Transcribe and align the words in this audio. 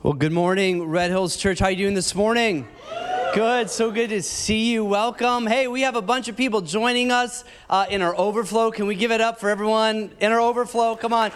Well, 0.00 0.12
good 0.12 0.30
morning, 0.30 0.84
Red 0.84 1.10
Hills 1.10 1.36
Church. 1.36 1.58
How 1.58 1.66
you 1.66 1.76
doing 1.76 1.94
this 1.94 2.14
morning? 2.14 2.68
Good, 3.34 3.68
so 3.68 3.90
good 3.90 4.10
to 4.10 4.22
see 4.22 4.70
you. 4.70 4.84
Welcome. 4.84 5.44
Hey, 5.44 5.66
we 5.66 5.80
have 5.80 5.96
a 5.96 6.02
bunch 6.02 6.28
of 6.28 6.36
people 6.36 6.60
joining 6.60 7.10
us 7.10 7.42
uh, 7.68 7.86
in 7.90 8.00
our 8.00 8.16
overflow. 8.16 8.70
Can 8.70 8.86
we 8.86 8.94
give 8.94 9.10
it 9.10 9.20
up 9.20 9.40
for 9.40 9.50
everyone 9.50 10.12
in 10.20 10.30
our 10.30 10.40
overflow? 10.40 10.94
Come 10.94 11.12
on. 11.12 11.32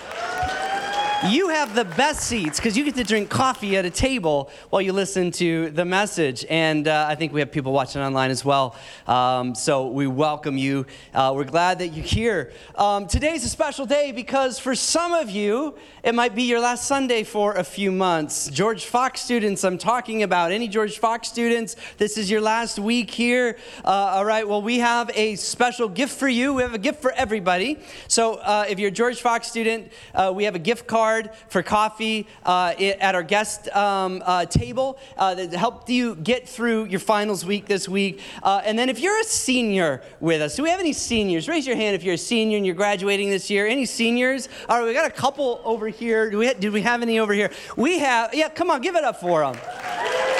You 1.29 1.51
have 1.51 1.77
the 1.77 1.85
best 1.85 2.23
seats 2.23 2.59
because 2.59 2.77
you 2.77 2.85
get 2.85 2.97
to 2.97 3.05
drink 3.05 3.31
coffee 3.31 3.77
at 3.77 3.85
a 3.85 3.91
table 3.91 4.51
while 4.71 4.83
you 4.83 4.93
listen 4.93 5.31
to 5.33 5.71
the 5.71 5.85
message. 5.85 6.45
And 6.51 6.89
uh, 6.89 7.07
I 7.09 7.15
think 7.15 7.33
we 7.33 7.39
have 7.39 7.53
people 7.53 7.73
watching 7.73 8.03
online 8.03 8.33
as 8.33 8.45
well. 8.45 8.75
Um, 9.07 9.55
so 9.55 9.87
we 9.87 10.09
welcome 10.09 10.59
you. 10.59 10.85
Uh, 11.15 11.33
we're 11.37 11.45
glad 11.45 11.79
that 11.79 11.89
you're 11.89 12.05
here. 12.05 12.53
Um, 12.75 13.07
today's 13.07 13.45
a 13.45 13.49
special 13.49 13.87
day 13.87 14.11
because 14.11 14.59
for 14.59 14.75
some 14.75 15.13
of 15.13 15.31
you, 15.31 15.77
it 16.03 16.13
might 16.13 16.35
be 16.35 16.43
your 16.43 16.59
last 16.59 16.89
Sunday 16.89 17.23
for 17.23 17.55
a 17.55 17.63
few 17.63 17.93
months. 17.93 18.51
George 18.51 18.85
Fox 18.87 19.21
students, 19.21 19.63
I'm 19.63 19.79
talking 19.79 20.25
about. 20.25 20.51
Any 20.51 20.67
George 20.67 20.99
Fox 20.99 21.29
students? 21.29 21.77
This 21.99 22.19
is 22.19 22.33
your 22.33 22.41
last 22.41 22.81
week 22.81 23.11
here. 23.13 23.59
Uh, 23.85 23.89
all 23.89 24.25
right, 24.25 24.47
well, 24.47 24.61
we 24.61 24.81
have 24.81 25.09
a 25.15 25.37
special 25.37 25.89
gift 25.89 26.19
for 26.19 26.29
you. 26.29 26.55
We 26.55 26.63
have 26.63 26.75
a 26.75 26.79
gift 26.79 27.01
for 27.01 27.13
everybody. 27.13 27.79
So 28.09 28.35
uh, 28.39 28.65
if 28.69 28.81
you're 28.81 28.89
a 28.89 28.93
George 28.93 29.21
Fox 29.21 29.47
student, 29.47 29.93
uh, 30.15 30.33
we 30.35 30.45
have 30.45 30.57
a 30.57 30.59
gift 30.59 30.89
card 30.89 31.12
card 31.13 31.31
for 31.49 31.63
coffee 31.63 32.27
uh, 32.45 32.75
at 32.79 33.15
our 33.15 33.23
guest 33.23 33.69
um, 33.77 34.23
uh, 34.25 34.47
table 34.47 34.99
uh, 35.19 35.35
that 35.35 35.53
helped 35.53 35.91
you 35.91 36.15
get 36.17 36.49
through 36.49 36.85
your 36.85 37.01
finals 37.01 37.45
week 37.45 37.67
this 37.67 37.89
week. 37.89 38.21
Uh, 38.43 38.63
and 38.65 38.79
then 38.79 38.89
if 38.89 38.99
you're 38.99 39.21
a 39.21 39.25
senior 39.25 40.01
with 40.21 40.41
us, 40.41 40.57
do 40.57 40.63
we 40.63 40.71
have 40.71 40.81
any 40.81 40.93
seniors? 40.93 41.49
Raise 41.49 41.67
your 41.67 41.77
hand 41.77 41.95
if 41.95 42.03
you're 42.03 42.15
a 42.15 42.19
senior 42.19 42.57
and 42.57 42.65
you're 42.65 42.75
graduating 42.75 43.29
this 43.29 43.51
year. 43.51 43.67
Any 43.67 43.85
seniors? 43.85 44.49
All 44.69 44.79
right, 44.79 44.87
we 44.87 44.95
got 44.95 45.07
a 45.07 45.15
couple 45.15 45.61
over 45.65 45.89
here. 45.89 46.31
Do 46.31 46.39
we, 46.39 46.55
did 46.55 46.73
we 46.73 46.81
have 46.83 47.03
any 47.03 47.19
over 47.19 47.35
here? 47.35 47.51
We 47.77 47.99
have, 47.99 48.35
yeah, 48.35 48.49
come 48.49 48.71
on, 48.71 48.81
give 48.81 48.97
it 48.97 49.05
up 49.05 49.21
for 49.21 49.41
them. 49.41 49.55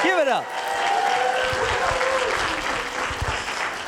Give 0.03 0.17
it 0.17 0.27
up. 0.27 0.45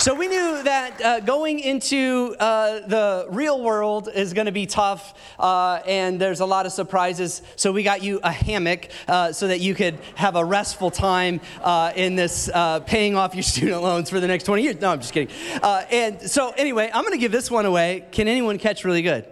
So 0.06 0.14
we 0.14 0.28
knew 0.28 0.62
that 0.62 1.02
uh, 1.02 1.20
going 1.22 1.60
into 1.60 2.36
uh, 2.40 2.82
the 2.86 3.26
real 3.32 3.64
world 3.64 4.08
is 4.14 4.34
going 4.34 4.46
to 4.46 4.52
be 4.52 4.68
tough, 4.68 5.16
uh, 5.40 5.82
and 5.84 6.22
there's 6.22 6.42
a 6.42 6.46
lot 6.46 6.68
of 6.68 6.74
surprises. 6.74 7.42
So 7.56 7.72
we 7.72 7.82
got 7.82 8.04
you 8.04 8.20
a 8.22 8.32
hammock 8.32 8.90
uh, 9.08 9.32
so 9.32 9.48
that 9.48 9.62
you 9.62 9.74
could 9.74 9.98
have 10.14 10.36
a 10.36 10.46
restful 10.46 10.92
time 10.92 11.42
uh, 11.60 11.92
in 11.96 12.16
this 12.16 12.52
uh, 12.54 12.82
paying 12.82 13.16
off 13.16 13.34
your 13.34 13.42
student 13.56 13.82
loans 13.82 14.12
for 14.12 14.20
the 14.20 14.28
next 14.28 14.44
20 14.44 14.62
years. 14.62 14.80
No, 14.80 14.92
I'm 14.92 15.02
just 15.02 15.12
kidding. 15.12 15.36
and 15.64 16.22
so 16.22 16.52
anyway, 16.52 16.92
I'm 16.94 17.02
going 17.02 17.14
to 17.14 17.18
give 17.18 17.32
this 17.32 17.50
one 17.50 17.66
away. 17.66 18.06
Can 18.12 18.28
anyone 18.28 18.60
catch 18.60 18.86
really 18.86 19.02
good? 19.02 19.26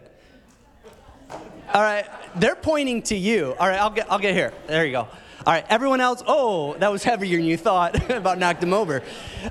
All 1.72 1.84
right, 1.84 2.08
they're 2.36 2.56
pointing 2.56 3.04
to 3.04 3.16
you. 3.16 3.56
All 3.60 3.68
right, 3.68 3.78
I'll 3.78 3.92
get, 3.92 4.12
I'll 4.12 4.18
get 4.18 4.34
here. 4.34 4.52
There 4.66 4.88
you 4.88 4.94
go. 4.94 5.08
All 5.46 5.52
right, 5.52 5.66
everyone 5.68 6.00
else, 6.00 6.24
oh, 6.26 6.76
that 6.76 6.90
was 6.90 7.04
heavier 7.04 7.36
than 7.36 7.46
you 7.46 7.58
thought 7.58 8.10
about 8.10 8.40
knocked 8.40 8.62
them 8.62 8.74
over. 8.74 9.04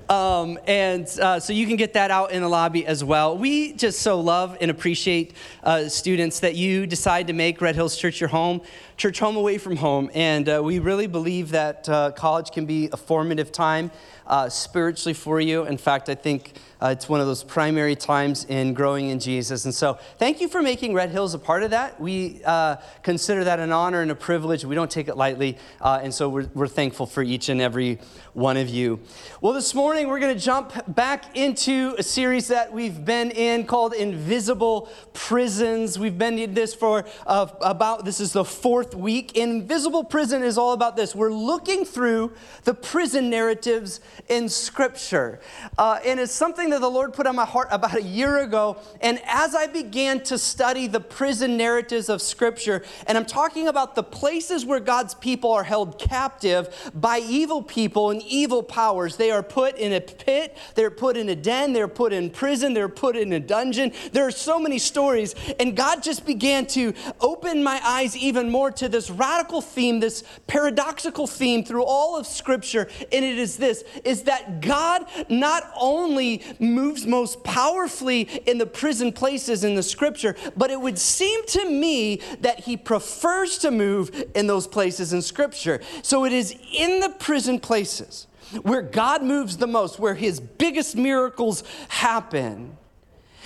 Um, 0.08 0.58
and 0.66 1.06
uh, 1.20 1.38
so 1.38 1.52
you 1.52 1.66
can 1.66 1.76
get 1.76 1.92
that 1.92 2.10
out 2.10 2.32
in 2.32 2.40
the 2.40 2.48
lobby 2.48 2.86
as 2.86 3.04
well. 3.04 3.36
We 3.36 3.74
just 3.74 4.00
so 4.00 4.18
love 4.18 4.56
and 4.62 4.70
appreciate 4.70 5.36
uh, 5.62 5.90
students 5.90 6.40
that 6.40 6.54
you 6.54 6.86
decide 6.86 7.26
to 7.26 7.34
make 7.34 7.60
Red 7.60 7.74
Hills 7.74 7.94
Church 7.94 8.22
your 8.22 8.30
home, 8.30 8.62
church 9.02 9.18
home 9.18 9.36
away 9.36 9.58
from 9.58 9.74
home. 9.74 10.08
And 10.14 10.48
uh, 10.48 10.62
we 10.62 10.78
really 10.78 11.08
believe 11.08 11.50
that 11.50 11.88
uh, 11.88 12.12
college 12.12 12.52
can 12.52 12.66
be 12.66 12.88
a 12.92 12.96
formative 12.96 13.50
time 13.50 13.90
uh, 14.28 14.48
spiritually 14.48 15.12
for 15.12 15.40
you. 15.40 15.64
In 15.64 15.76
fact, 15.76 16.08
I 16.08 16.14
think 16.14 16.52
uh, 16.80 16.88
it's 16.88 17.08
one 17.08 17.20
of 17.20 17.26
those 17.26 17.42
primary 17.42 17.96
times 17.96 18.44
in 18.44 18.74
growing 18.74 19.08
in 19.08 19.18
Jesus. 19.18 19.64
And 19.64 19.74
so, 19.74 19.98
thank 20.18 20.40
you 20.40 20.48
for 20.48 20.62
making 20.62 20.94
Red 20.94 21.10
Hills 21.10 21.34
a 21.34 21.38
part 21.38 21.62
of 21.62 21.70
that. 21.70 22.00
We 22.00 22.42
uh, 22.44 22.76
consider 23.02 23.44
that 23.44 23.58
an 23.58 23.72
honor 23.72 24.02
and 24.02 24.10
a 24.10 24.14
privilege. 24.14 24.64
We 24.64 24.74
don't 24.74 24.90
take 24.90 25.08
it 25.08 25.16
lightly. 25.16 25.58
Uh, 25.80 26.00
and 26.02 26.14
so, 26.14 26.28
we're, 26.28 26.48
we're 26.54 26.68
thankful 26.68 27.06
for 27.06 27.22
each 27.22 27.48
and 27.48 27.60
every 27.60 27.98
one 28.32 28.56
of 28.56 28.68
you. 28.68 29.00
Well, 29.40 29.52
this 29.52 29.74
morning, 29.74 30.08
we're 30.08 30.18
going 30.18 30.34
to 30.34 30.40
jump 30.40 30.72
back 30.94 31.36
into 31.36 31.94
a 31.98 32.02
series 32.02 32.48
that 32.48 32.72
we've 32.72 33.04
been 33.04 33.30
in 33.30 33.66
called 33.66 33.94
Invisible 33.94 34.88
Prisons. 35.12 35.98
We've 35.98 36.16
been 36.16 36.38
in 36.38 36.54
this 36.54 36.74
for 36.74 37.04
about, 37.26 38.04
this 38.04 38.20
is 38.20 38.32
the 38.32 38.44
fourth 38.44 38.91
week. 38.94 39.36
Invisible 39.36 40.04
Prison 40.04 40.42
is 40.42 40.58
all 40.58 40.72
about 40.72 40.96
this. 40.96 41.14
We're 41.14 41.32
looking 41.32 41.84
through 41.84 42.32
the 42.64 42.74
prison 42.74 43.30
narratives 43.30 44.00
in 44.28 44.48
Scripture. 44.48 45.40
Uh, 45.78 46.00
and 46.04 46.18
it's 46.18 46.32
something 46.32 46.70
that 46.70 46.80
the 46.80 46.90
Lord 46.90 47.12
put 47.12 47.26
on 47.26 47.36
my 47.36 47.44
heart 47.44 47.68
about 47.70 47.96
a 47.96 48.02
year 48.02 48.38
ago. 48.38 48.78
And 49.00 49.20
as 49.26 49.54
I 49.54 49.66
began 49.66 50.22
to 50.24 50.38
study 50.38 50.86
the 50.86 51.00
prison 51.00 51.56
narratives 51.56 52.08
of 52.08 52.20
Scripture, 52.20 52.84
and 53.06 53.16
I'm 53.16 53.26
talking 53.26 53.68
about 53.68 53.94
the 53.94 54.02
places 54.02 54.64
where 54.64 54.80
God's 54.80 55.14
people 55.14 55.52
are 55.52 55.64
held 55.64 55.98
captive 55.98 56.90
by 56.94 57.18
evil 57.18 57.62
people 57.62 58.10
and 58.10 58.22
evil 58.22 58.62
powers. 58.62 59.16
They 59.16 59.30
are 59.30 59.42
put 59.42 59.76
in 59.76 59.92
a 59.92 60.00
pit, 60.00 60.56
they're 60.74 60.90
put 60.90 61.16
in 61.16 61.28
a 61.28 61.36
den, 61.36 61.72
they're 61.72 61.88
put 61.88 62.12
in 62.12 62.30
prison, 62.30 62.74
they're 62.74 62.88
put 62.88 63.16
in 63.16 63.32
a 63.32 63.40
dungeon. 63.40 63.92
There 64.12 64.26
are 64.26 64.32
so 64.32 64.58
many 64.58 64.78
stories. 64.78 65.34
And 65.60 65.76
God 65.76 66.02
just 66.02 66.26
began 66.26 66.66
to 66.66 66.94
open 67.20 67.62
my 67.62 67.80
eyes 67.84 68.16
even 68.16 68.50
more 68.50 68.70
to 68.76 68.88
this 68.88 69.10
radical 69.10 69.60
theme, 69.60 70.00
this 70.00 70.24
paradoxical 70.46 71.26
theme 71.26 71.64
through 71.64 71.84
all 71.84 72.16
of 72.18 72.26
Scripture. 72.26 72.88
And 73.12 73.24
it 73.24 73.38
is 73.38 73.56
this 73.56 73.84
is 74.04 74.24
that 74.24 74.60
God 74.60 75.06
not 75.28 75.70
only 75.78 76.42
moves 76.58 77.06
most 77.06 77.42
powerfully 77.44 78.22
in 78.46 78.58
the 78.58 78.66
prison 78.66 79.12
places 79.12 79.64
in 79.64 79.74
the 79.74 79.82
scripture, 79.82 80.36
but 80.56 80.70
it 80.70 80.80
would 80.80 80.98
seem 80.98 81.44
to 81.46 81.68
me 81.68 82.20
that 82.40 82.60
he 82.60 82.76
prefers 82.76 83.58
to 83.58 83.70
move 83.70 84.24
in 84.34 84.46
those 84.46 84.66
places 84.66 85.12
in 85.12 85.22
scripture. 85.22 85.80
So 86.02 86.24
it 86.24 86.32
is 86.32 86.56
in 86.72 87.00
the 87.00 87.10
prison 87.10 87.60
places 87.60 88.26
where 88.62 88.82
God 88.82 89.22
moves 89.22 89.56
the 89.56 89.66
most, 89.66 89.98
where 89.98 90.14
his 90.14 90.40
biggest 90.40 90.96
miracles 90.96 91.64
happen. 91.88 92.76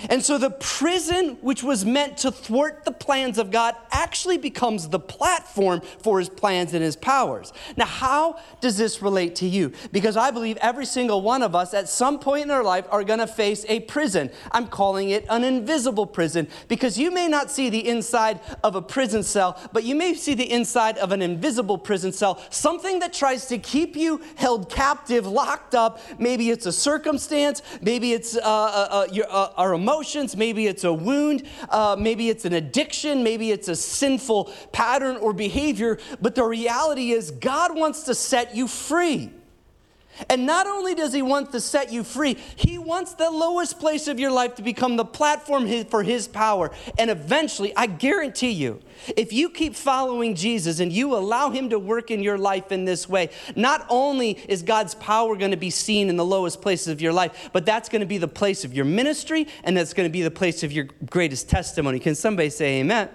And 0.09 0.23
so 0.23 0.37
the 0.37 0.51
prison, 0.51 1.37
which 1.41 1.63
was 1.63 1.83
meant 1.85 2.17
to 2.17 2.31
thwart 2.31 2.85
the 2.85 2.91
plans 2.91 3.37
of 3.37 3.51
God, 3.51 3.75
actually 3.91 4.37
becomes 4.37 4.87
the 4.89 4.99
platform 4.99 5.81
for 5.99 6.19
his 6.19 6.29
plans 6.29 6.73
and 6.73 6.83
his 6.83 6.95
powers. 6.95 7.51
Now, 7.75 7.85
how 7.85 8.39
does 8.61 8.77
this 8.77 9.01
relate 9.01 9.35
to 9.37 9.47
you? 9.47 9.71
Because 9.91 10.15
I 10.15 10.31
believe 10.31 10.57
every 10.57 10.85
single 10.85 11.21
one 11.21 11.41
of 11.41 11.55
us 11.55 11.73
at 11.73 11.89
some 11.89 12.19
point 12.19 12.43
in 12.43 12.51
our 12.51 12.63
life 12.63 12.85
are 12.91 13.03
going 13.03 13.19
to 13.19 13.27
face 13.27 13.65
a 13.67 13.79
prison. 13.81 14.29
I'm 14.51 14.67
calling 14.67 15.09
it 15.09 15.25
an 15.29 15.43
invisible 15.43 16.05
prison 16.05 16.47
because 16.67 16.97
you 16.97 17.11
may 17.11 17.27
not 17.27 17.49
see 17.49 17.69
the 17.69 17.87
inside 17.87 18.39
of 18.63 18.75
a 18.75 18.81
prison 18.81 19.23
cell, 19.23 19.59
but 19.73 19.83
you 19.83 19.95
may 19.95 20.13
see 20.13 20.35
the 20.35 20.49
inside 20.51 20.97
of 20.99 21.11
an 21.11 21.21
invisible 21.21 21.77
prison 21.77 22.11
cell, 22.11 22.41
something 22.49 22.99
that 22.99 23.13
tries 23.13 23.47
to 23.47 23.57
keep 23.57 23.95
you 23.95 24.21
held 24.35 24.69
captive, 24.69 25.25
locked 25.25 25.73
up. 25.73 25.99
Maybe 26.19 26.49
it's 26.51 26.65
a 26.65 26.71
circumstance, 26.71 27.61
maybe 27.81 28.13
it's 28.13 28.35
uh, 28.35 28.41
uh, 28.41 28.87
uh, 28.91 29.07
your, 29.11 29.25
uh, 29.29 29.49
our 29.57 29.73
emotions, 29.73 29.86
maybe 30.35 30.67
it's 30.67 30.83
a 30.83 30.93
wound, 30.93 31.43
uh, 31.69 31.95
maybe 31.97 32.29
it's 32.29 32.45
an 32.45 32.53
addiction, 32.53 33.23
maybe 33.23 33.51
it's 33.51 33.67
a 33.67 33.75
sinful 33.75 34.53
pattern 34.71 35.17
or 35.17 35.33
behavior. 35.33 35.97
But 36.21 36.35
the 36.35 36.43
reality 36.43 37.11
is, 37.11 37.31
God 37.31 37.75
wants 37.75 38.03
to 38.03 38.13
set 38.13 38.55
you 38.55 38.67
free. 38.67 39.31
And 40.29 40.45
not 40.45 40.67
only 40.67 40.95
does 40.95 41.13
he 41.13 41.21
want 41.21 41.51
to 41.51 41.59
set 41.59 41.91
you 41.91 42.03
free, 42.03 42.37
he 42.55 42.77
wants 42.77 43.13
the 43.13 43.29
lowest 43.29 43.79
place 43.79 44.07
of 44.07 44.19
your 44.19 44.31
life 44.31 44.55
to 44.55 44.61
become 44.61 44.95
the 44.95 45.05
platform 45.05 45.67
for 45.85 46.03
his 46.03 46.27
power. 46.27 46.71
And 46.97 47.09
eventually, 47.09 47.75
I 47.75 47.87
guarantee 47.87 48.51
you, 48.51 48.81
if 49.15 49.31
you 49.31 49.49
keep 49.49 49.75
following 49.75 50.35
Jesus 50.35 50.79
and 50.79 50.91
you 50.91 51.15
allow 51.15 51.49
him 51.49 51.69
to 51.69 51.79
work 51.79 52.11
in 52.11 52.21
your 52.21 52.37
life 52.37 52.71
in 52.71 52.85
this 52.85 53.07
way, 53.07 53.29
not 53.55 53.85
only 53.89 54.31
is 54.47 54.63
God's 54.63 54.95
power 54.95 55.35
going 55.35 55.51
to 55.51 55.57
be 55.57 55.69
seen 55.69 56.09
in 56.09 56.17
the 56.17 56.25
lowest 56.25 56.61
places 56.61 56.87
of 56.87 57.01
your 57.01 57.13
life, 57.13 57.49
but 57.53 57.65
that's 57.65 57.89
going 57.89 58.01
to 58.01 58.07
be 58.07 58.17
the 58.17 58.27
place 58.27 58.63
of 58.63 58.73
your 58.73 58.85
ministry 58.85 59.47
and 59.63 59.77
that's 59.77 59.93
going 59.93 60.07
to 60.07 60.11
be 60.13 60.21
the 60.21 60.31
place 60.31 60.63
of 60.63 60.71
your 60.71 60.87
greatest 61.09 61.49
testimony. 61.49 61.99
Can 61.99 62.15
somebody 62.15 62.49
say 62.49 62.79
amen? 62.79 63.09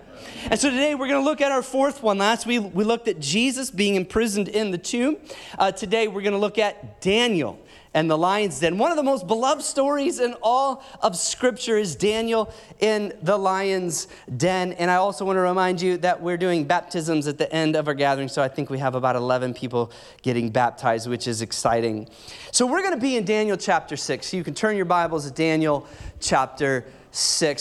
And 0.50 0.58
so 0.58 0.70
today 0.70 0.94
we're 0.94 1.08
going 1.08 1.20
to 1.20 1.24
look 1.24 1.40
at 1.40 1.52
our 1.52 1.62
fourth 1.62 2.02
one. 2.02 2.18
Last 2.18 2.46
week 2.46 2.74
we 2.74 2.84
looked 2.84 3.08
at 3.08 3.20
Jesus 3.20 3.70
being 3.70 3.94
imprisoned 3.94 4.48
in 4.48 4.70
the 4.70 4.78
tomb. 4.78 5.16
Uh, 5.58 5.72
today 5.72 6.08
we're 6.08 6.22
going 6.22 6.32
to 6.32 6.38
look 6.38 6.58
at 6.58 7.00
Daniel 7.00 7.58
and 7.94 8.10
the 8.10 8.16
lion's 8.16 8.60
den. 8.60 8.78
One 8.78 8.90
of 8.90 8.96
the 8.96 9.02
most 9.02 9.26
beloved 9.26 9.62
stories 9.62 10.19
in 10.19 10.34
all 10.42 10.82
of 11.02 11.16
Scripture 11.16 11.76
is 11.76 11.94
Daniel 11.94 12.52
in 12.80 13.12
the 13.22 13.36
lion's 13.36 14.08
den. 14.36 14.72
And 14.72 14.90
I 14.90 14.96
also 14.96 15.24
want 15.24 15.36
to 15.36 15.40
remind 15.40 15.80
you 15.80 15.98
that 15.98 16.22
we're 16.22 16.38
doing 16.38 16.64
baptisms 16.64 17.28
at 17.28 17.38
the 17.38 17.52
end 17.52 17.76
of 17.76 17.88
our 17.88 17.94
gathering. 17.94 18.28
So 18.28 18.42
I 18.42 18.48
think 18.48 18.70
we 18.70 18.78
have 18.78 18.94
about 18.94 19.16
11 19.16 19.54
people 19.54 19.92
getting 20.22 20.50
baptized, 20.50 21.08
which 21.08 21.28
is 21.28 21.42
exciting. 21.42 22.08
So 22.50 22.66
we're 22.66 22.82
going 22.82 22.94
to 22.94 23.00
be 23.00 23.16
in 23.16 23.25
Daniel 23.25 23.56
chapter 23.56 23.96
6. 23.96 24.26
So 24.26 24.36
You 24.36 24.44
can 24.44 24.54
turn 24.54 24.76
your 24.76 24.86
Bibles 24.86 25.26
to 25.26 25.30
Daniel 25.30 25.86
chapter 26.20 26.82
6. 26.82 27.01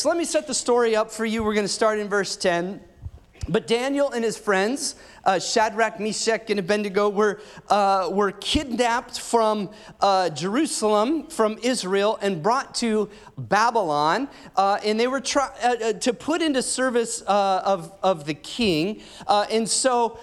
Let 0.06 0.16
me 0.16 0.24
set 0.24 0.48
the 0.48 0.54
story 0.54 0.96
up 0.96 1.12
for 1.12 1.26
you. 1.26 1.44
We're 1.44 1.54
going 1.54 1.66
to 1.66 1.74
start 1.74 2.00
in 2.00 2.08
verse 2.08 2.38
10. 2.38 2.80
But 3.50 3.68
Daniel 3.68 4.10
and 4.12 4.24
his 4.24 4.38
friends, 4.38 4.96
uh, 5.26 5.40
Shadrach, 5.40 6.00
Meshach, 6.00 6.50
and 6.50 6.58
Abednego, 6.58 7.10
were, 7.10 7.42
uh, 7.68 8.08
were 8.14 8.32
kidnapped 8.32 9.20
from 9.20 9.70
uh, 10.00 10.30
Jerusalem, 10.30 11.28
from 11.28 11.58
Israel, 11.64 12.18
and 12.22 12.42
brought 12.42 12.76
to 12.76 13.10
Babylon. 13.38 14.30
Uh, 14.56 14.80
and 14.86 14.98
they 14.98 15.08
were 15.08 15.20
try- 15.20 15.52
uh, 15.62 15.76
uh, 15.84 15.94
to 15.94 16.14
put 16.14 16.42
into 16.42 16.62
service 16.62 17.20
of, 17.28 17.92
of 18.02 18.26
the 18.26 18.36
king. 18.36 19.02
and 19.28 19.68
so 19.68 20.18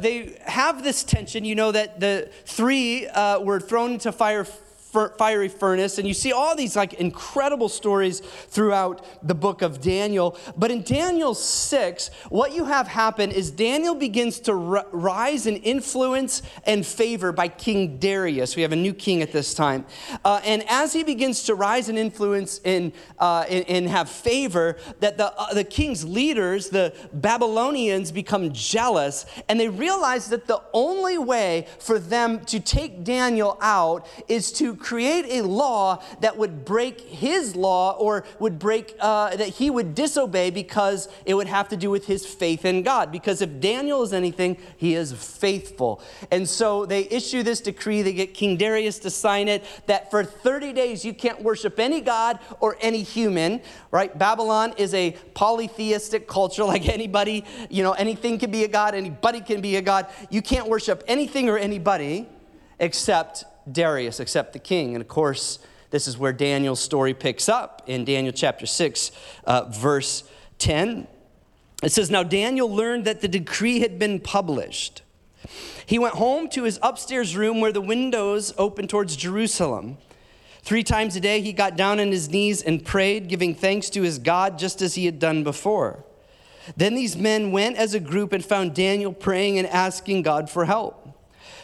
they 0.00 0.40
have 0.44 0.82
this 0.82 1.04
tension. 1.04 1.44
You 1.44 1.54
know 1.54 1.70
that 1.70 2.00
the 2.00 2.30
three 2.46 3.06
were 3.14 3.60
thrown 3.60 3.92
into 3.92 4.10
fire 4.10 4.44
fiery 4.92 5.48
furnace. 5.48 5.98
And 5.98 6.06
you 6.06 6.14
see 6.14 6.32
all 6.32 6.54
these 6.54 6.76
like 6.76 6.94
incredible 6.94 7.68
stories 7.68 8.20
throughout 8.20 9.04
the 9.26 9.34
book 9.34 9.62
of 9.62 9.80
Daniel. 9.80 10.36
But 10.56 10.70
in 10.70 10.82
Daniel 10.82 11.34
6, 11.34 12.10
what 12.28 12.54
you 12.54 12.64
have 12.64 12.88
happen 12.88 13.30
is 13.30 13.50
Daniel 13.50 13.94
begins 13.94 14.40
to 14.40 14.54
rise 14.54 15.46
in 15.46 15.56
influence 15.56 16.42
and 16.64 16.84
favor 16.84 17.32
by 17.32 17.48
King 17.48 17.98
Darius. 17.98 18.56
We 18.56 18.62
have 18.62 18.72
a 18.72 18.76
new 18.76 18.92
king 18.92 19.22
at 19.22 19.32
this 19.32 19.54
time. 19.54 19.86
Uh, 20.24 20.40
and 20.44 20.64
as 20.68 20.92
he 20.92 21.04
begins 21.04 21.44
to 21.44 21.54
rise 21.54 21.88
in 21.88 21.96
influence 21.96 22.60
and, 22.64 22.92
uh, 23.18 23.44
and, 23.48 23.68
and, 23.68 23.88
have 23.92 24.08
favor, 24.08 24.76
that 25.00 25.18
the, 25.18 25.32
uh, 25.38 25.52
the 25.54 25.64
king's 25.64 26.04
leaders, 26.04 26.68
the 26.68 26.94
Babylonians, 27.12 28.12
become 28.12 28.52
jealous 28.52 29.26
and 29.48 29.58
they 29.58 29.68
realize 29.68 30.28
that 30.28 30.46
the 30.46 30.62
only 30.72 31.18
way 31.18 31.66
for 31.78 31.98
them 31.98 32.44
to 32.46 32.60
take 32.60 33.04
Daniel 33.04 33.58
out 33.60 34.06
is 34.28 34.52
to 34.52 34.76
create 34.82 35.24
a 35.28 35.42
law 35.42 36.02
that 36.20 36.36
would 36.36 36.64
break 36.64 37.00
his 37.00 37.56
law 37.56 37.92
or 37.92 38.24
would 38.38 38.58
break, 38.58 38.94
uh, 39.00 39.36
that 39.36 39.48
he 39.48 39.70
would 39.70 39.94
disobey 39.94 40.50
because 40.50 41.08
it 41.24 41.34
would 41.34 41.46
have 41.46 41.68
to 41.68 41.76
do 41.76 41.90
with 41.90 42.06
his 42.06 42.26
faith 42.26 42.64
in 42.64 42.82
God. 42.82 43.12
Because 43.12 43.40
if 43.40 43.60
Daniel 43.60 44.02
is 44.02 44.12
anything, 44.12 44.56
he 44.76 44.94
is 44.94 45.12
faithful. 45.12 46.02
And 46.30 46.48
so 46.48 46.84
they 46.86 47.08
issue 47.08 47.42
this 47.42 47.60
decree, 47.60 48.02
they 48.02 48.12
get 48.12 48.34
King 48.34 48.56
Darius 48.56 48.98
to 49.00 49.10
sign 49.10 49.48
it, 49.48 49.64
that 49.86 50.10
for 50.10 50.24
30 50.24 50.72
days 50.72 51.04
you 51.04 51.14
can't 51.14 51.42
worship 51.42 51.78
any 51.78 52.00
God 52.00 52.38
or 52.60 52.76
any 52.80 53.02
human, 53.02 53.60
right? 53.90 54.16
Babylon 54.18 54.74
is 54.76 54.92
a 54.94 55.12
polytheistic 55.34 56.26
culture 56.26 56.64
like 56.72 56.88
anybody, 56.88 57.44
you 57.70 57.82
know, 57.82 57.92
anything 57.92 58.38
can 58.38 58.50
be 58.50 58.64
a 58.64 58.68
God, 58.68 58.94
anybody 58.94 59.40
can 59.40 59.60
be 59.60 59.76
a 59.76 59.82
God. 59.82 60.06
You 60.30 60.42
can't 60.42 60.68
worship 60.68 61.02
anything 61.06 61.48
or 61.48 61.58
anybody 61.58 62.28
except 62.78 63.44
Darius, 63.70 64.20
except 64.20 64.52
the 64.52 64.58
king. 64.58 64.94
And 64.94 65.02
of 65.02 65.08
course, 65.08 65.58
this 65.90 66.08
is 66.08 66.16
where 66.16 66.32
Daniel's 66.32 66.80
story 66.80 67.14
picks 67.14 67.48
up 67.48 67.82
in 67.86 68.04
Daniel 68.04 68.32
chapter 68.32 68.66
6, 68.66 69.12
uh, 69.44 69.64
verse 69.70 70.24
10. 70.58 71.06
It 71.82 71.92
says, 71.92 72.10
Now 72.10 72.22
Daniel 72.22 72.70
learned 72.70 73.04
that 73.04 73.20
the 73.20 73.28
decree 73.28 73.80
had 73.80 73.98
been 73.98 74.20
published. 74.20 75.02
He 75.84 75.98
went 75.98 76.14
home 76.14 76.48
to 76.50 76.62
his 76.62 76.78
upstairs 76.82 77.36
room 77.36 77.60
where 77.60 77.72
the 77.72 77.80
windows 77.80 78.54
opened 78.56 78.88
towards 78.88 79.16
Jerusalem. 79.16 79.98
Three 80.62 80.84
times 80.84 81.16
a 81.16 81.20
day, 81.20 81.40
he 81.40 81.52
got 81.52 81.76
down 81.76 81.98
on 81.98 82.12
his 82.12 82.30
knees 82.30 82.62
and 82.62 82.84
prayed, 82.84 83.28
giving 83.28 83.54
thanks 83.54 83.90
to 83.90 84.02
his 84.02 84.18
God 84.18 84.58
just 84.58 84.80
as 84.80 84.94
he 84.94 85.06
had 85.06 85.18
done 85.18 85.42
before. 85.42 86.04
Then 86.76 86.94
these 86.94 87.16
men 87.16 87.50
went 87.50 87.76
as 87.76 87.94
a 87.94 88.00
group 88.00 88.32
and 88.32 88.44
found 88.44 88.74
Daniel 88.74 89.12
praying 89.12 89.58
and 89.58 89.66
asking 89.66 90.22
God 90.22 90.48
for 90.48 90.64
help. 90.64 91.01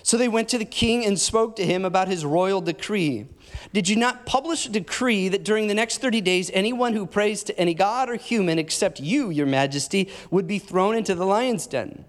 So 0.09 0.17
they 0.17 0.27
went 0.27 0.49
to 0.49 0.57
the 0.57 0.65
king 0.65 1.05
and 1.05 1.21
spoke 1.21 1.55
to 1.57 1.67
him 1.67 1.85
about 1.85 2.09
his 2.09 2.25
royal 2.25 2.63
decree. 2.63 3.27
Did 3.75 3.91
you 3.91 3.97
not 3.97 4.25
publish 4.25 4.65
a 4.65 4.71
decree 4.71 5.29
that 5.29 5.45
during 5.45 5.67
the 5.67 5.75
next 5.75 5.99
30 5.99 6.23
days, 6.23 6.51
anyone 6.55 6.95
who 6.95 7.05
prays 7.05 7.43
to 7.43 7.61
any 7.61 7.75
god 7.75 8.09
or 8.09 8.15
human 8.15 8.59
except 8.59 9.01
you, 9.01 9.29
your 9.29 9.45
majesty, 9.45 10.09
would 10.31 10.47
be 10.47 10.59
thrown 10.59 10.97
into 10.97 11.15
the 11.15 11.27
lion's 11.27 11.67
den? 11.67 12.07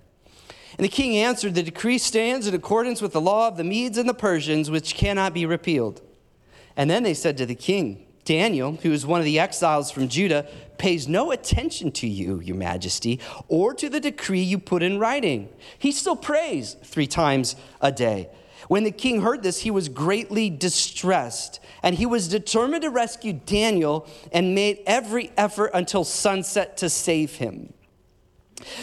And 0.77 0.85
the 0.85 0.87
king 0.87 1.17
answered, 1.17 1.55
The 1.55 1.61
decree 1.61 1.97
stands 1.97 2.47
in 2.47 2.55
accordance 2.55 3.01
with 3.01 3.11
the 3.11 3.19
law 3.19 3.49
of 3.49 3.57
the 3.57 3.65
Medes 3.65 3.97
and 3.97 4.07
the 4.07 4.13
Persians, 4.13 4.71
which 4.71 4.95
cannot 4.95 5.33
be 5.33 5.45
repealed. 5.45 6.01
And 6.77 6.89
then 6.89 7.03
they 7.03 7.13
said 7.13 7.35
to 7.35 7.45
the 7.45 7.53
king, 7.53 8.05
Daniel, 8.23 8.77
who 8.81 8.93
is 8.93 9.05
one 9.05 9.19
of 9.19 9.25
the 9.25 9.39
exiles 9.39 9.91
from 9.91 10.07
Judah, 10.07 10.47
pays 10.79 11.07
no 11.07 11.31
attention 11.31 11.91
to 11.91 12.07
you, 12.07 12.39
your 12.39 12.55
majesty, 12.55 13.19
or 13.47 13.73
to 13.75 13.89
the 13.89 13.99
decree 13.99 14.41
you 14.41 14.57
put 14.57 14.81
in 14.81 14.97
writing. 14.97 15.49
He 15.77 15.91
still 15.91 16.15
prays 16.15 16.75
three 16.83 17.07
times 17.07 17.55
a 17.81 17.91
day. 17.91 18.29
When 18.67 18.83
the 18.83 18.91
king 18.91 19.21
heard 19.21 19.43
this, 19.43 19.59
he 19.59 19.71
was 19.71 19.89
greatly 19.89 20.49
distressed, 20.49 21.59
and 21.83 21.95
he 21.95 22.05
was 22.05 22.27
determined 22.27 22.83
to 22.83 22.89
rescue 22.89 23.33
Daniel 23.33 24.07
and 24.31 24.55
made 24.55 24.79
every 24.85 25.31
effort 25.37 25.71
until 25.73 26.03
sunset 26.03 26.77
to 26.77 26.89
save 26.89 27.35
him. 27.35 27.73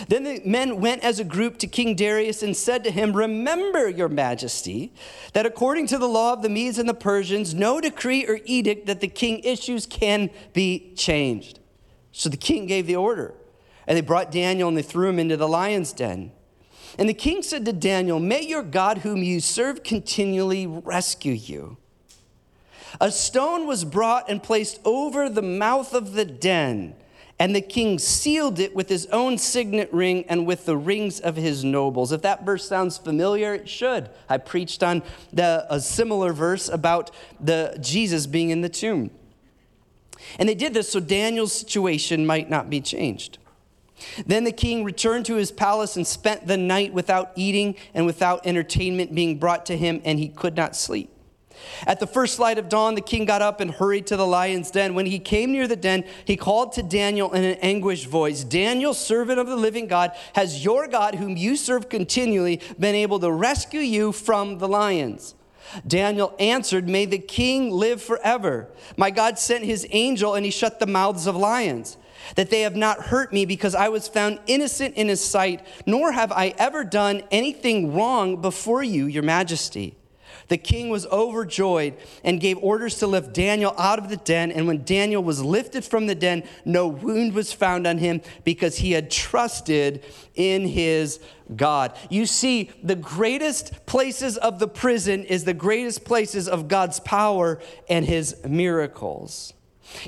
Then 0.09 0.25
the 0.25 0.41
men 0.45 0.81
went 0.81 1.05
as 1.05 1.21
a 1.21 1.25
group 1.25 1.59
to 1.59 1.67
King 1.67 1.95
Darius 1.95 2.43
and 2.43 2.57
said 2.57 2.85
to 2.85 2.91
him, 2.91 3.13
Remember, 3.13 3.89
your 3.89 4.09
majesty, 4.09 4.93
that 5.35 5.47
according 5.47 5.87
to 5.89 5.99
the 5.99 6.09
law 6.09 6.33
of 6.33 6.43
the 6.43 6.49
Medes 6.49 6.79
and 6.79 6.89
the 6.89 6.95
Persians, 6.95 7.55
no 7.55 7.81
decree 7.81 8.27
or 8.27 8.41
edict 8.45 8.87
that 8.87 9.01
the 9.01 9.09
king 9.09 9.41
issues 9.41 9.87
can 9.87 10.31
be 10.53 10.95
changed. 10.97 11.61
So 12.17 12.31
the 12.31 12.39
king 12.39 12.65
gave 12.65 12.87
the 12.87 12.97
order, 12.97 13.35
and 13.87 13.95
they 13.95 14.01
brought 14.01 14.33
Daniel 14.33 14.69
and 14.69 14.79
they 14.79 14.83
threw 14.83 15.11
him 15.11 15.19
into 15.19 15.37
the 15.37 15.47
lion's 15.47 15.93
den. 15.93 16.33
And 16.99 17.09
the 17.09 17.15
king 17.15 17.43
said 17.43 17.67
to 17.67 17.75
Daniel, 17.75 18.19
May 18.19 18.41
your 18.41 18.63
God, 18.63 18.99
whom 18.99 19.23
you 19.23 19.39
serve 19.39 19.83
continually, 19.83 20.67
rescue 20.67 21.35
you. 21.35 21.77
A 23.03 23.11
stone 23.11 23.67
was 23.67 23.85
brought 23.85 24.31
and 24.31 24.43
placed 24.43 24.81
over 24.83 25.29
the 25.29 25.43
mouth 25.43 25.93
of 25.93 26.15
the 26.15 26.25
den 26.25 26.95
and 27.39 27.55
the 27.55 27.61
king 27.61 27.99
sealed 27.99 28.59
it 28.59 28.75
with 28.75 28.89
his 28.89 29.05
own 29.07 29.37
signet 29.37 29.93
ring 29.93 30.25
and 30.29 30.47
with 30.47 30.65
the 30.65 30.77
rings 30.77 31.21
of 31.21 31.37
his 31.37 31.65
nobles. 31.65 32.11
If 32.11 32.23
that 32.23 32.47
verse 32.47 32.67
sounds 32.67 32.97
familiar, 32.97 33.53
it 33.53 33.69
should. 33.69 34.09
I 34.27 34.39
preached 34.39 34.83
on 34.83 35.03
the, 35.35 35.67
a 35.69 35.81
similar 35.81 36.33
verse 36.33 36.71
about 36.71 37.11
the 37.39 37.77
Jesus 37.81 38.27
being 38.27 38.49
in 38.49 38.63
the 38.63 38.71
tomb. 38.71 39.11
And 40.39 40.49
they 40.49 40.55
did 40.55 40.75
this 40.75 40.91
so 40.91 41.01
Daniel's 41.01 41.53
situation 41.53 42.27
might 42.27 42.51
not 42.51 42.69
be 42.71 42.81
changed. 42.81 43.39
Then 44.27 44.45
the 44.45 44.53
king 44.53 44.85
returned 44.85 45.27
to 45.27 45.37
his 45.37 45.51
palace 45.51 45.97
and 45.97 46.07
spent 46.07 46.47
the 46.47 46.57
night 46.57 46.93
without 46.93 47.33
eating 47.35 47.77
and 47.95 48.05
without 48.05 48.47
entertainment 48.47 49.15
being 49.15 49.39
brought 49.39 49.67
to 49.67 49.77
him, 49.77 50.03
and 50.05 50.19
he 50.19 50.29
could 50.29 50.57
not 50.57 50.77
sleep. 50.77 51.11
At 51.87 52.01
the 52.01 52.07
first 52.07 52.39
light 52.39 52.59
of 52.59 52.69
dawn, 52.69 52.95
the 52.95 53.01
king 53.01 53.25
got 53.25 53.41
up 53.41 53.61
and 53.61 53.71
hurried 53.71 54.07
to 54.09 54.17
the 54.17 54.27
lion's 54.27 54.71
den. 54.71 54.95
When 54.95 55.07
he 55.07 55.19
came 55.19 55.53
near 55.53 55.67
the 55.67 55.77
den, 55.77 56.05
he 56.25 56.37
called 56.37 56.73
to 56.73 56.83
Daniel 56.83 57.33
in 57.33 57.45
an 57.45 57.57
anguished 57.63 58.07
voice 58.07 58.45
Daniel, 58.45 58.93
servant 58.93 59.39
of 59.39 59.47
the 59.47 59.57
living 59.57 59.87
God, 59.87 60.13
has 60.35 60.63
your 60.63 60.87
God, 60.87 61.15
whom 61.15 61.37
you 61.37 61.57
serve 61.57 61.89
continually, 61.89 62.61
been 62.79 62.95
able 62.95 63.19
to 63.21 63.33
rescue 63.33 63.81
you 63.81 64.13
from 64.13 64.59
the 64.59 64.69
lions? 64.69 65.35
Daniel 65.87 66.35
answered, 66.39 66.89
May 66.89 67.05
the 67.05 67.19
king 67.19 67.71
live 67.71 68.03
forever. 68.03 68.69
My 68.97 69.11
God 69.11 69.39
sent 69.39 69.65
his 69.65 69.87
angel, 69.91 70.35
and 70.35 70.45
he 70.45 70.51
shut 70.51 70.79
the 70.79 70.87
mouths 70.87 71.27
of 71.27 71.37
lions, 71.37 71.97
that 72.35 72.51
they 72.51 72.63
have 72.63 72.77
not 72.77 73.07
hurt 73.07 73.33
me 73.33 73.45
because 73.45 73.75
I 73.75 73.89
was 73.89 74.09
found 74.09 74.41
innocent 74.47 74.95
in 74.97 75.09
his 75.09 75.25
sight, 75.25 75.67
nor 75.87 76.13
have 76.13 76.33
I 76.33 76.55
ever 76.59 76.85
done 76.85 77.23
anything 77.31 77.95
wrong 77.95 78.41
before 78.41 78.83
you, 78.83 79.07
your 79.07 79.23
majesty. 79.23 79.97
The 80.49 80.57
king 80.57 80.91
was 80.91 81.07
overjoyed 81.07 81.97
and 82.23 82.41
gave 82.41 82.59
orders 82.59 82.99
to 82.99 83.07
lift 83.07 83.33
Daniel 83.33 83.75
out 83.79 83.99
of 83.99 84.09
the 84.09 84.17
den. 84.17 84.53
And 84.53 84.67
when 84.67 84.85
Daniel 84.85 85.23
was 85.23 85.43
lifted 85.43 85.85
from 85.85 86.07
the 86.07 86.15
den, 86.15 86.45
no 86.65 86.87
wound 86.87 87.35
was 87.35 87.53
found 87.53 87.87
on 87.87 87.99
him 87.99 88.21
because 88.45 88.79
he 88.79 88.93
had 88.93 89.11
trusted 89.11 90.05
in 90.35 90.67
his 90.67 91.19
God. 91.55 91.97
You 92.11 92.27
see, 92.27 92.71
the 92.83 92.97
greatest 92.97 93.87
places 93.87 94.37
of 94.37 94.59
the 94.59 94.69
prison 94.69 95.25
is 95.25 95.45
the 95.45 95.55
greatest 95.55 96.05
places 96.05 96.49
of 96.49 96.69
God's 96.69 97.01
power 97.01 97.61
and 97.89 98.05
his 98.05 98.37
miracles. 98.45 99.53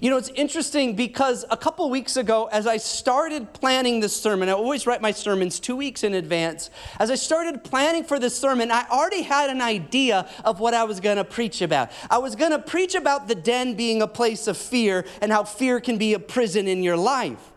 You 0.00 0.11
know, 0.11 0.16
it's 0.16 0.30
interesting 0.30 0.97
because 0.97 1.45
a 1.50 1.57
couple 1.57 1.88
weeks 1.90 2.16
ago, 2.16 2.47
as 2.47 2.66
I 2.66 2.78
started 2.78 3.52
planning 3.52 4.00
this 4.00 4.21
sermon, 4.21 4.49
I 4.49 4.52
always 4.52 4.87
write 4.87 5.00
my 5.00 5.12
sermons 5.12 5.61
two 5.61 5.76
weeks 5.76 6.02
in 6.02 6.14
advance. 6.14 6.71
As 6.99 7.11
I 7.11 7.14
started 7.14 7.62
planning 7.62 8.04
for 8.04 8.18
this 8.18 8.37
sermon, 8.37 8.71
I 8.71 8.87
already 8.90 9.23
had 9.23 9.50
an 9.50 9.61
idea 9.61 10.28
of 10.45 10.61
what 10.61 10.75
I 10.75 10.85
was 10.85 11.00
going 11.00 11.16
to 11.16 11.25
preach 11.25 11.62
about. 11.62 11.90
I 12.11 12.18
was 12.18 12.35
going 12.35 12.50
to 12.50 12.59
preach 12.59 12.95
about 12.95 13.28
the 13.28 13.35
den 13.35 13.75
being 13.75 14.02
a 14.02 14.09
place 14.09 14.49
of 14.49 14.57
fear 14.57 15.04
and 15.23 15.30
how 15.30 15.45
fear 15.45 15.80
can 15.80 15.97
be 15.97 16.14
a 16.14 16.18
prison 16.18 16.66
in 16.66 16.83
your 16.83 16.97
life. 16.97 17.52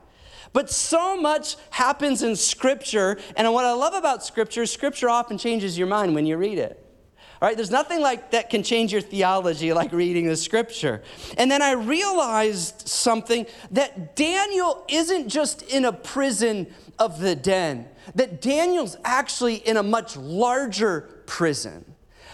But 0.53 0.69
so 0.69 1.19
much 1.19 1.55
happens 1.69 2.23
in 2.23 2.35
Scripture, 2.35 3.19
and 3.35 3.51
what 3.53 3.65
I 3.65 3.73
love 3.73 3.93
about 3.93 4.23
Scripture, 4.25 4.65
Scripture 4.65 5.09
often 5.09 5.37
changes 5.37 5.77
your 5.77 5.87
mind 5.87 6.13
when 6.13 6.25
you 6.25 6.37
read 6.37 6.57
it. 6.57 6.77
All 7.41 7.47
right, 7.47 7.57
there's 7.57 7.71
nothing 7.71 8.01
like 8.01 8.31
that 8.31 8.51
can 8.51 8.61
change 8.61 8.91
your 8.91 9.01
theology 9.01 9.73
like 9.73 9.91
reading 9.91 10.27
the 10.27 10.37
scripture. 10.37 11.01
And 11.39 11.49
then 11.49 11.63
I 11.63 11.71
realized 11.71 12.87
something 12.87 13.47
that 13.71 14.15
Daniel 14.15 14.85
isn't 14.87 15.27
just 15.27 15.63
in 15.63 15.85
a 15.85 15.91
prison 15.91 16.71
of 16.99 17.19
the 17.19 17.35
den, 17.35 17.87
that 18.13 18.41
Daniel's 18.41 18.95
actually 19.03 19.55
in 19.55 19.77
a 19.77 19.81
much 19.81 20.15
larger 20.15 21.23
prison 21.25 21.83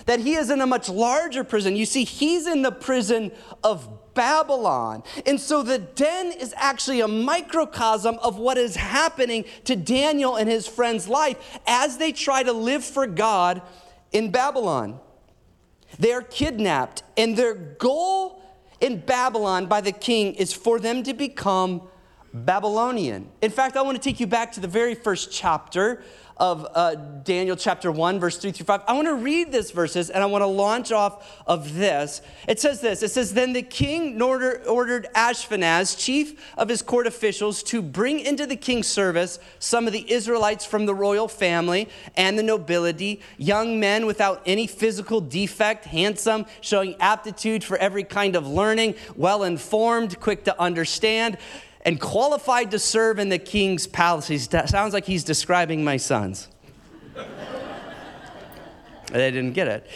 that 0.07 0.19
he 0.21 0.35
is 0.35 0.49
in 0.49 0.61
a 0.61 0.65
much 0.65 0.89
larger 0.89 1.43
prison. 1.43 1.75
You 1.75 1.85
see, 1.85 2.03
he's 2.03 2.47
in 2.47 2.61
the 2.61 2.71
prison 2.71 3.31
of 3.63 4.06
Babylon. 4.17 5.03
And 5.27 5.39
so 5.39 5.61
the 5.61 5.77
den 5.77 6.33
is 6.33 6.53
actually 6.57 6.99
a 6.99 7.07
microcosm 7.07 8.17
of 8.23 8.37
what 8.37 8.57
is 8.57 8.75
happening 8.75 9.45
to 9.65 9.75
Daniel 9.75 10.35
and 10.35 10.49
his 10.49 10.67
friends' 10.67 11.07
life 11.07 11.59
as 11.67 11.97
they 11.97 12.11
try 12.11 12.41
to 12.41 12.51
live 12.51 12.83
for 12.83 13.05
God 13.05 13.61
in 14.11 14.31
Babylon. 14.31 14.99
They 15.99 16.11
are 16.11 16.23
kidnapped, 16.23 17.03
and 17.15 17.37
their 17.37 17.53
goal 17.53 18.41
in 18.81 18.99
Babylon 18.99 19.67
by 19.67 19.81
the 19.81 19.91
king 19.91 20.33
is 20.33 20.51
for 20.51 20.79
them 20.79 21.03
to 21.03 21.13
become 21.13 21.83
Babylonian. 22.33 23.29
In 23.41 23.51
fact, 23.51 23.77
I 23.77 23.83
want 23.83 23.97
to 23.97 24.03
take 24.03 24.19
you 24.19 24.27
back 24.27 24.51
to 24.53 24.59
the 24.59 24.67
very 24.67 24.95
first 24.95 25.31
chapter 25.31 26.03
of 26.39 26.67
uh, 26.73 26.95
Daniel 26.95 27.55
chapter 27.55 27.91
1, 27.91 28.19
verse 28.19 28.37
3 28.37 28.51
through 28.51 28.65
5. 28.65 28.81
I 28.87 28.93
want 28.93 29.07
to 29.07 29.15
read 29.15 29.51
this 29.51 29.71
verses 29.71 30.09
and 30.09 30.23
I 30.23 30.27
want 30.27 30.41
to 30.41 30.47
launch 30.47 30.91
off 30.91 31.41
of 31.45 31.75
this. 31.75 32.21
It 32.47 32.59
says 32.59 32.81
this 32.81 33.03
It 33.03 33.09
says, 33.09 33.33
Then 33.33 33.53
the 33.53 33.61
king 33.61 34.21
order, 34.21 34.63
ordered 34.67 35.07
Ashpenaz, 35.15 35.97
chief 35.97 36.53
of 36.57 36.69
his 36.69 36.81
court 36.81 37.07
officials, 37.07 37.63
to 37.63 37.81
bring 37.81 38.19
into 38.19 38.45
the 38.45 38.55
king's 38.55 38.87
service 38.87 39.39
some 39.59 39.87
of 39.87 39.93
the 39.93 40.11
Israelites 40.11 40.65
from 40.65 40.85
the 40.85 40.95
royal 40.95 41.27
family 41.27 41.89
and 42.15 42.37
the 42.37 42.43
nobility, 42.43 43.21
young 43.37 43.79
men 43.79 44.05
without 44.05 44.41
any 44.45 44.67
physical 44.67 45.21
defect, 45.21 45.85
handsome, 45.85 46.45
showing 46.61 46.95
aptitude 46.99 47.63
for 47.63 47.77
every 47.77 48.03
kind 48.03 48.35
of 48.35 48.47
learning, 48.47 48.95
well 49.15 49.43
informed, 49.43 50.19
quick 50.19 50.43
to 50.45 50.61
understand 50.61 51.37
and 51.87 52.01
qualified 52.01 52.69
to 52.71 52.77
serve 52.77 53.17
in 53.17 53.29
the 53.29 53.39
king's 53.39 53.87
palace. 53.87 54.27
He 54.27 54.37
sounds 54.37 54.93
like 54.93 55.05
he's 55.05 55.23
describing 55.23 55.85
my 55.85 55.95
sons. 55.95 56.49
they 59.13 59.31
didn't 59.31 59.53
get 59.53 59.69
it. 59.69 59.87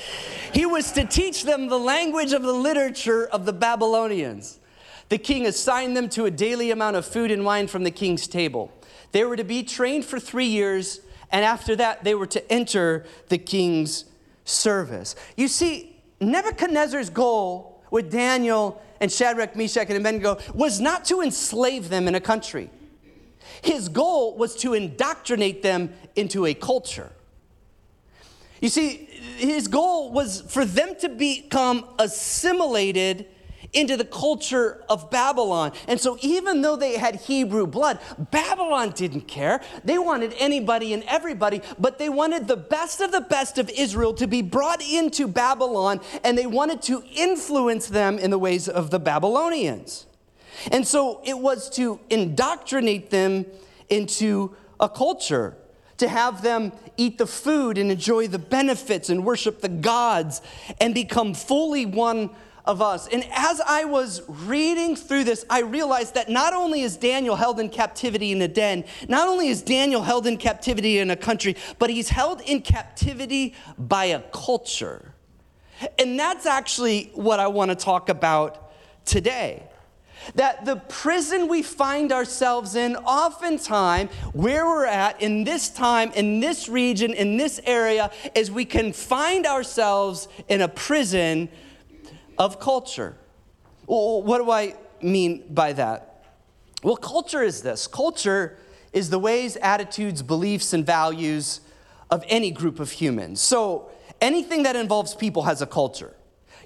He 0.54 0.66
was 0.66 0.94
to 0.94 1.04
teach 1.04 1.44
them 1.44 1.68
the 1.68 1.78
language 1.78 2.32
of 2.32 2.44
the 2.44 2.54
literature 2.54 3.28
of 3.28 3.46
the 3.46 3.52
Babylonians. 3.52 4.62
The 5.10 5.18
king 5.18 5.46
assigned 5.46 5.98
them 5.98 6.08
to 6.12 6.24
a 6.24 6.32
daily 6.32 6.72
amount 6.72 6.96
of 6.96 7.06
food 7.06 7.30
and 7.30 7.44
wine 7.44 7.68
from 7.68 7.84
the 7.84 7.92
king's 7.92 8.26
table. 8.26 8.72
They 9.12 9.26
were 9.26 9.36
to 9.36 9.44
be 9.44 9.62
trained 9.62 10.06
for 10.06 10.18
three 10.18 10.46
years, 10.46 11.02
and 11.30 11.44
after 11.44 11.76
that, 11.76 12.06
they 12.06 12.16
were 12.16 12.28
to 12.28 12.50
enter 12.50 13.06
the 13.28 13.38
king's 13.38 14.06
service. 14.46 15.14
You 15.36 15.50
see, 15.50 16.02
Nebuchadnezzar's 16.22 17.10
goal 17.10 17.71
with 17.92 18.10
Daniel 18.10 18.82
and 19.00 19.12
Shadrach, 19.12 19.56
Meshach, 19.56 19.90
and 19.90 19.98
Abednego 19.98 20.40
was 20.56 20.80
not 20.80 21.06
to 21.06 21.22
enslave 21.22 21.90
them 21.90 22.08
in 22.08 22.16
a 22.16 22.22
country. 22.22 22.72
His 23.62 23.90
goal 23.90 24.36
was 24.38 24.56
to 24.58 24.74
indoctrinate 24.74 25.62
them 25.62 25.94
into 26.16 26.46
a 26.48 26.54
culture. 26.54 27.12
You 28.62 28.70
see, 28.70 29.08
his 29.38 29.68
goal 29.68 30.12
was 30.12 30.42
for 30.42 30.66
them 30.66 30.96
to 31.00 31.10
become 31.10 31.86
assimilated 32.00 33.28
into 33.74 33.96
the 33.96 34.06
culture 34.06 34.84
of 34.90 35.10
Babylon. 35.10 35.72
And 35.88 36.00
so, 36.00 36.18
even 36.22 36.62
though 36.62 36.76
they 36.76 36.98
had 36.98 37.16
Hebrew 37.16 37.68
blood, 37.68 38.00
Babylon 38.32 38.92
didn't 38.92 39.28
care. 39.28 39.62
They 39.84 39.98
wanted 39.98 40.34
anybody 40.38 40.94
and 40.94 41.04
everybody, 41.04 41.62
but 41.80 41.98
they 41.98 42.10
wanted 42.10 42.48
the 42.48 42.58
best 42.58 43.02
of 43.02 43.12
the 43.12 43.22
best 43.22 43.58
of 43.58 43.70
Israel 43.70 44.14
to 44.16 44.28
be 44.28 44.42
brought 44.42 44.82
into 44.82 45.28
Babylon, 45.28 46.02
and 46.24 46.38
they 46.38 46.48
wanted 46.48 46.82
to 46.84 47.04
influence 47.14 47.88
them 47.88 48.20
in 48.20 48.32
the 48.32 48.40
ways 48.40 48.68
of 48.68 48.90
the 48.90 49.00
Babylonians. 49.00 50.06
And 50.72 50.86
so, 50.86 51.22
it 51.24 51.38
was 51.38 51.70
to 51.72 52.00
indoctrinate 52.10 53.10
them 53.10 53.46
into 53.90 54.56
a 54.80 54.90
culture 54.90 55.56
to 55.98 56.08
have 56.08 56.42
them 56.42 56.72
eat 56.98 57.20
the 57.20 57.28
food 57.28 57.78
and 57.78 57.92
enjoy 57.92 58.28
the 58.28 58.40
benefits 58.40 59.10
and 59.10 59.24
worship 59.24 59.62
the 59.62 59.70
gods 59.70 60.42
and 60.80 60.96
become 60.96 61.36
fully 61.36 61.86
one 61.86 62.32
of 62.66 62.82
us. 62.82 63.08
And 63.08 63.26
as 63.34 63.62
I 63.62 63.86
was 63.86 64.22
reading 64.28 64.96
through 64.96 65.24
this, 65.24 65.46
I 65.50 65.62
realized 65.62 66.14
that 66.14 66.30
not 66.30 66.54
only 66.54 66.82
is 66.82 66.98
Daniel 66.98 67.36
held 67.36 67.60
in 67.60 67.70
captivity 67.70 68.32
in 68.32 68.42
a 68.42 68.48
den, 68.48 68.84
not 69.08 69.28
only 69.28 69.48
is 69.48 69.62
Daniel 69.62 70.04
held 70.04 70.28
in 70.28 70.38
captivity 70.38 71.00
in 71.00 71.10
a 71.10 71.16
country, 71.16 71.56
but 71.80 71.90
he's 71.90 72.10
held 72.10 72.42
in 72.42 72.62
captivity 72.62 73.56
by 73.78 74.06
a 74.06 74.22
culture. 74.32 75.14
And 75.98 76.20
that's 76.20 76.46
actually 76.46 77.12
what 77.16 77.40
I 77.40 77.48
want 77.48 77.70
to 77.70 77.76
talk 77.76 78.10
about 78.10 78.72
today. 79.06 79.64
That 80.36 80.66
the 80.66 80.76
prison 80.76 81.48
we 81.48 81.64
find 81.64 82.12
ourselves 82.12 82.76
in, 82.76 82.96
oftentimes, 82.96 84.12
where 84.34 84.68
we're 84.68 84.86
at 84.86 85.20
in 85.20 85.44
this 85.44 85.72
time, 85.72 86.12
in 86.12 86.40
this 86.40 86.70
region, 86.70 87.14
in 87.16 87.38
this 87.38 87.60
area, 87.66 88.12
is 88.36 88.52
we 88.52 88.66
can 88.66 88.94
find 88.94 89.48
ourselves 89.48 90.28
in 90.48 90.62
a 90.62 90.68
prison 90.68 91.50
of 92.42 92.60
culture. 92.60 93.16
What 93.86 94.40
do 94.40 94.50
I 94.50 94.76
mean 95.00 95.44
by 95.48 95.74
that? 95.74 96.26
Well, 96.82 96.98
culture 96.98 97.44
is 97.44 97.62
this 97.62 97.86
culture 97.86 98.58
is 98.92 99.12
the 99.12 99.20
ways, 99.20 99.58
attitudes, 99.58 100.24
beliefs, 100.24 100.74
and 100.74 100.84
values 100.84 101.62
of 102.10 102.26
any 102.28 102.50
group 102.50 102.80
of 102.80 102.90
humans. 102.90 103.40
So 103.42 103.92
anything 104.20 104.64
that 104.64 104.76
involves 104.76 105.14
people 105.14 105.44
has 105.44 105.62
a 105.62 105.68
culture. 105.68 106.14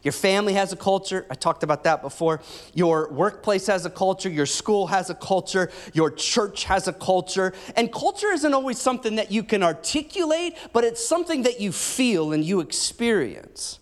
Your 0.02 0.14
family 0.14 0.54
has 0.54 0.72
a 0.72 0.78
culture. 0.78 1.26
I 1.30 1.36
talked 1.36 1.64
about 1.64 1.84
that 1.84 2.02
before. 2.02 2.40
Your 2.74 3.12
workplace 3.12 3.68
has 3.68 3.86
a 3.86 3.90
culture. 3.90 4.30
Your 4.30 4.46
school 4.46 4.88
has 4.88 5.10
a 5.10 5.16
culture. 5.16 5.70
Your 5.94 6.10
church 6.10 6.64
has 6.66 6.88
a 6.88 6.94
culture. 6.94 7.54
And 7.76 7.92
culture 7.92 8.32
isn't 8.32 8.54
always 8.54 8.80
something 8.80 9.16
that 9.16 9.30
you 9.30 9.44
can 9.44 9.62
articulate, 9.62 10.54
but 10.72 10.86
it's 10.86 11.06
something 11.06 11.44
that 11.44 11.60
you 11.60 11.72
feel 11.74 12.32
and 12.32 12.46
you 12.46 12.62
experience. 12.62 13.80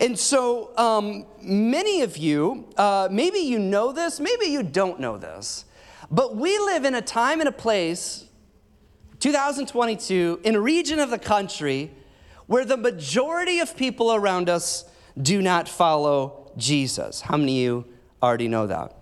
And 0.00 0.18
so, 0.18 0.76
um, 0.76 1.26
many 1.40 2.02
of 2.02 2.16
you, 2.16 2.68
uh, 2.76 3.08
maybe 3.10 3.38
you 3.38 3.58
know 3.58 3.92
this, 3.92 4.20
maybe 4.20 4.46
you 4.46 4.62
don't 4.62 4.98
know 4.98 5.18
this, 5.18 5.64
but 6.10 6.36
we 6.36 6.58
live 6.58 6.84
in 6.84 6.94
a 6.94 7.02
time 7.02 7.40
and 7.40 7.48
a 7.48 7.52
place, 7.52 8.26
2022, 9.20 10.40
in 10.44 10.54
a 10.54 10.60
region 10.60 10.98
of 10.98 11.10
the 11.10 11.18
country 11.18 11.90
where 12.46 12.64
the 12.64 12.76
majority 12.76 13.60
of 13.60 13.76
people 13.76 14.14
around 14.14 14.48
us 14.48 14.84
do 15.20 15.40
not 15.40 15.68
follow 15.68 16.52
Jesus. 16.56 17.20
How 17.20 17.36
many 17.36 17.64
of 17.64 17.84
you 17.84 17.92
already 18.22 18.48
know 18.48 18.66
that? 18.66 18.96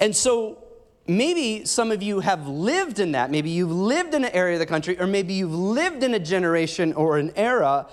And 0.00 0.14
so, 0.14 0.62
maybe 1.06 1.64
some 1.64 1.90
of 1.90 2.02
you 2.02 2.20
have 2.20 2.46
lived 2.46 2.98
in 2.98 3.12
that. 3.12 3.30
Maybe 3.30 3.50
you've 3.50 3.72
lived 3.72 4.14
in 4.14 4.24
an 4.24 4.32
area 4.32 4.54
of 4.54 4.60
the 4.60 4.66
country, 4.66 4.98
or 5.00 5.06
maybe 5.06 5.34
you've 5.34 5.54
lived 5.54 6.02
in 6.02 6.14
a 6.14 6.18
generation 6.18 6.92
or 6.92 7.18
an 7.18 7.32
era 7.36 7.86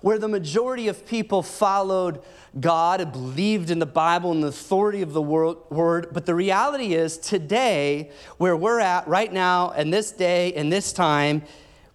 where 0.00 0.18
the 0.18 0.28
majority 0.28 0.88
of 0.88 1.06
people 1.06 1.42
followed 1.42 2.22
God 2.58 3.00
and 3.00 3.12
believed 3.12 3.70
in 3.70 3.78
the 3.78 3.86
Bible 3.86 4.32
and 4.32 4.42
the 4.42 4.48
authority 4.48 5.02
of 5.02 5.12
the 5.12 5.22
word. 5.22 6.06
But 6.12 6.26
the 6.26 6.34
reality 6.34 6.94
is, 6.94 7.18
today, 7.18 8.10
where 8.38 8.56
we're 8.56 8.80
at 8.80 9.06
right 9.06 9.32
now, 9.32 9.70
and 9.70 9.92
this 9.92 10.10
day, 10.12 10.52
and 10.54 10.72
this 10.72 10.92
time, 10.92 11.42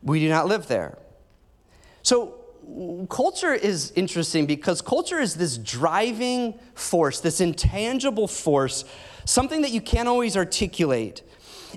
we 0.01 0.19
do 0.19 0.29
not 0.29 0.47
live 0.47 0.67
there. 0.67 0.97
So, 2.03 2.35
culture 3.09 3.53
is 3.53 3.91
interesting 3.95 4.45
because 4.45 4.81
culture 4.81 5.19
is 5.19 5.35
this 5.35 5.57
driving 5.57 6.57
force, 6.73 7.19
this 7.19 7.41
intangible 7.41 8.27
force, 8.27 8.85
something 9.25 9.61
that 9.61 9.71
you 9.71 9.81
can't 9.81 10.07
always 10.07 10.37
articulate. 10.37 11.21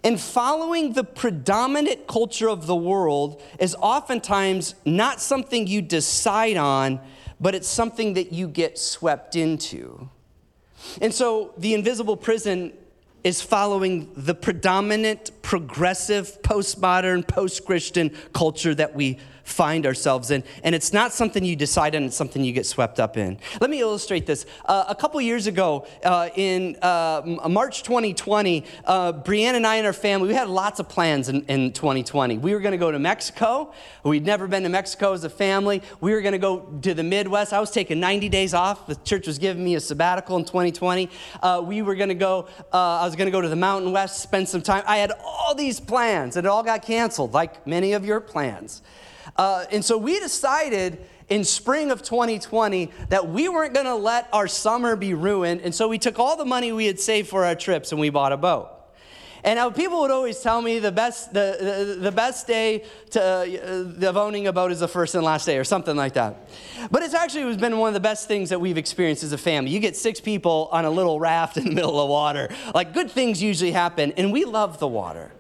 And 0.05 0.21
following 0.21 0.93
the 0.93 1.05
predominant 1.05 2.07
culture 2.07 2.49
of 2.49 2.67
the 2.67 2.77
world 2.77 3.43
is 3.59 3.75
oftentimes 3.81 4.75
not 4.85 5.21
something 5.21 5.67
you 5.67 5.83
decide 5.83 6.57
on, 6.57 7.01
but 7.41 7.55
it's 7.55 7.69
something 7.69 8.15
that 8.15 8.33
you 8.33 8.49
get 8.49 8.79
swept 8.79 9.37
into. 9.37 10.09
And 11.01 11.13
so 11.13 11.53
the 11.59 11.75
invisible 11.75 12.17
prison 12.17 12.73
is 13.25 13.43
following 13.43 14.11
the 14.17 14.35
predominant, 14.35 15.31
progressive, 15.43 16.41
postmodern, 16.43 17.27
post 17.27 17.65
Christian 17.65 18.11
culture 18.33 18.75
that 18.75 18.95
we 18.95 19.19
find 19.49 19.87
ourselves 19.87 20.31
in. 20.31 20.45
And 20.63 20.75
it's 20.75 20.93
not 20.93 21.13
something 21.13 21.45
you 21.45 21.57
decide 21.57 21.97
on, 21.97 22.05
it's 22.05 22.17
something 22.17 22.45
you 22.45 22.53
get 22.53 22.67
swept 22.67 23.01
up 23.01 23.17
in. 23.17 23.39
Let 23.61 23.71
me 23.71 23.81
illustrate 23.81 24.27
this. 24.27 24.47
Uh, 24.65 24.85
a 24.89 24.95
couple 24.95 25.21
years 25.21 25.47
ago, 25.47 25.87
uh, 26.05 26.29
in 26.37 26.77
uh, 26.83 27.39
March 27.49 27.83
2020, 27.83 28.65
uh, 28.85 29.13
Brianne 29.13 29.55
and 29.55 29.67
I 29.67 29.77
and 29.77 29.87
our 29.87 29.93
family, 29.93 30.29
we 30.29 30.35
had 30.35 30.49
lots 30.49 30.81
of 30.81 30.89
plans 30.89 31.29
in, 31.29 31.45
in 31.47 31.73
2020. 31.73 32.39
We 32.39 32.53
were 32.53 32.61
going 32.61 32.73
to 32.73 32.79
go 32.79 32.91
to 32.91 32.99
Mexico. 32.99 33.73
We'd 34.05 34.27
never 34.27 34.47
been 34.47 34.63
to 34.65 34.69
Mexico 34.69 35.13
as 35.13 35.25
a 35.25 35.31
family. 35.31 35.83
We 36.01 36.13
were 36.13 36.21
going 36.21 36.33
to 36.33 36.39
go 36.39 36.61
to 36.83 36.95
the 36.95 37.03
Midwest. 37.03 37.53
I 37.53 37.61
was 37.61 37.71
taking 37.71 38.01
90 38.01 38.29
days 38.29 38.55
off. 38.55 38.87
The 38.87 38.97
church 38.97 39.27
was 39.27 39.39
giving 39.39 39.65
me 39.65 39.75
a 39.75 39.81
sabbatical 39.81 40.37
in 40.37 40.45
2020. 40.45 41.11
Uh, 41.43 41.63
we 41.65 41.83
were 41.83 41.95
going 41.95 42.11
to 42.11 42.15
go, 42.15 42.49
uh, 42.73 42.77
I 42.77 43.07
was 43.07 43.17
going 43.17 43.27
to 43.27 43.33
go 43.33 43.41
to 43.41 43.49
the 43.49 43.57
Mountain 43.57 43.93
West, 43.93 44.21
spend 44.21 44.49
some 44.49 44.63
time. 44.63 44.85
I 44.87 44.99
had 44.99 45.13
all 45.25 45.55
these 45.55 45.81
plans, 45.81 46.37
and 46.37 46.47
it 46.47 46.49
all 46.49 46.63
got 46.63 46.83
canceled, 46.83 47.33
like 47.33 47.67
many 47.67 47.95
of 47.95 48.05
your 48.05 48.21
plans. 48.21 48.83
Uh, 49.39 49.65
and 49.71 49.85
so 49.85 49.97
we 49.97 50.19
decided 50.21 50.99
in 51.29 51.45
spring 51.45 51.91
of 51.91 52.03
2020 52.03 52.91
that 53.11 53.29
we 53.29 53.49
weren't 53.49 53.73
going 53.73 53.87
to 53.87 53.95
let 53.95 54.29
our 54.33 54.49
summer 54.49 54.97
be 54.97 55.15
ruined. 55.15 55.61
And 55.61 55.75
so 55.75 55.89
we 55.89 55.99
took 55.99 56.19
all 56.19 56.37
the 56.37 56.45
money 56.45 56.73
we 56.73 56.87
had 56.87 56.99
saved 56.99 57.29
for 57.29 57.45
our 57.45 57.55
trips 57.55 57.93
and 57.93 58.01
we 58.01 58.11
bought 58.11 58.33
a 58.33 58.37
boat. 58.37 58.71
And 59.45 59.57
now 59.57 59.71
people 59.71 60.01
would 60.01 60.11
always 60.11 60.41
tell 60.41 60.61
me 60.61 60.81
the 60.81 60.91
best, 60.91 61.33
the, 61.33 61.57
the, 61.61 62.01
the 62.01 62.13
best 62.13 62.47
day 62.47 62.85
to, 63.11 63.23
uh, 63.23 64.09
of 64.09 64.17
owning 64.17 64.49
a 64.49 64.53
boat 64.53 64.73
is 64.73 64.81
the 64.81 64.89
first 64.89 65.15
and 65.15 65.25
last 65.25 65.47
day, 65.47 65.59
or 65.59 65.65
something 65.65 65.95
like 65.95 66.15
that. 66.15 66.49
But 66.91 67.05
it's 67.05 67.15
actually 67.15 67.57
been 67.57 67.79
one 67.79 67.89
of 67.89 67.95
the 67.95 68.01
best 68.01 68.27
things 68.27 68.51
that 68.51 68.61
we've 68.61 68.77
experienced 68.79 69.23
as 69.23 69.33
a 69.33 69.39
family. 69.39 69.71
You 69.71 69.79
get 69.79 69.97
six 69.97 70.21
people 70.21 70.69
on 70.73 70.85
a 70.85 70.91
little 70.91 71.21
raft 71.21 71.57
in 71.57 71.65
the 71.65 71.71
middle 71.71 72.01
of 72.01 72.09
water. 72.09 72.49
Like 72.75 72.93
good 72.93 73.11
things 73.13 73.41
usually 73.41 73.71
happen, 73.71 74.13
and 74.17 74.33
we 74.33 74.45
love 74.45 74.81
the 74.81 74.89
water. 74.89 75.31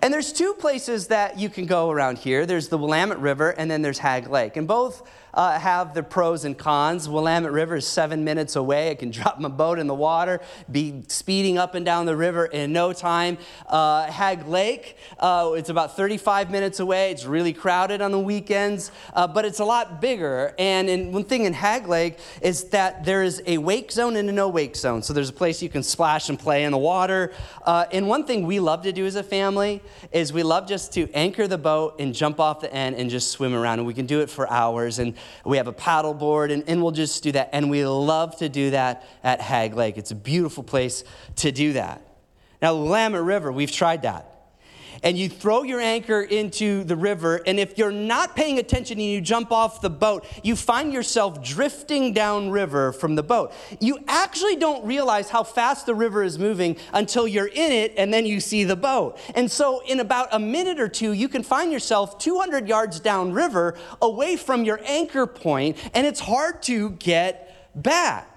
And 0.00 0.12
there's 0.12 0.32
two 0.32 0.54
places 0.54 1.08
that 1.08 1.38
you 1.38 1.50
can 1.50 1.66
go 1.66 1.90
around 1.90 2.18
here. 2.18 2.46
There's 2.46 2.68
the 2.68 2.78
Willamette 2.78 3.20
River, 3.20 3.50
and 3.50 3.70
then 3.70 3.82
there's 3.82 3.98
Hagg 3.98 4.28
Lake. 4.28 4.56
And 4.56 4.66
both 4.66 5.02
uh, 5.34 5.58
have 5.58 5.94
the 5.94 6.02
pros 6.02 6.44
and 6.44 6.56
cons. 6.56 7.08
Willamette 7.08 7.52
River 7.52 7.76
is 7.76 7.86
seven 7.86 8.24
minutes 8.24 8.56
away. 8.56 8.90
I 8.90 8.94
can 8.94 9.10
drop 9.22 9.38
my 9.38 9.48
boat 9.48 9.78
in 9.78 9.86
the 9.86 9.94
water, 9.94 10.40
be 10.70 11.02
speeding 11.08 11.58
up 11.58 11.74
and 11.74 11.84
down 11.84 12.06
the 12.06 12.16
river 12.16 12.46
in 12.46 12.72
no 12.72 12.92
time. 12.92 13.38
Uh, 13.66 14.10
Hagg 14.10 14.46
Lake, 14.46 14.96
uh, 15.18 15.52
it's 15.56 15.68
about 15.68 15.96
35 15.96 16.50
minutes 16.50 16.80
away. 16.80 17.10
It's 17.10 17.24
really 17.24 17.52
crowded 17.52 18.00
on 18.00 18.12
the 18.12 18.18
weekends, 18.18 18.90
uh, 19.14 19.26
but 19.26 19.44
it's 19.44 19.60
a 19.60 19.64
lot 19.64 20.00
bigger. 20.00 20.54
And 20.58 20.88
in, 20.88 21.12
one 21.12 21.24
thing 21.24 21.44
in 21.44 21.52
Hagg 21.52 21.86
Lake 21.88 22.18
is 22.40 22.64
that 22.64 23.04
there 23.04 23.22
is 23.22 23.42
a 23.46 23.58
wake 23.58 23.90
zone 23.92 24.16
and 24.16 24.28
a 24.28 24.32
no 24.32 24.48
wake 24.48 24.76
zone. 24.76 25.02
So 25.02 25.12
there's 25.12 25.30
a 25.30 25.34
place 25.34 25.62
you 25.62 25.68
can 25.68 25.82
splash 25.82 26.28
and 26.28 26.38
play 26.38 26.64
in 26.64 26.72
the 26.72 26.78
water. 26.78 27.32
Uh, 27.64 27.86
and 27.92 28.08
one 28.08 28.24
thing 28.24 28.46
we 28.46 28.60
love 28.60 28.82
to 28.82 28.92
do 28.92 29.06
as 29.06 29.16
a 29.16 29.22
family 29.22 29.82
is 30.12 30.32
we 30.32 30.42
love 30.42 30.68
just 30.68 30.92
to 30.94 31.10
anchor 31.12 31.46
the 31.46 31.58
boat 31.58 31.96
and 31.98 32.14
jump 32.14 32.40
off 32.40 32.60
the 32.60 32.72
end 32.72 32.96
and 32.96 33.10
just 33.10 33.30
swim 33.30 33.54
around. 33.54 33.78
And 33.78 33.86
we 33.86 33.94
can 33.94 34.06
do 34.06 34.20
it 34.20 34.30
for 34.30 34.50
hours. 34.50 34.98
And 34.98 35.14
we 35.44 35.56
have 35.56 35.66
a 35.66 35.72
paddle 35.72 36.14
board, 36.14 36.50
and, 36.50 36.64
and 36.68 36.82
we'll 36.82 36.92
just 36.92 37.22
do 37.22 37.32
that. 37.32 37.50
And 37.52 37.70
we 37.70 37.84
love 37.84 38.36
to 38.38 38.48
do 38.48 38.70
that 38.70 39.04
at 39.22 39.40
Hagg 39.40 39.74
Lake. 39.74 39.98
It's 39.98 40.10
a 40.10 40.16
beautiful 40.16 40.62
place 40.62 41.04
to 41.36 41.52
do 41.52 41.74
that. 41.74 42.00
Now, 42.60 42.74
Willamette 42.74 43.22
River, 43.22 43.50
we've 43.50 43.72
tried 43.72 44.02
that 44.02 44.31
and 45.02 45.18
you 45.18 45.28
throw 45.28 45.62
your 45.62 45.80
anchor 45.80 46.22
into 46.22 46.84
the 46.84 46.96
river, 46.96 47.40
and 47.46 47.58
if 47.58 47.76
you're 47.78 47.92
not 47.92 48.36
paying 48.36 48.58
attention 48.58 48.98
and 48.98 49.06
you 49.06 49.20
jump 49.20 49.52
off 49.52 49.80
the 49.80 49.90
boat, 49.90 50.26
you 50.42 50.56
find 50.56 50.92
yourself 50.92 51.42
drifting 51.42 52.12
downriver 52.12 52.92
from 52.92 53.14
the 53.14 53.22
boat. 53.22 53.52
You 53.80 53.98
actually 54.08 54.56
don't 54.56 54.84
realize 54.84 55.28
how 55.28 55.44
fast 55.44 55.86
the 55.86 55.94
river 55.94 56.22
is 56.22 56.38
moving 56.38 56.76
until 56.92 57.26
you're 57.26 57.46
in 57.46 57.72
it 57.72 57.94
and 57.96 58.12
then 58.12 58.26
you 58.26 58.40
see 58.40 58.64
the 58.64 58.76
boat. 58.76 59.18
And 59.34 59.50
so, 59.50 59.82
in 59.86 60.00
about 60.00 60.28
a 60.32 60.38
minute 60.38 60.80
or 60.80 60.88
two, 60.88 61.12
you 61.12 61.28
can 61.28 61.42
find 61.42 61.72
yourself 61.72 62.18
200 62.18 62.68
yards 62.68 63.00
downriver 63.00 63.76
away 64.00 64.36
from 64.36 64.64
your 64.64 64.80
anchor 64.84 65.26
point, 65.26 65.76
and 65.94 66.06
it's 66.06 66.20
hard 66.20 66.62
to 66.64 66.90
get 66.90 67.70
back. 67.74 68.31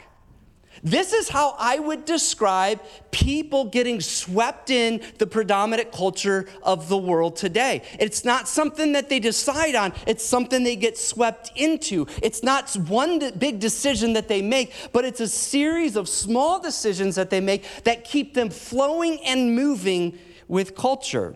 This 0.86 1.14
is 1.14 1.30
how 1.30 1.56
I 1.58 1.80
would 1.80 2.06
describe 2.06 2.80
people 3.10 3.66
getting 3.66 4.00
swept 4.02 4.70
in 4.70 5.02
the 5.18 5.26
predominant 5.26 5.92
culture 5.92 6.48
of 6.62 6.90
the 6.90 6.98
world 6.98 7.36
today. 7.36 7.82
It's 8.00 8.24
not 8.24 8.48
something 8.48 8.92
that 8.92 9.10
they 9.10 9.20
decide 9.20 9.74
on, 9.74 9.94
it's 10.06 10.24
something 10.24 10.64
they 10.64 10.76
get 10.76 10.96
swept 10.96 11.52
into. 11.56 12.06
It's 12.22 12.44
not 12.44 12.72
one 12.76 13.32
big 13.40 13.60
decision 13.60 14.14
that 14.14 14.28
they 14.28 14.44
make, 14.44 14.74
but 14.94 15.06
it's 15.06 15.20
a 15.20 15.28
series 15.28 15.96
of 15.96 16.08
small 16.08 16.60
decisions 16.60 17.16
that 17.16 17.32
they 17.32 17.42
make 17.42 17.66
that 17.86 18.04
keep 18.04 18.36
them 18.36 18.52
flowing 18.52 19.20
and 19.26 19.56
moving 19.56 20.20
with 20.48 20.76
culture. 20.76 21.34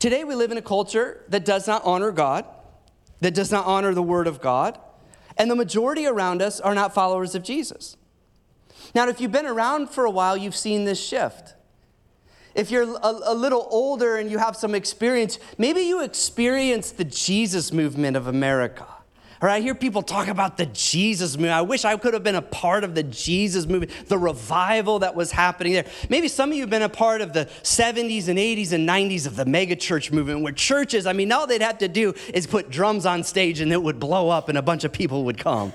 Today, 0.00 0.24
we 0.24 0.34
live 0.34 0.50
in 0.50 0.58
a 0.58 0.62
culture 0.62 1.22
that 1.28 1.44
does 1.44 1.68
not 1.68 1.82
honor 1.84 2.10
God, 2.10 2.44
that 3.20 3.34
does 3.34 3.52
not 3.52 3.66
honor 3.66 3.94
the 3.94 4.02
Word 4.02 4.26
of 4.26 4.40
God 4.40 4.80
and 5.36 5.50
the 5.50 5.56
majority 5.56 6.06
around 6.06 6.42
us 6.42 6.60
are 6.60 6.74
not 6.74 6.94
followers 6.94 7.34
of 7.34 7.42
Jesus. 7.42 7.96
Now, 8.94 9.08
if 9.08 9.20
you've 9.20 9.32
been 9.32 9.46
around 9.46 9.90
for 9.90 10.04
a 10.04 10.10
while, 10.10 10.36
you've 10.36 10.56
seen 10.56 10.84
this 10.84 11.02
shift. 11.02 11.54
If 12.54 12.70
you're 12.70 12.82
a, 12.82 13.20
a, 13.24 13.34
little 13.34 13.66
older 13.70 14.16
and 14.16 14.30
you 14.30 14.36
have 14.36 14.56
some 14.56 14.74
experience, 14.74 15.38
maybe 15.56 15.80
you 15.80 16.02
experienced 16.02 16.98
the 16.98 17.04
Jesus 17.04 17.72
movement 17.72 18.16
of 18.16 18.26
America. 18.26 18.86
Or 19.42 19.48
I 19.48 19.58
hear 19.58 19.74
people 19.74 20.02
talk 20.02 20.28
about 20.28 20.56
the 20.56 20.66
Jesus 20.66 21.34
movement. 21.34 21.54
I 21.54 21.62
wish 21.62 21.84
I 21.84 21.96
could 21.96 22.14
have 22.14 22.22
been 22.22 22.36
a 22.36 22.42
part 22.42 22.84
of 22.84 22.94
the 22.94 23.02
Jesus 23.02 23.66
movement, 23.66 23.90
the 24.06 24.16
revival 24.16 25.00
that 25.00 25.16
was 25.16 25.32
happening 25.32 25.72
there. 25.72 25.86
Maybe 26.08 26.28
some 26.28 26.50
of 26.50 26.56
you 26.56 26.62
have 26.62 26.70
been 26.70 26.82
a 26.82 26.88
part 26.88 27.20
of 27.20 27.32
the 27.32 27.46
70s 27.64 28.28
and 28.28 28.38
80s 28.38 28.70
and 28.70 28.88
90s 28.88 29.26
of 29.26 29.34
the 29.34 29.44
megachurch 29.44 30.12
movement, 30.12 30.42
where 30.42 30.52
churches, 30.52 31.06
I 31.06 31.12
mean, 31.12 31.32
all 31.32 31.48
they'd 31.48 31.60
have 31.60 31.78
to 31.78 31.88
do 31.88 32.14
is 32.32 32.46
put 32.46 32.70
drums 32.70 33.04
on 33.04 33.24
stage 33.24 33.58
and 33.58 33.72
it 33.72 33.82
would 33.82 33.98
blow 33.98 34.28
up 34.28 34.48
and 34.48 34.56
a 34.56 34.62
bunch 34.62 34.84
of 34.84 34.92
people 34.92 35.24
would 35.24 35.38
come 35.38 35.72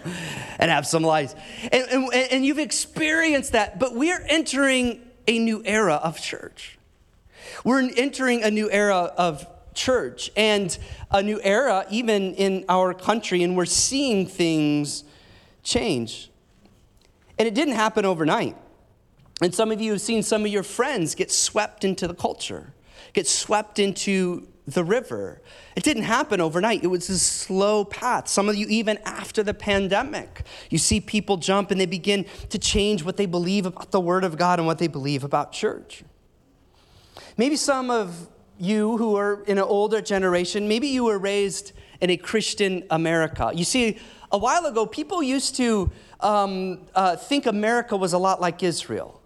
and 0.60 0.72
have 0.72 0.88
some 0.88 1.04
lights. 1.04 1.36
And, 1.70 1.90
and, 1.92 2.14
and 2.14 2.46
you've 2.46 2.60
experienced 2.60 3.52
that, 3.52 3.80
but 3.80 3.94
we're 3.94 4.26
entering 4.30 5.02
a 5.28 5.40
new 5.40 5.62
era 5.66 5.96
of 5.96 6.22
church. 6.22 6.80
We're 7.66 7.82
entering 7.98 8.44
a 8.44 8.52
new 8.52 8.72
era 8.72 9.12
of 9.18 9.46
church 9.78 10.30
and 10.36 10.78
a 11.12 11.24
new 11.24 11.40
era, 11.44 11.86
even 11.90 12.34
in 12.34 12.66
our 12.68 12.94
country, 12.94 13.44
and 13.44 13.56
we're 13.56 13.66
seeing 13.66 14.26
things 14.26 15.06
change. 15.64 16.30
And 17.40 17.48
it 17.48 17.54
didn't 17.54 17.76
happen 17.76 18.04
overnight. 18.04 18.58
And 19.42 19.54
some 19.54 19.72
of 19.72 19.80
you 19.80 19.92
have 19.92 20.02
seen 20.02 20.24
some 20.24 20.44
of 20.44 20.52
your 20.52 20.64
friends 20.64 21.16
get 21.16 21.32
swept 21.32 21.86
into 21.86 22.08
the 22.08 22.16
culture, 22.16 22.74
get 23.14 23.28
swept 23.28 23.78
into 23.78 24.48
the 24.66 24.84
river. 24.84 25.42
It 25.76 25.84
didn't 25.84 26.04
happen 26.04 26.42
overnight. 26.42 26.84
It 26.84 26.88
was 26.88 27.10
a 27.10 27.18
slow 27.18 27.86
path. 27.86 28.28
Some 28.28 28.50
of 28.50 28.56
you, 28.56 28.68
even 28.68 29.00
after 29.06 29.44
the 29.44 29.54
pandemic, 29.54 30.42
you 30.70 30.78
see 30.78 31.00
people 31.00 31.38
jump 31.38 31.72
and 31.72 31.80
they 31.80 31.86
begin 31.86 32.26
to 32.50 32.58
change 32.60 33.04
what 33.04 33.16
they 33.16 33.28
believe 33.28 33.66
about 33.66 33.92
the 33.92 34.02
Word 34.02 34.24
of 34.24 34.38
God 34.38 34.60
and 34.60 34.66
what 34.66 34.80
they 34.80 34.88
believe 34.88 35.24
about 35.24 35.54
church. 35.54 36.04
Maybe 37.38 37.56
some 37.56 37.90
of 37.90 38.28
you 38.60 38.98
who 38.98 39.16
are 39.16 39.44
in 39.44 39.58
an 39.58 39.64
older 39.64 40.02
generation, 40.02 40.68
maybe 40.68 40.88
you 40.88 41.06
were 41.06 41.18
raised 41.18 41.74
in 42.02 42.10
a 42.10 42.18
Christian 42.18 42.84
America. 42.90 43.52
You 43.54 43.64
see, 43.64 43.98
a 44.32 44.38
while 44.38 44.66
ago, 44.66 44.86
people 44.86 45.24
used 45.24 45.56
to 45.56 45.92
um, 46.20 46.82
uh, 46.94 47.16
think 47.16 47.46
America 47.46 47.96
was 47.96 48.14
a 48.14 48.18
lot 48.18 48.42
like 48.42 48.64
Israel. 48.64 49.22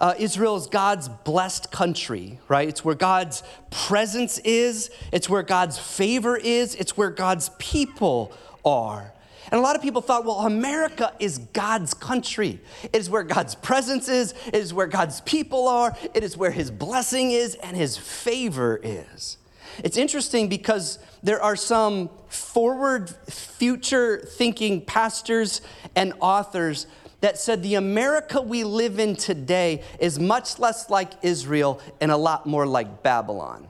Uh, 0.00 0.14
Israel 0.18 0.56
is 0.56 0.68
God's 0.68 1.08
blessed 1.08 1.72
country, 1.72 2.38
right? 2.48 2.68
It's 2.68 2.84
where 2.84 2.94
God's 2.94 3.42
presence 3.70 4.38
is, 4.38 4.90
it's 5.12 5.28
where 5.28 5.42
God's 5.42 5.76
favor 5.76 6.36
is, 6.36 6.76
it's 6.76 6.96
where 6.96 7.10
God's 7.10 7.50
people 7.58 8.32
are. 8.64 9.12
And 9.50 9.58
a 9.58 9.62
lot 9.62 9.76
of 9.76 9.82
people 9.82 10.02
thought, 10.02 10.24
well, 10.24 10.40
America 10.40 11.12
is 11.18 11.38
God's 11.38 11.94
country. 11.94 12.60
It 12.82 12.96
is 12.96 13.08
where 13.08 13.22
God's 13.22 13.54
presence 13.54 14.08
is, 14.08 14.34
it 14.46 14.54
is 14.54 14.74
where 14.74 14.86
God's 14.86 15.20
people 15.22 15.68
are, 15.68 15.96
it 16.14 16.22
is 16.22 16.36
where 16.36 16.50
his 16.50 16.70
blessing 16.70 17.30
is 17.30 17.54
and 17.56 17.76
his 17.76 17.96
favor 17.96 18.78
is. 18.82 19.38
It's 19.82 19.96
interesting 19.96 20.48
because 20.48 20.98
there 21.22 21.42
are 21.42 21.56
some 21.56 22.10
forward, 22.28 23.10
future 23.28 24.18
thinking 24.18 24.80
pastors 24.84 25.60
and 25.94 26.12
authors 26.20 26.86
that 27.20 27.38
said 27.38 27.62
the 27.62 27.74
America 27.74 28.40
we 28.40 28.64
live 28.64 28.98
in 28.98 29.16
today 29.16 29.82
is 29.98 30.18
much 30.18 30.58
less 30.58 30.88
like 30.90 31.12
Israel 31.22 31.80
and 32.00 32.10
a 32.10 32.16
lot 32.16 32.46
more 32.46 32.66
like 32.66 33.02
Babylon. 33.02 33.68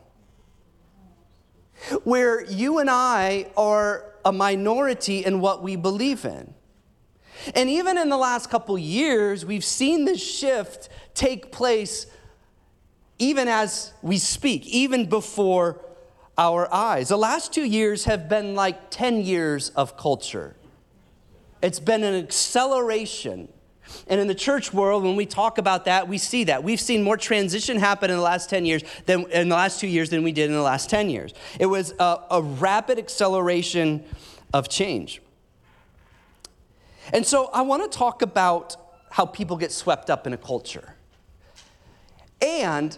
Where 2.04 2.44
you 2.44 2.78
and 2.78 2.90
I 2.90 3.46
are 3.56 4.04
a 4.24 4.32
minority 4.32 5.24
in 5.24 5.40
what 5.40 5.62
we 5.62 5.76
believe 5.76 6.24
in. 6.24 6.54
And 7.54 7.70
even 7.70 7.96
in 7.96 8.08
the 8.08 8.16
last 8.16 8.50
couple 8.50 8.76
years, 8.78 9.44
we've 9.44 9.64
seen 9.64 10.04
this 10.04 10.20
shift 10.20 10.88
take 11.14 11.52
place 11.52 12.06
even 13.18 13.48
as 13.48 13.92
we 14.02 14.18
speak, 14.18 14.66
even 14.66 15.08
before 15.08 15.80
our 16.36 16.72
eyes. 16.72 17.08
The 17.08 17.18
last 17.18 17.52
two 17.52 17.64
years 17.64 18.04
have 18.04 18.28
been 18.28 18.54
like 18.54 18.90
10 18.90 19.22
years 19.22 19.70
of 19.70 19.96
culture. 19.96 20.54
It's 21.60 21.80
been 21.80 22.04
an 22.04 22.14
acceleration. 22.14 23.48
And 24.06 24.20
in 24.20 24.26
the 24.26 24.34
church 24.34 24.72
world, 24.72 25.04
when 25.04 25.16
we 25.16 25.26
talk 25.26 25.58
about 25.58 25.84
that, 25.84 26.08
we 26.08 26.18
see 26.18 26.44
that. 26.44 26.62
We've 26.64 26.80
seen 26.80 27.02
more 27.02 27.16
transition 27.16 27.78
happen 27.78 28.10
in 28.10 28.16
the 28.16 28.22
last 28.22 28.50
10 28.50 28.66
years 28.66 28.82
than 29.06 29.30
in 29.30 29.48
the 29.48 29.54
last 29.54 29.80
two 29.80 29.86
years 29.86 30.10
than 30.10 30.22
we 30.22 30.32
did 30.32 30.46
in 30.46 30.56
the 30.56 30.62
last 30.62 30.90
10 30.90 31.10
years. 31.10 31.32
It 31.58 31.66
was 31.66 31.94
a, 31.98 32.18
a 32.30 32.42
rapid 32.42 32.98
acceleration 32.98 34.04
of 34.52 34.68
change. 34.68 35.20
And 37.12 37.26
so 37.26 37.46
I 37.52 37.62
want 37.62 37.90
to 37.90 37.98
talk 37.98 38.22
about 38.22 38.76
how 39.10 39.26
people 39.26 39.56
get 39.56 39.72
swept 39.72 40.10
up 40.10 40.26
in 40.26 40.32
a 40.32 40.36
culture. 40.36 40.94
And 42.40 42.96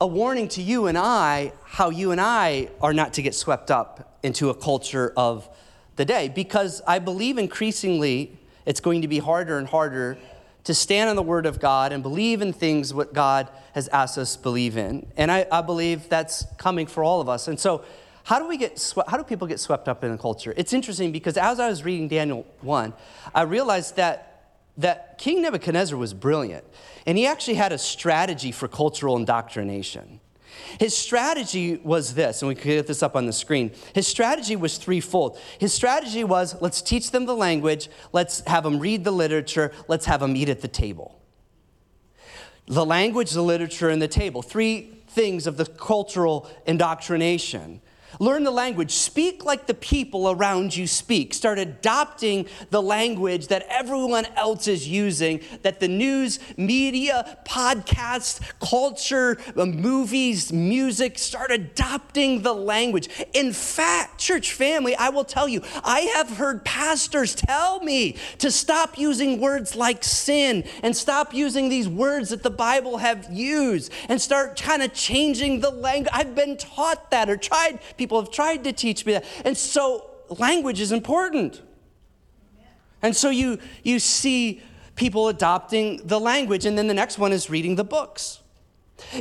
a 0.00 0.06
warning 0.06 0.48
to 0.48 0.62
you 0.62 0.86
and 0.86 0.98
I 0.98 1.52
how 1.64 1.90
you 1.90 2.12
and 2.12 2.20
I 2.20 2.68
are 2.82 2.92
not 2.92 3.14
to 3.14 3.22
get 3.22 3.34
swept 3.34 3.70
up 3.70 4.18
into 4.22 4.50
a 4.50 4.54
culture 4.54 5.12
of 5.16 5.48
the 5.96 6.04
day 6.04 6.28
because 6.28 6.82
I 6.86 6.98
believe 6.98 7.38
increasingly 7.38 8.38
it's 8.66 8.80
going 8.80 9.02
to 9.02 9.08
be 9.08 9.18
harder 9.18 9.58
and 9.58 9.66
harder 9.66 10.18
to 10.64 10.74
stand 10.74 11.08
on 11.08 11.16
the 11.16 11.22
word 11.22 11.46
of 11.46 11.60
God 11.60 11.92
and 11.92 12.02
believe 12.02 12.42
in 12.42 12.52
things 12.52 12.92
what 12.92 13.14
God 13.14 13.48
has 13.72 13.86
asked 13.88 14.18
us 14.18 14.34
to 14.34 14.42
believe 14.42 14.76
in. 14.76 15.06
And 15.16 15.30
I, 15.30 15.46
I 15.50 15.62
believe 15.62 16.08
that's 16.08 16.44
coming 16.58 16.86
for 16.86 17.04
all 17.04 17.20
of 17.20 17.28
us. 17.28 17.46
And 17.46 17.58
so 17.58 17.84
how 18.24 18.40
do 18.40 18.48
we 18.48 18.56
get 18.56 18.92
how 19.06 19.16
do 19.16 19.22
people 19.22 19.46
get 19.46 19.60
swept 19.60 19.88
up 19.88 20.02
in 20.02 20.10
the 20.10 20.18
culture? 20.18 20.52
It's 20.56 20.72
interesting 20.72 21.12
because 21.12 21.36
as 21.36 21.60
I 21.60 21.68
was 21.68 21.84
reading 21.84 22.08
Daniel 22.08 22.44
1, 22.62 22.92
I 23.32 23.42
realized 23.42 23.94
that 23.96 24.32
that 24.78 25.16
King 25.16 25.42
Nebuchadnezzar 25.42 25.96
was 25.96 26.12
brilliant, 26.12 26.64
and 27.06 27.16
he 27.16 27.26
actually 27.26 27.54
had 27.54 27.72
a 27.72 27.78
strategy 27.78 28.50
for 28.50 28.66
cultural 28.66 29.16
indoctrination. 29.16 30.15
His 30.78 30.96
strategy 30.96 31.76
was 31.82 32.14
this, 32.14 32.42
and 32.42 32.48
we 32.48 32.54
can 32.54 32.70
get 32.70 32.86
this 32.86 33.02
up 33.02 33.16
on 33.16 33.26
the 33.26 33.32
screen. 33.32 33.72
His 33.94 34.06
strategy 34.06 34.56
was 34.56 34.78
threefold. 34.78 35.38
His 35.58 35.72
strategy 35.72 36.24
was 36.24 36.60
let's 36.60 36.82
teach 36.82 37.10
them 37.10 37.26
the 37.26 37.36
language, 37.36 37.88
let's 38.12 38.40
have 38.46 38.64
them 38.64 38.78
read 38.78 39.04
the 39.04 39.10
literature, 39.10 39.72
let's 39.88 40.06
have 40.06 40.20
them 40.20 40.36
eat 40.36 40.48
at 40.48 40.60
the 40.60 40.68
table. 40.68 41.20
The 42.66 42.84
language, 42.84 43.30
the 43.30 43.42
literature, 43.42 43.88
and 43.88 44.02
the 44.02 44.08
table. 44.08 44.42
Three 44.42 44.92
things 45.08 45.46
of 45.46 45.56
the 45.56 45.66
cultural 45.66 46.50
indoctrination. 46.66 47.80
Learn 48.18 48.44
the 48.44 48.50
language. 48.50 48.92
Speak 48.92 49.44
like 49.44 49.66
the 49.66 49.74
people 49.74 50.30
around 50.30 50.76
you 50.76 50.86
speak. 50.86 51.34
Start 51.34 51.58
adopting 51.58 52.46
the 52.70 52.82
language 52.82 53.48
that 53.48 53.66
everyone 53.68 54.26
else 54.36 54.68
is 54.68 54.88
using, 54.88 55.40
that 55.62 55.80
the 55.80 55.88
news, 55.88 56.38
media, 56.56 57.38
podcasts, 57.46 58.40
culture, 58.60 59.38
uh, 59.56 59.66
movies, 59.66 60.52
music, 60.52 61.18
start 61.18 61.50
adopting 61.50 62.42
the 62.42 62.54
language. 62.54 63.08
In 63.34 63.52
fact, 63.52 64.18
church 64.18 64.52
family, 64.52 64.94
I 64.96 65.10
will 65.10 65.24
tell 65.24 65.48
you, 65.48 65.62
I 65.84 66.00
have 66.14 66.30
heard 66.30 66.64
pastors 66.64 67.34
tell 67.34 67.80
me 67.80 68.16
to 68.38 68.50
stop 68.50 68.98
using 68.98 69.40
words 69.40 69.76
like 69.76 70.02
sin 70.04 70.64
and 70.82 70.96
stop 70.96 71.34
using 71.34 71.68
these 71.68 71.88
words 71.88 72.30
that 72.30 72.42
the 72.42 72.50
Bible 72.50 72.98
have 72.98 73.30
used 73.30 73.92
and 74.08 74.20
start 74.20 74.60
kind 74.60 74.82
of 74.82 74.94
changing 74.94 75.60
the 75.60 75.70
language. 75.70 76.12
I've 76.12 76.34
been 76.34 76.56
taught 76.56 77.10
that 77.10 77.28
or 77.28 77.36
tried 77.36 77.80
people 77.96 78.20
have 78.20 78.30
tried 78.30 78.64
to 78.64 78.72
teach 78.72 79.06
me 79.06 79.14
that. 79.14 79.24
And 79.44 79.56
so 79.56 80.10
language 80.28 80.80
is 80.80 80.92
important. 80.92 81.62
And 83.02 83.14
so 83.14 83.30
you, 83.30 83.58
you 83.82 83.98
see 83.98 84.62
people 84.96 85.28
adopting 85.28 86.00
the 86.04 86.18
language. 86.18 86.66
And 86.66 86.76
then 86.76 86.86
the 86.88 86.94
next 86.94 87.18
one 87.18 87.32
is 87.32 87.48
reading 87.48 87.76
the 87.76 87.84
books. 87.84 88.40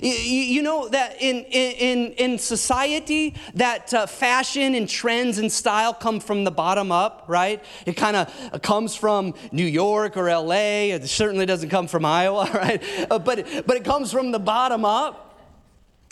You, 0.01 0.09
you 0.09 0.61
know 0.63 0.87
that 0.87 1.21
in, 1.21 1.43
in, 1.43 2.13
in 2.13 2.39
society, 2.39 3.35
that 3.55 3.93
uh, 3.93 4.05
fashion 4.05 4.73
and 4.73 4.87
trends 4.87 5.37
and 5.37 5.51
style 5.51 5.93
come 5.93 6.21
from 6.21 6.45
the 6.45 6.51
bottom 6.51 6.93
up, 6.93 7.25
right? 7.27 7.61
It 7.85 7.93
kind 7.93 8.15
of 8.15 8.61
comes 8.61 8.95
from 8.95 9.33
New 9.51 9.65
York 9.65 10.15
or 10.15 10.33
LA. 10.33 10.93
It 10.93 11.05
certainly 11.07 11.45
doesn't 11.45 11.69
come 11.69 11.87
from 11.87 12.05
Iowa, 12.05 12.49
right? 12.53 12.81
Uh, 13.11 13.19
but, 13.19 13.45
but 13.67 13.75
it 13.75 13.83
comes 13.83 14.13
from 14.13 14.31
the 14.31 14.39
bottom 14.39 14.85
up. 14.85 15.24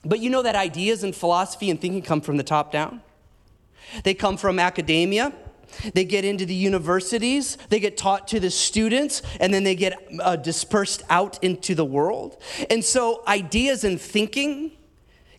But 0.06 0.20
you 0.20 0.30
know 0.30 0.42
that 0.42 0.56
ideas 0.56 1.04
and 1.04 1.16
philosophy 1.16 1.70
and 1.70 1.80
thinking 1.80 2.02
come 2.02 2.22
from 2.22 2.38
the 2.38 2.44
top 2.44 2.72
down? 2.72 3.02
They 4.04 4.14
come 4.14 4.38
from 4.38 4.60
academia. 4.60 5.34
They 5.94 6.06
get 6.06 6.24
into 6.24 6.46
the 6.46 6.54
universities, 6.54 7.58
they 7.70 7.80
get 7.80 7.98
taught 7.98 8.28
to 8.28 8.40
the 8.40 8.52
students, 8.52 9.24
and 9.40 9.52
then 9.52 9.64
they 9.64 9.74
get 9.74 9.98
uh, 10.20 10.36
dispersed 10.36 11.02
out 11.10 11.44
into 11.44 11.74
the 11.74 11.86
world. 11.86 12.38
And 12.70 12.84
so, 12.84 13.24
ideas 13.28 13.84
and 13.84 14.00
thinking 14.00 14.72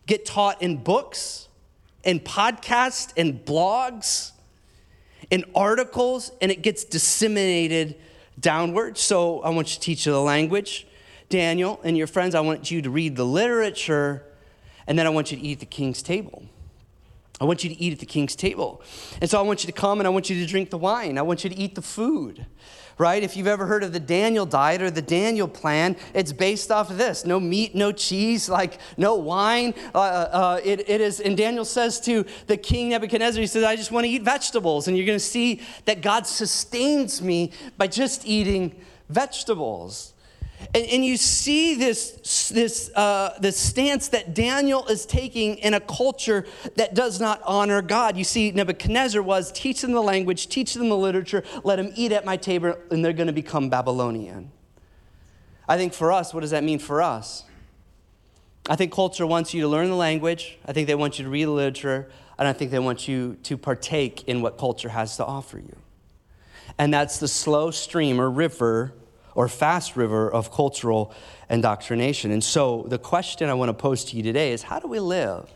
get 0.07 0.25
taught 0.25 0.61
in 0.61 0.77
books, 0.77 1.47
in 2.03 2.19
podcasts, 2.19 3.13
in 3.15 3.39
blogs, 3.39 4.33
in 5.31 5.45
articles, 5.55 6.31
and 6.41 6.51
it 6.51 6.61
gets 6.61 6.83
disseminated 6.83 7.95
downward. 8.37 8.97
So, 8.97 9.41
I 9.41 9.49
want 9.49 9.69
you 9.69 9.75
to 9.75 9.79
teach 9.79 10.05
you 10.05 10.11
the 10.11 10.21
language. 10.21 10.85
Daniel 11.29 11.79
and 11.83 11.97
your 11.97 12.07
friends, 12.07 12.35
I 12.35 12.41
want 12.41 12.69
you 12.69 12.81
to 12.81 12.89
read 12.89 13.15
the 13.15 13.25
literature 13.25 14.23
and 14.87 14.97
then 14.97 15.05
I 15.05 15.09
want 15.09 15.31
you 15.31 15.37
to 15.37 15.43
eat 15.43 15.53
at 15.53 15.59
the 15.59 15.65
king's 15.65 16.01
table. 16.01 16.43
I 17.39 17.43
want 17.43 17.63
you 17.63 17.69
to 17.69 17.81
eat 17.81 17.91
at 17.91 17.99
the 17.99 18.05
king's 18.05 18.35
table. 18.35 18.81
And 19.19 19.29
so 19.29 19.37
I 19.37 19.41
want 19.41 19.63
you 19.63 19.67
to 19.67 19.73
come 19.73 19.99
and 19.99 20.07
I 20.07 20.09
want 20.09 20.29
you 20.29 20.39
to 20.39 20.45
drink 20.45 20.69
the 20.69 20.77
wine. 20.77 21.17
I 21.17 21.21
want 21.21 21.43
you 21.43 21.49
to 21.49 21.55
eat 21.55 21.75
the 21.75 21.81
food, 21.81 22.45
right? 22.97 23.21
If 23.21 23.35
you've 23.35 23.47
ever 23.47 23.65
heard 23.65 23.83
of 23.83 23.91
the 23.91 23.99
Daniel 23.99 24.45
diet 24.45 24.81
or 24.81 24.89
the 24.89 25.01
Daniel 25.01 25.49
plan, 25.49 25.97
it's 26.13 26.31
based 26.31 26.71
off 26.71 26.89
of 26.89 26.97
this 26.97 27.25
no 27.25 27.37
meat, 27.37 27.75
no 27.75 27.91
cheese, 27.91 28.47
like 28.47 28.79
no 28.95 29.15
wine. 29.15 29.73
Uh, 29.93 29.99
uh, 29.99 30.61
it, 30.63 30.87
it 30.89 31.01
is, 31.01 31.19
and 31.19 31.35
Daniel 31.35 31.65
says 31.65 31.99
to 32.01 32.25
the 32.47 32.55
king 32.55 32.89
Nebuchadnezzar, 32.89 33.41
he 33.41 33.47
says, 33.47 33.65
I 33.65 33.75
just 33.75 33.91
want 33.91 34.05
to 34.05 34.09
eat 34.09 34.23
vegetables. 34.23 34.87
And 34.87 34.95
you're 34.95 35.05
going 35.05 35.19
to 35.19 35.25
see 35.25 35.61
that 35.83 36.01
God 36.01 36.25
sustains 36.25 37.21
me 37.21 37.51
by 37.77 37.87
just 37.87 38.25
eating 38.25 38.79
vegetables. 39.09 40.13
And, 40.73 40.85
and 40.85 41.05
you 41.05 41.17
see 41.17 41.75
this, 41.75 42.49
this, 42.49 42.91
uh, 42.95 43.37
this 43.39 43.57
stance 43.57 44.09
that 44.09 44.33
Daniel 44.33 44.85
is 44.87 45.05
taking 45.05 45.55
in 45.57 45.73
a 45.73 45.79
culture 45.79 46.45
that 46.75 46.93
does 46.93 47.19
not 47.19 47.41
honor 47.45 47.81
God. 47.81 48.17
You 48.17 48.23
see, 48.23 48.51
Nebuchadnezzar 48.51 49.21
was 49.21 49.51
teach 49.51 49.81
them 49.81 49.91
the 49.91 50.01
language, 50.01 50.47
teach 50.47 50.73
them 50.73 50.89
the 50.89 50.97
literature, 50.97 51.43
let 51.63 51.77
them 51.77 51.91
eat 51.95 52.11
at 52.11 52.25
my 52.25 52.37
table, 52.37 52.75
and 52.91 53.03
they're 53.03 53.13
going 53.13 53.27
to 53.27 53.33
become 53.33 53.69
Babylonian. 53.69 54.51
I 55.67 55.77
think 55.77 55.93
for 55.93 56.11
us, 56.11 56.33
what 56.33 56.41
does 56.41 56.51
that 56.51 56.63
mean 56.63 56.79
for 56.79 57.01
us? 57.01 57.43
I 58.67 58.75
think 58.75 58.91
culture 58.91 59.27
wants 59.27 59.53
you 59.53 59.61
to 59.61 59.67
learn 59.67 59.89
the 59.89 59.95
language. 59.95 60.57
I 60.65 60.73
think 60.73 60.87
they 60.87 60.95
want 60.95 61.19
you 61.19 61.25
to 61.25 61.31
read 61.31 61.45
the 61.45 61.51
literature. 61.51 62.09
And 62.37 62.47
I 62.47 62.53
think 62.53 62.71
they 62.71 62.79
want 62.79 63.07
you 63.07 63.37
to 63.43 63.57
partake 63.57 64.27
in 64.27 64.41
what 64.41 64.57
culture 64.57 64.89
has 64.89 65.17
to 65.17 65.25
offer 65.25 65.57
you. 65.57 65.75
And 66.77 66.93
that's 66.93 67.19
the 67.19 67.27
slow 67.27 67.71
stream 67.71 68.19
or 68.19 68.29
river 68.29 68.93
or 69.35 69.49
fast 69.49 69.95
river 69.95 70.31
of 70.31 70.51
cultural 70.51 71.13
indoctrination. 71.49 72.31
And 72.31 72.43
so 72.43 72.85
the 72.87 72.97
question 72.97 73.49
I 73.49 73.53
want 73.53 73.69
to 73.69 73.73
pose 73.73 74.05
to 74.05 74.17
you 74.17 74.23
today 74.23 74.53
is 74.53 74.63
how 74.63 74.79
do 74.79 74.87
we 74.87 74.99
live? 74.99 75.51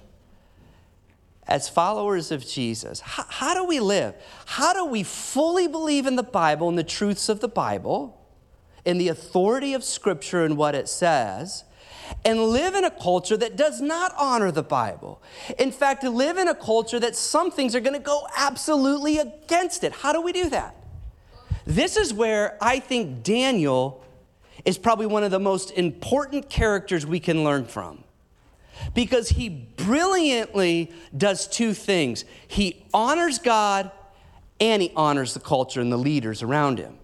As 1.47 1.67
followers 1.67 2.31
of 2.31 2.45
Jesus, 2.45 2.99
how, 2.99 3.25
how 3.27 3.53
do 3.55 3.63
we 3.63 3.79
live? 3.79 4.13
How 4.45 4.73
do 4.73 4.85
we 4.85 5.01
fully 5.01 5.67
believe 5.67 6.05
in 6.05 6.15
the 6.15 6.21
Bible 6.21 6.69
and 6.69 6.77
the 6.77 6.83
truths 6.83 7.27
of 7.27 7.39
the 7.39 7.47
Bible, 7.47 8.21
in 8.85 8.99
the 8.99 9.07
authority 9.07 9.73
of 9.73 9.83
Scripture 9.83 10.43
and 10.43 10.57
what 10.57 10.75
it 10.75 10.87
says, 10.87 11.63
and 12.25 12.43
live 12.43 12.75
in 12.75 12.83
a 12.83 12.91
culture 12.91 13.37
that 13.37 13.55
does 13.55 13.81
not 13.81 14.13
honor 14.17 14.51
the 14.51 14.63
Bible. 14.63 15.21
In 15.57 15.71
fact, 15.71 16.03
live 16.03 16.37
in 16.37 16.47
a 16.47 16.55
culture 16.55 16.99
that 16.99 17.15
some 17.15 17.49
things 17.49 17.75
are 17.75 17.79
going 17.79 17.93
to 17.93 17.99
go 17.99 18.27
absolutely 18.37 19.17
against 19.17 19.83
it. 19.83 19.91
How 19.93 20.13
do 20.13 20.21
we 20.21 20.31
do 20.31 20.49
that? 20.49 20.75
This 21.69 21.97
is 21.97 22.11
where 22.11 22.57
I 22.59 22.79
think 22.79 23.21
Daniel 23.21 24.03
is 24.65 24.79
probably 24.79 25.05
one 25.05 25.23
of 25.23 25.29
the 25.29 25.39
most 25.39 25.69
important 25.69 26.49
characters 26.49 27.05
we 27.05 27.19
can 27.19 27.43
learn 27.43 27.65
from 27.65 28.03
because 28.95 29.29
he 29.29 29.49
brilliantly 29.49 30.91
does 31.15 31.47
two 31.47 31.75
things 31.75 32.25
he 32.47 32.83
honors 32.91 33.37
God 33.37 33.91
and 34.59 34.81
he 34.81 34.91
honors 34.95 35.35
the 35.35 35.39
culture 35.39 35.79
and 35.79 35.91
the 35.91 35.97
leaders 35.97 36.41
around 36.41 36.79
him. 36.79 36.97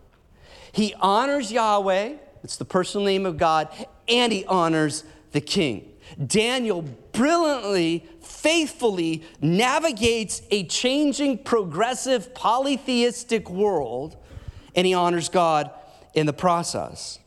He 0.72 0.96
honors 1.00 1.52
Yahweh, 1.52 2.16
it's 2.44 2.58
the 2.58 2.66
personal 2.66 3.06
name 3.06 3.28
of 3.28 3.38
God, 3.38 3.70
and 4.08 4.34
he 4.34 4.46
honors 4.46 5.04
the 5.32 5.42
king. 5.42 5.92
Daniel 6.26 6.82
brilliantly, 7.12 8.04
faithfully 8.20 9.22
navigates 9.42 10.42
a 10.50 10.66
changing, 10.66 11.38
progressive, 11.38 12.34
polytheistic 12.34 13.48
world 13.48 14.18
and 14.76 14.86
he 14.86 14.94
honors 14.94 15.30
God 15.30 15.72
in 16.14 16.26
the 16.26 16.34
process. 16.34 17.20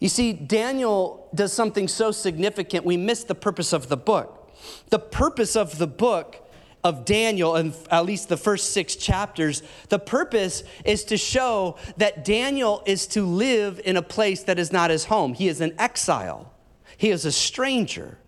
You 0.00 0.08
see, 0.08 0.32
Daniel 0.32 1.28
does 1.34 1.52
something 1.52 1.88
so 1.88 2.10
significant, 2.10 2.84
we 2.84 2.96
miss 2.96 3.24
the 3.24 3.34
purpose 3.34 3.72
of 3.72 3.88
the 3.88 3.96
book. 3.96 4.52
The 4.90 4.98
purpose 4.98 5.56
of 5.56 5.78
the 5.78 5.86
book 5.86 6.44
of 6.84 7.04
Daniel, 7.04 7.56
and 7.56 7.74
at 7.90 8.06
least 8.06 8.28
the 8.28 8.36
first 8.36 8.72
six 8.72 8.94
chapters, 8.94 9.62
the 9.88 9.98
purpose 9.98 10.62
is 10.84 11.04
to 11.04 11.16
show 11.16 11.76
that 11.96 12.24
Daniel 12.24 12.82
is 12.86 13.06
to 13.08 13.24
live 13.24 13.80
in 13.84 13.96
a 13.96 14.02
place 14.02 14.44
that 14.44 14.58
is 14.58 14.72
not 14.72 14.90
his 14.90 15.06
home. 15.06 15.34
He 15.34 15.48
is 15.48 15.60
an 15.60 15.74
exile, 15.78 16.52
he 16.96 17.10
is 17.10 17.24
a 17.24 17.32
stranger. 17.32 18.18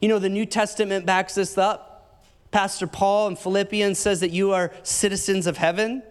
You 0.00 0.08
know, 0.08 0.18
the 0.18 0.28
New 0.28 0.44
Testament 0.44 1.06
backs 1.06 1.36
this 1.36 1.56
up. 1.56 2.22
Pastor 2.50 2.86
Paul 2.86 3.28
in 3.28 3.36
Philippians 3.36 3.98
says 3.98 4.20
that 4.20 4.30
you 4.30 4.52
are 4.52 4.72
citizens 4.82 5.46
of 5.46 5.56
heaven. 5.56 6.02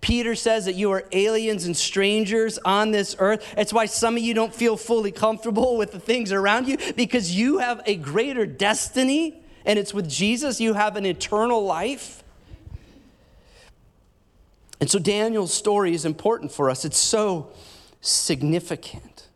Peter 0.00 0.34
says 0.34 0.64
that 0.64 0.74
you 0.74 0.90
are 0.90 1.04
aliens 1.12 1.66
and 1.66 1.76
strangers 1.76 2.58
on 2.58 2.90
this 2.90 3.16
earth. 3.18 3.54
It's 3.56 3.72
why 3.72 3.86
some 3.86 4.16
of 4.16 4.22
you 4.22 4.34
don't 4.34 4.54
feel 4.54 4.76
fully 4.76 5.12
comfortable 5.12 5.76
with 5.76 5.92
the 5.92 6.00
things 6.00 6.32
around 6.32 6.68
you 6.68 6.78
because 6.96 7.34
you 7.34 7.58
have 7.58 7.82
a 7.86 7.96
greater 7.96 8.46
destiny 8.46 9.42
and 9.64 9.78
it's 9.78 9.92
with 9.92 10.08
Jesus. 10.08 10.60
You 10.60 10.74
have 10.74 10.96
an 10.96 11.06
eternal 11.06 11.64
life. 11.64 12.22
And 14.80 14.90
so 14.90 14.98
Daniel's 14.98 15.52
story 15.52 15.94
is 15.94 16.04
important 16.04 16.52
for 16.52 16.70
us, 16.70 16.84
it's 16.84 16.98
so 16.98 17.52
significant. 18.00 19.26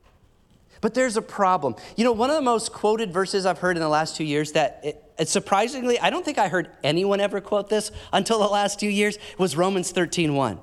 But 0.80 0.94
there's 0.94 1.16
a 1.16 1.22
problem. 1.22 1.76
You 1.96 2.04
know, 2.04 2.12
one 2.12 2.30
of 2.30 2.36
the 2.36 2.42
most 2.42 2.72
quoted 2.72 3.12
verses 3.12 3.46
I've 3.46 3.58
heard 3.58 3.76
in 3.76 3.82
the 3.82 3.88
last 3.88 4.16
two 4.16 4.24
years 4.24 4.52
that 4.52 4.80
it, 4.82 5.03
it 5.18 5.28
surprisingly, 5.28 5.98
I 5.98 6.10
don't 6.10 6.24
think 6.24 6.38
I 6.38 6.48
heard 6.48 6.70
anyone 6.82 7.20
ever 7.20 7.40
quote 7.40 7.68
this 7.68 7.90
until 8.12 8.38
the 8.38 8.48
last 8.48 8.80
two 8.80 8.88
years, 8.88 9.18
was 9.38 9.56
Romans 9.56 9.92
13.1. 9.92 10.58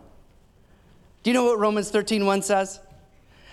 Do 1.24 1.30
you 1.30 1.34
know 1.34 1.46
what 1.46 1.60
Romans 1.60 1.92
13.1 1.92 2.44
says? 2.44 2.80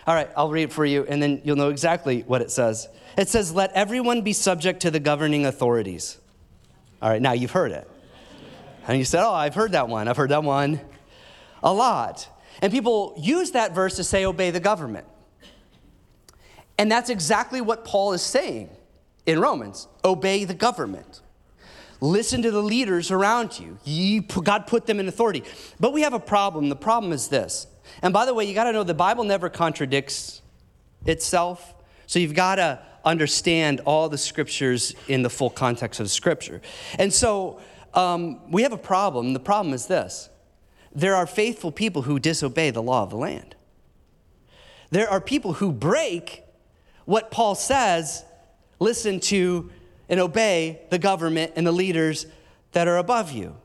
All 0.06 0.14
right, 0.14 0.30
I'll 0.36 0.50
read 0.50 0.64
it 0.64 0.72
for 0.72 0.84
you, 0.84 1.04
and 1.08 1.22
then 1.22 1.42
you'll 1.44 1.56
know 1.56 1.68
exactly 1.68 2.22
what 2.22 2.40
it 2.40 2.50
says. 2.50 2.88
It 3.16 3.28
says, 3.28 3.52
Let 3.52 3.72
everyone 3.72 4.22
be 4.22 4.32
subject 4.32 4.80
to 4.80 4.90
the 4.90 5.00
governing 5.00 5.44
authorities. 5.44 6.18
All 7.02 7.10
right, 7.10 7.20
now 7.20 7.32
you've 7.32 7.50
heard 7.50 7.72
it. 7.72 7.88
And 8.86 8.98
you 8.98 9.04
said, 9.04 9.22
Oh, 9.22 9.32
I've 9.32 9.54
heard 9.54 9.72
that 9.72 9.88
one. 9.88 10.08
I've 10.08 10.16
heard 10.16 10.30
that 10.30 10.42
one 10.42 10.80
a 11.62 11.72
lot. 11.72 12.28
And 12.62 12.72
people 12.72 13.14
use 13.18 13.52
that 13.52 13.74
verse 13.74 13.96
to 13.96 14.04
say, 14.04 14.24
obey 14.24 14.50
the 14.50 14.60
government. 14.60 15.06
And 16.78 16.90
that's 16.90 17.10
exactly 17.10 17.60
what 17.60 17.84
Paul 17.84 18.12
is 18.12 18.22
saying 18.22 18.70
in 19.28 19.38
Romans 19.40 19.86
obey 20.04 20.44
the 20.44 20.54
government. 20.54 21.20
Listen 22.00 22.40
to 22.42 22.50
the 22.50 22.62
leaders 22.62 23.10
around 23.10 23.60
you. 23.60 23.78
you. 23.84 24.22
God 24.22 24.66
put 24.66 24.86
them 24.86 24.98
in 25.00 25.06
authority. 25.06 25.44
But 25.78 25.92
we 25.92 26.00
have 26.00 26.14
a 26.14 26.20
problem. 26.20 26.70
The 26.70 26.76
problem 26.76 27.12
is 27.12 27.28
this. 27.28 27.66
And 28.02 28.14
by 28.14 28.24
the 28.24 28.32
way, 28.32 28.46
you 28.46 28.54
got 28.54 28.64
to 28.64 28.72
know 28.72 28.84
the 28.84 28.94
Bible 28.94 29.24
never 29.24 29.50
contradicts 29.50 30.40
itself. 31.04 31.74
So 32.06 32.18
you've 32.18 32.34
got 32.34 32.54
to 32.54 32.80
understand 33.04 33.80
all 33.84 34.08
the 34.08 34.16
scriptures 34.16 34.94
in 35.08 35.22
the 35.22 35.30
full 35.30 35.50
context 35.50 36.00
of 36.00 36.06
the 36.06 36.10
scripture. 36.10 36.62
And 36.98 37.12
so 37.12 37.60
um, 37.92 38.50
we 38.50 38.62
have 38.62 38.72
a 38.72 38.78
problem. 38.78 39.34
The 39.34 39.40
problem 39.40 39.74
is 39.74 39.86
this 39.86 40.30
there 40.94 41.14
are 41.14 41.26
faithful 41.26 41.70
people 41.70 42.02
who 42.02 42.18
disobey 42.18 42.70
the 42.70 42.82
law 42.82 43.02
of 43.02 43.10
the 43.10 43.16
land. 43.16 43.56
There 44.90 45.10
are 45.10 45.20
people 45.20 45.54
who 45.54 45.70
break 45.70 46.44
what 47.04 47.30
Paul 47.30 47.54
says 47.54 48.24
listen 48.78 49.20
to 49.20 49.70
and 50.08 50.20
obey 50.20 50.80
the 50.90 50.98
government 50.98 51.52
and 51.56 51.66
the 51.66 51.72
leaders 51.72 52.26
that 52.72 52.88
are 52.88 52.96
above 52.96 53.32
you. 53.32 53.56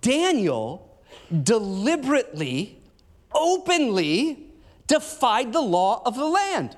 Daniel 0.00 1.00
deliberately, 1.42 2.80
openly 3.34 4.46
defied 4.86 5.52
the 5.52 5.60
law 5.60 6.02
of 6.04 6.16
the 6.16 6.26
land. 6.26 6.76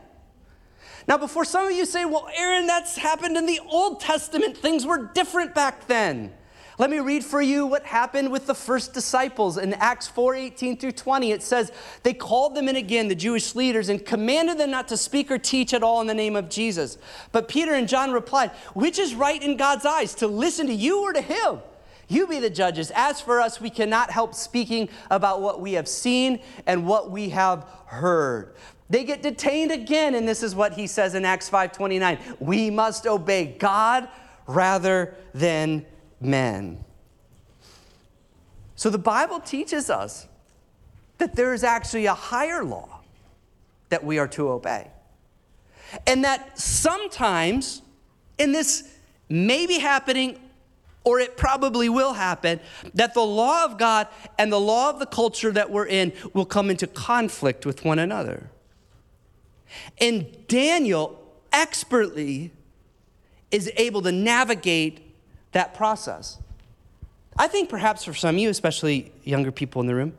Now, 1.09 1.17
before 1.17 1.45
some 1.45 1.67
of 1.67 1.73
you 1.73 1.87
say, 1.87 2.05
well, 2.05 2.29
Aaron, 2.37 2.67
that's 2.67 2.97
happened 2.97 3.37
in 3.37 3.47
the 3.47 3.61
Old 3.71 4.01
Testament, 4.01 4.57
things 4.57 4.85
were 4.85 5.11
different 5.15 5.55
back 5.55 5.87
then. 5.87 6.33
Let 6.81 6.89
me 6.89 6.99
read 6.99 7.27
for 7.27 7.43
you 7.43 7.67
what 7.67 7.85
happened 7.85 8.33
with 8.33 8.47
the 8.47 8.55
first 8.55 8.95
disciples 8.95 9.59
in 9.59 9.75
Acts 9.75 10.09
4 10.09 10.35
18 10.35 10.79
through 10.79 10.93
20. 10.93 11.31
It 11.31 11.43
says, 11.43 11.71
They 12.05 12.15
called 12.15 12.55
them 12.55 12.71
in 12.71 12.77
again, 12.77 13.09
the 13.09 13.15
Jewish 13.15 13.55
leaders, 13.55 13.91
and 13.91 14.03
commanded 14.03 14.57
them 14.57 14.71
not 14.71 14.89
to 14.89 14.97
speak 14.97 15.31
or 15.31 15.37
teach 15.37 15.75
at 15.75 15.83
all 15.83 16.01
in 16.01 16.07
the 16.07 16.15
name 16.15 16.37
of 16.37 16.49
Jesus. 16.49 16.97
But 17.33 17.49
Peter 17.49 17.75
and 17.75 17.87
John 17.87 18.13
replied, 18.13 18.53
Which 18.73 18.99
is 18.99 19.15
right 19.15 19.43
in 19.43 19.59
God's 19.59 19.85
eyes, 19.85 20.15
to 20.15 20.27
listen 20.27 20.69
to 20.69 20.73
you 20.73 21.03
or 21.03 21.13
to 21.13 21.21
him? 21.21 21.59
You 22.09 22.27
be 22.27 22.41
the 22.41 22.49
judges. 22.49 22.91
As 22.95 23.21
for 23.21 23.43
us, 23.43 23.61
we 23.61 23.69
cannot 23.69 24.11
help 24.11 24.35
speaking 24.35 24.89
about 25.11 25.43
what 25.43 25.61
we 25.61 25.75
have 25.75 25.87
seen 25.87 26.41
and 26.65 26.87
what 26.87 27.11
we 27.11 27.29
have 27.29 27.67
heard. 27.89 28.55
They 28.89 29.05
get 29.05 29.23
detained 29.23 29.71
again, 29.71 30.15
and 30.15 30.27
this 30.27 30.43
is 30.43 30.55
what 30.55 30.73
he 30.73 30.87
says 30.87 31.15
in 31.15 31.27
Acts 31.27 31.51
5:29. 31.51 32.19
We 32.39 32.71
must 32.71 33.07
obey 33.07 33.55
God 33.59 34.09
rather 34.47 35.15
than 35.35 35.85
men. 36.21 36.85
So 38.77 38.91
the 38.91 38.99
Bible 38.99 39.41
teaches 39.41 39.91
us 39.91 40.27
that 41.19 41.37
there 41.37 41.53
is 41.53 41.65
actually 41.65 42.07
a 42.07 42.15
higher 42.15 42.65
law 42.65 43.01
that 43.91 44.05
we 44.05 44.19
are 44.19 44.29
to 44.29 44.49
obey. 44.49 44.91
And 46.07 46.25
that 46.25 46.59
sometimes, 46.59 47.83
and 48.39 48.55
this 48.55 48.97
may 49.29 49.67
be 49.67 49.79
happening 49.79 50.39
or 51.05 51.19
it 51.19 51.37
probably 51.37 51.89
will 51.89 52.13
happen, 52.13 52.61
that 52.95 53.15
the 53.15 53.21
law 53.21 53.65
of 53.65 53.79
God 53.79 54.07
and 54.39 54.53
the 54.53 54.61
law 54.61 54.91
of 54.91 54.99
the 54.99 55.07
culture 55.07 55.51
that 55.51 55.71
we're 55.71 55.87
in 55.87 56.13
will 56.35 56.45
come 56.45 56.71
into 56.71 56.87
conflict 56.87 57.65
with 57.65 57.85
one 57.85 57.99
another. 57.99 58.51
And 59.99 60.47
Daniel 60.47 61.19
expertly 61.53 62.53
is 63.51 63.73
able 63.77 64.03
to 64.03 64.13
navigate 64.13 65.10
that 65.53 65.75
process. 65.75 66.39
I 67.37 67.49
think 67.49 67.69
perhaps 67.69 68.05
for 68.05 68.15
some 68.15 68.35
of 68.35 68.41
you, 68.41 68.51
especially 68.51 69.13
younger 69.25 69.53
people 69.53 69.81
in 69.81 69.87
the 69.87 69.95
room, 69.95 70.15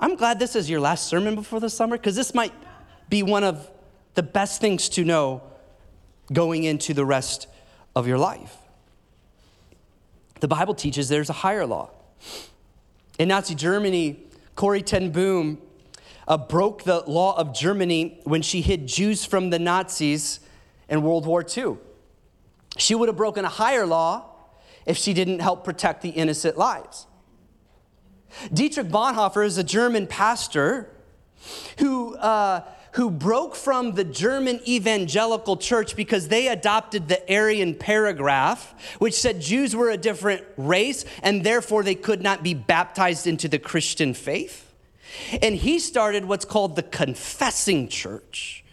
I'm 0.00 0.16
glad 0.16 0.38
this 0.38 0.56
is 0.56 0.68
your 0.68 0.80
last 0.80 1.06
sermon 1.06 1.34
before 1.34 1.60
the 1.60 1.70
summer 1.70 1.96
because 1.96 2.16
this 2.16 2.34
might 2.34 2.52
be 3.08 3.22
one 3.22 3.44
of 3.44 3.70
the 4.14 4.22
best 4.22 4.60
things 4.60 4.88
to 4.90 5.04
know 5.04 5.42
going 6.32 6.64
into 6.64 6.94
the 6.94 7.04
rest 7.04 7.46
of 7.94 8.06
your 8.06 8.18
life. 8.18 8.56
The 10.40 10.48
Bible 10.48 10.74
teaches 10.74 11.08
there's 11.08 11.30
a 11.30 11.34
higher 11.34 11.66
law. 11.66 11.90
In 13.18 13.28
Nazi 13.28 13.54
Germany, 13.54 14.24
Corrie 14.56 14.82
ten 14.82 15.10
Boom 15.10 15.58
uh, 16.26 16.36
broke 16.36 16.84
the 16.84 17.00
law 17.06 17.36
of 17.38 17.54
Germany 17.54 18.20
when 18.24 18.42
she 18.42 18.60
hid 18.60 18.86
Jews 18.86 19.24
from 19.24 19.50
the 19.50 19.58
Nazis 19.58 20.40
in 20.88 21.02
World 21.02 21.26
War 21.26 21.44
II. 21.44 21.76
She 22.76 22.94
would 22.94 23.08
have 23.08 23.16
broken 23.16 23.44
a 23.44 23.48
higher 23.48 23.86
law 23.86 24.24
if 24.86 24.96
she 24.96 25.14
didn't 25.14 25.40
help 25.40 25.64
protect 25.64 26.02
the 26.02 26.10
innocent 26.10 26.58
lives. 26.58 27.06
Dietrich 28.52 28.88
Bonhoeffer 28.88 29.44
is 29.44 29.58
a 29.58 29.64
German 29.64 30.06
pastor 30.06 30.90
who, 31.78 32.16
uh, 32.16 32.62
who 32.92 33.10
broke 33.10 33.54
from 33.54 33.92
the 33.92 34.04
German 34.04 34.60
evangelical 34.66 35.56
church 35.56 35.94
because 35.94 36.28
they 36.28 36.48
adopted 36.48 37.08
the 37.08 37.32
Aryan 37.32 37.74
paragraph, 37.74 38.74
which 38.98 39.14
said 39.14 39.40
Jews 39.40 39.74
were 39.74 39.90
a 39.90 39.96
different 39.96 40.44
race 40.56 41.04
and 41.22 41.44
therefore 41.44 41.82
they 41.82 41.94
could 41.94 42.22
not 42.22 42.42
be 42.42 42.54
baptized 42.54 43.26
into 43.26 43.48
the 43.48 43.58
Christian 43.58 44.14
faith. 44.14 44.72
And 45.42 45.54
he 45.54 45.78
started 45.78 46.24
what's 46.24 46.44
called 46.44 46.76
the 46.76 46.82
confessing 46.82 47.88
church. 47.88 48.63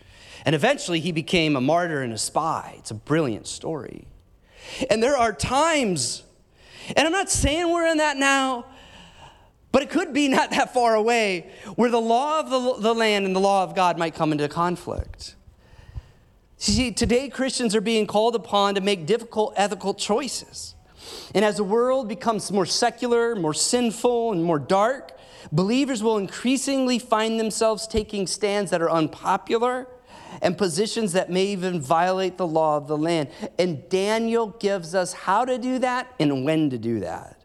And 0.46 0.56
eventually 0.56 1.00
he 1.00 1.12
became 1.12 1.56
a 1.56 1.62
martyr 1.62 2.02
and 2.02 2.14
a 2.14 2.18
spy. 2.18 2.76
It's 2.78 2.92
a 2.92 2.96
brilliant 2.96 3.48
story. 3.48 4.08
And 4.90 5.02
there 5.02 5.18
are 5.18 5.34
times, 5.34 6.24
and 6.96 7.06
I'm 7.06 7.12
not 7.12 7.30
saying 7.30 7.72
we're 7.72 7.88
in 7.88 7.98
that 7.98 8.18
now, 8.18 8.66
but 9.72 9.84
it 9.84 9.90
could 9.90 10.14
be 10.14 10.28
not 10.30 10.52
that 10.52 10.74
far 10.74 10.96
away, 10.96 11.50
where 11.76 11.90
the 11.90 12.02
law 12.02 12.40
of 12.40 12.50
the, 12.50 12.82
the 12.82 12.94
land 12.94 13.26
and 13.26 13.36
the 13.36 13.40
law 13.40 13.64
of 13.64 13.76
God 13.76 13.98
might 13.98 14.16
come 14.16 14.32
into 14.32 14.48
conflict. 14.48 15.36
See, 16.58 16.92
today 16.92 17.28
Christians 17.30 17.76
are 17.76 17.82
being 17.82 18.06
called 18.06 18.36
upon 18.36 18.76
to 18.76 18.82
make 18.82 19.08
difficult 19.08 19.54
ethical 19.58 19.96
choices. 19.96 20.76
And 21.34 21.44
as 21.44 21.58
the 21.58 21.64
world 21.64 22.08
becomes 22.08 22.52
more 22.52 22.68
secular, 22.68 23.36
more 23.36 23.54
sinful, 23.54 24.34
and 24.34 24.44
more 24.44 24.60
dark, 24.60 25.18
believers 25.52 26.04
will 26.04 26.18
increasingly 26.18 27.00
find 27.00 27.40
themselves 27.40 27.88
taking 27.88 28.28
stands 28.28 28.70
that 28.70 28.82
are 28.82 28.92
unpopular 28.92 29.88
and 30.42 30.58
positions 30.58 31.14
that 31.14 31.30
may 31.30 31.46
even 31.46 31.82
violate 31.82 32.38
the 32.38 32.48
law 32.48 32.78
of 32.78 32.88
the 32.88 32.98
land. 32.98 33.30
And 33.58 33.88
Daniel 33.90 34.48
gives 34.60 34.96
us 34.96 35.14
how 35.14 35.46
to 35.46 35.58
do 35.58 35.80
that 35.80 36.14
and 36.20 36.46
when 36.46 36.70
to 36.70 36.78
do 36.78 37.00
that. 37.02 37.42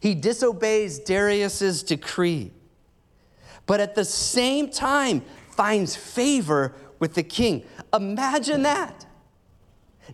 He 0.00 0.14
disobeys 0.14 0.98
Darius's 0.98 1.82
decree, 1.82 2.52
but 3.66 3.80
at 3.80 3.94
the 3.94 4.04
same 4.04 4.70
time 4.70 5.22
finds 5.50 5.94
favor 5.94 6.74
with 6.98 7.14
the 7.14 7.22
king. 7.22 7.64
Imagine 7.92 8.62
that 8.62 9.06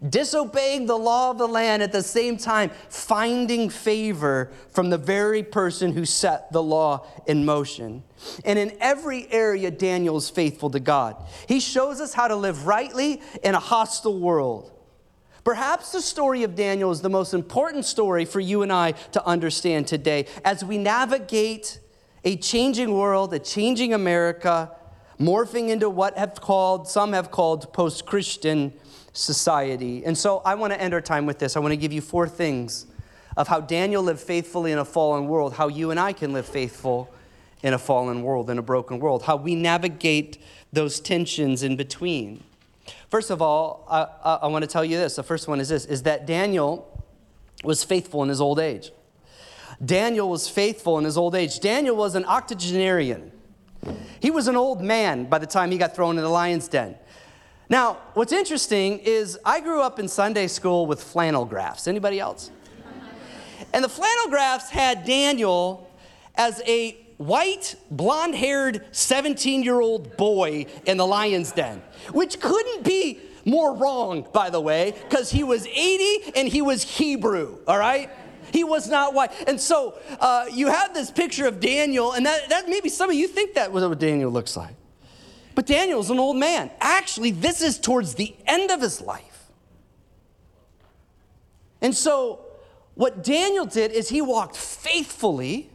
disobeying 0.09 0.87
the 0.87 0.97
law 0.97 1.31
of 1.31 1.39
the 1.39 1.49
land 1.49 1.83
at 1.83 1.93
the 1.93 2.03
same 2.03 2.37
time 2.37 2.71
finding 2.89 3.69
favor 3.71 4.51
from 4.71 4.91
the 4.91 4.99
very 4.99 5.43
person 5.43 5.93
who 5.93 6.05
set 6.05 6.53
the 6.53 6.63
law 6.63 7.07
in 7.27 7.45
motion. 7.45 8.03
And 8.45 8.59
in 8.59 8.77
every 8.81 9.31
area, 9.33 9.71
Daniel 9.71 10.17
is 10.17 10.31
faithful 10.31 10.71
to 10.71 10.81
God. 10.81 11.17
He 11.47 11.61
shows 11.61 12.01
us 12.01 12.15
how 12.15 12.29
to 12.29 12.37
live 12.37 12.67
rightly 12.67 13.23
in 13.43 13.55
a 13.55 13.61
hostile 13.61 14.19
world. 14.19 14.73
Perhaps 15.45 15.93
the 15.93 16.03
story 16.03 16.43
of 16.43 16.55
Daniel 16.55 16.91
is 16.91 17.01
the 17.01 17.09
most 17.09 17.33
important 17.33 17.85
story 17.85 18.25
for 18.25 18.41
you 18.41 18.63
and 18.63 18.73
I 18.73 18.93
to 19.13 19.25
understand 19.25 19.87
today 19.87 20.27
as 20.45 20.65
we 20.65 20.77
navigate 20.77 21.81
a 22.25 22.37
changing 22.37 22.93
world, 22.93 23.33
a 23.33 23.39
changing 23.39 23.95
America, 23.95 24.71
morphing 25.19 25.71
into 25.71 25.89
what 25.89 26.19
have 26.19 26.41
called, 26.41 26.89
some 26.89 27.13
have 27.13 27.31
called 27.31 27.73
post 27.73 28.05
Christian 28.05 28.73
society. 29.13 30.05
And 30.05 30.17
so 30.17 30.43
I 30.45 30.55
want 30.55 30.73
to 30.73 30.81
end 30.81 30.95
our 30.95 31.01
time 31.01 31.27
with 31.27 31.39
this. 31.39 31.57
I 31.57 31.61
want 31.61 31.73
to 31.73 31.77
give 31.77 31.93
you 31.93 32.01
four 32.01 32.29
things 32.29 32.87
of 33.37 33.49
how 33.49 33.61
Daniel 33.61 34.03
lived 34.03 34.21
faithfully 34.21 34.73
in 34.73 34.79
a 34.79 34.85
fallen 34.85 35.29
world, 35.29 35.55
how 35.55 35.69
you 35.69 35.91
and 35.91 35.99
I 35.99 36.13
can 36.13 36.33
live 36.33 36.47
faithful 36.47 37.11
in 37.63 37.75
a 37.75 37.79
fallen 37.79 38.23
world, 38.23 38.51
in 38.51 38.59
a 38.59 38.63
broken 38.63 38.99
world, 38.99 39.23
how 39.23 39.37
we 39.37 39.55
navigate 39.55 40.39
those 40.73 41.01
tensions 41.01 41.63
in 41.63 41.77
between. 41.77 42.43
First 43.11 43.31
of 43.31 43.43
all, 43.43 43.87
I, 43.89 44.07
I, 44.25 44.35
I 44.43 44.47
want 44.49 44.63
to 44.63 44.71
tell 44.71 44.85
you 44.85 44.97
this. 44.97 45.17
The 45.17 45.23
first 45.23 45.49
one 45.49 45.61
is 45.61 45.69
this 45.69 45.85
is 45.85 46.03
that 46.03 46.27
Daniel 46.27 47.05
was 47.65 47.85
faithful 47.85 48.23
in 48.23 48.29
his 48.29 48.41
old 48.41 48.59
age. 48.59 48.93
Daniel 49.85 50.29
was 50.29 50.49
faithful 50.49 50.99
in 50.99 51.05
his 51.05 51.17
old 51.17 51.35
age. 51.35 51.61
Daniel 51.61 51.97
was 51.97 52.15
an 52.15 52.25
octogenarian. 52.25 53.33
He 54.21 54.31
was 54.31 54.49
an 54.49 54.57
old 54.57 54.83
man 54.83 55.27
by 55.27 55.39
the 55.39 55.47
time 55.47 55.71
he 55.71 55.79
got 55.79 55.95
thrown 55.95 56.17
in 56.17 56.25
the 56.25 56.29
lion's 56.29 56.67
den. 56.67 56.97
Now, 57.71 57.99
what's 58.15 58.33
interesting 58.33 58.99
is 59.01 59.39
I 59.45 59.61
grew 59.61 59.83
up 59.83 59.99
in 59.99 60.09
Sunday 60.09 60.47
school 60.47 60.87
with 60.87 61.03
flannel 61.03 61.45
graphs. 61.45 61.87
Anybody 61.87 62.19
else? 62.19 62.51
and 63.75 63.85
the 63.85 63.89
flannel 63.89 64.29
graphs 64.31 64.71
had 64.71 65.05
Daniel 65.05 65.91
as 66.35 66.63
a 66.67 66.97
white, 67.19 67.75
blonde 67.91 68.35
haired 68.35 68.87
17 68.93 69.63
year 69.63 69.81
old 69.81 70.17
boy 70.17 70.67
in 70.87 70.97
the 70.97 71.07
lion's 71.07 71.53
den, 71.53 71.83
which 72.13 72.41
couldn't 72.41 72.85
be 72.85 73.19
more 73.45 73.75
wrong, 73.75 74.27
by 74.33 74.49
the 74.49 74.61
way, 74.61 74.95
because 75.09 75.31
he 75.31 75.45
was 75.45 75.67
80 75.67 76.33
and 76.37 76.49
he 76.49 76.63
was 76.63 76.83
Hebrew, 76.83 77.59
all 77.67 77.79
right? 77.79 78.11
He 78.51 78.65
was 78.65 78.89
not 78.89 79.13
white. 79.13 79.31
And 79.47 79.61
so 79.61 79.99
uh, 80.21 80.47
you 80.51 80.69
have 80.69 80.95
this 80.95 81.11
picture 81.11 81.47
of 81.47 81.61
Daniel, 81.61 82.13
and 82.13 82.25
that, 82.25 82.49
that 82.49 82.69
maybe 82.69 82.89
some 82.89 83.11
of 83.11 83.17
you 83.17 83.29
think 83.29 83.55
that 83.55 83.73
was 83.73 83.85
what 83.85 83.99
Daniel 83.99 84.31
looks 84.31 84.57
like. 84.57 84.75
But 85.59 85.67
Daniel's 85.67 86.09
an 86.09 86.21
old 86.21 86.37
man. 86.37 86.71
Actually, 86.81 87.33
this 87.33 87.63
is 87.63 87.81
towards 87.81 88.15
the 88.15 88.33
end 88.47 88.71
of 88.71 88.81
his 88.81 89.01
life. 89.01 89.51
And 91.83 91.97
so 91.97 92.45
what 92.95 93.25
Daniel 93.25 93.67
did 93.67 93.91
is 93.91 94.09
he 94.09 94.23
walked 94.23 94.57
faithfully 94.57 95.69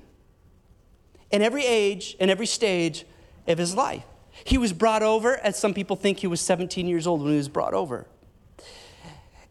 in 1.32 1.42
every 1.42 1.66
age 1.66 2.16
and 2.22 2.32
every 2.32 2.46
stage 2.46 3.04
of 3.46 3.58
his 3.58 3.76
life. 3.76 4.06
He 4.46 4.58
was 4.58 4.72
brought 4.72 5.04
over, 5.04 5.36
as 5.36 5.60
some 5.60 5.74
people 5.74 5.98
think 5.98 6.20
he 6.20 6.28
was 6.28 6.40
17 6.40 6.88
years 6.88 7.06
old 7.06 7.20
when 7.20 7.32
he 7.32 7.38
was 7.38 7.50
brought 7.50 7.74
over. 7.74 8.08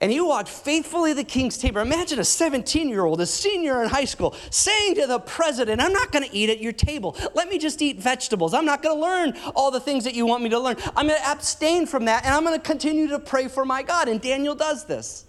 And 0.03 0.11
he 0.11 0.21
walked 0.21 0.49
faithfully 0.49 1.13
the 1.13 1.23
king's 1.23 1.57
table. 1.57 1.81
Imagine 1.81 2.19
a 2.19 2.25
17 2.25 2.89
year 2.89 3.05
old, 3.05 3.21
a 3.21 3.27
senior 3.27 3.85
in 3.85 3.89
high 3.89 4.05
school, 4.05 4.35
saying 4.51 4.97
to 4.97 5.07
the 5.07 5.21
president, 5.21 5.81
I'm 5.81 5.93
not 5.93 6.11
going 6.11 6.29
to 6.29 6.37
eat 6.37 6.51
at 6.51 6.61
your 6.61 6.73
table. 6.73 7.17
Let 7.35 7.49
me 7.49 7.57
just 7.57 7.81
eat 7.81 8.01
vegetables. 8.01 8.53
I'm 8.53 8.65
not 8.65 8.83
going 8.83 8.97
to 8.97 9.01
learn 9.01 9.53
all 9.55 9.71
the 9.71 9.79
things 9.79 10.03
that 10.03 10.17
you 10.17 10.27
want 10.27 10.43
me 10.43 10.49
to 10.49 10.59
learn. 10.59 10.75
I'm 10.97 11.07
going 11.07 11.21
to 11.21 11.29
abstain 11.29 11.87
from 11.87 12.07
that 12.07 12.25
and 12.25 12.35
I'm 12.35 12.43
going 12.43 12.61
to 12.61 12.67
continue 12.67 13.07
to 13.09 13.21
pray 13.21 13.47
for 13.47 13.65
my 13.65 13.85
God. 13.85 14.09
And 14.09 14.21
Daniel 14.21 14.57
does 14.57 14.87
this. 14.87 15.25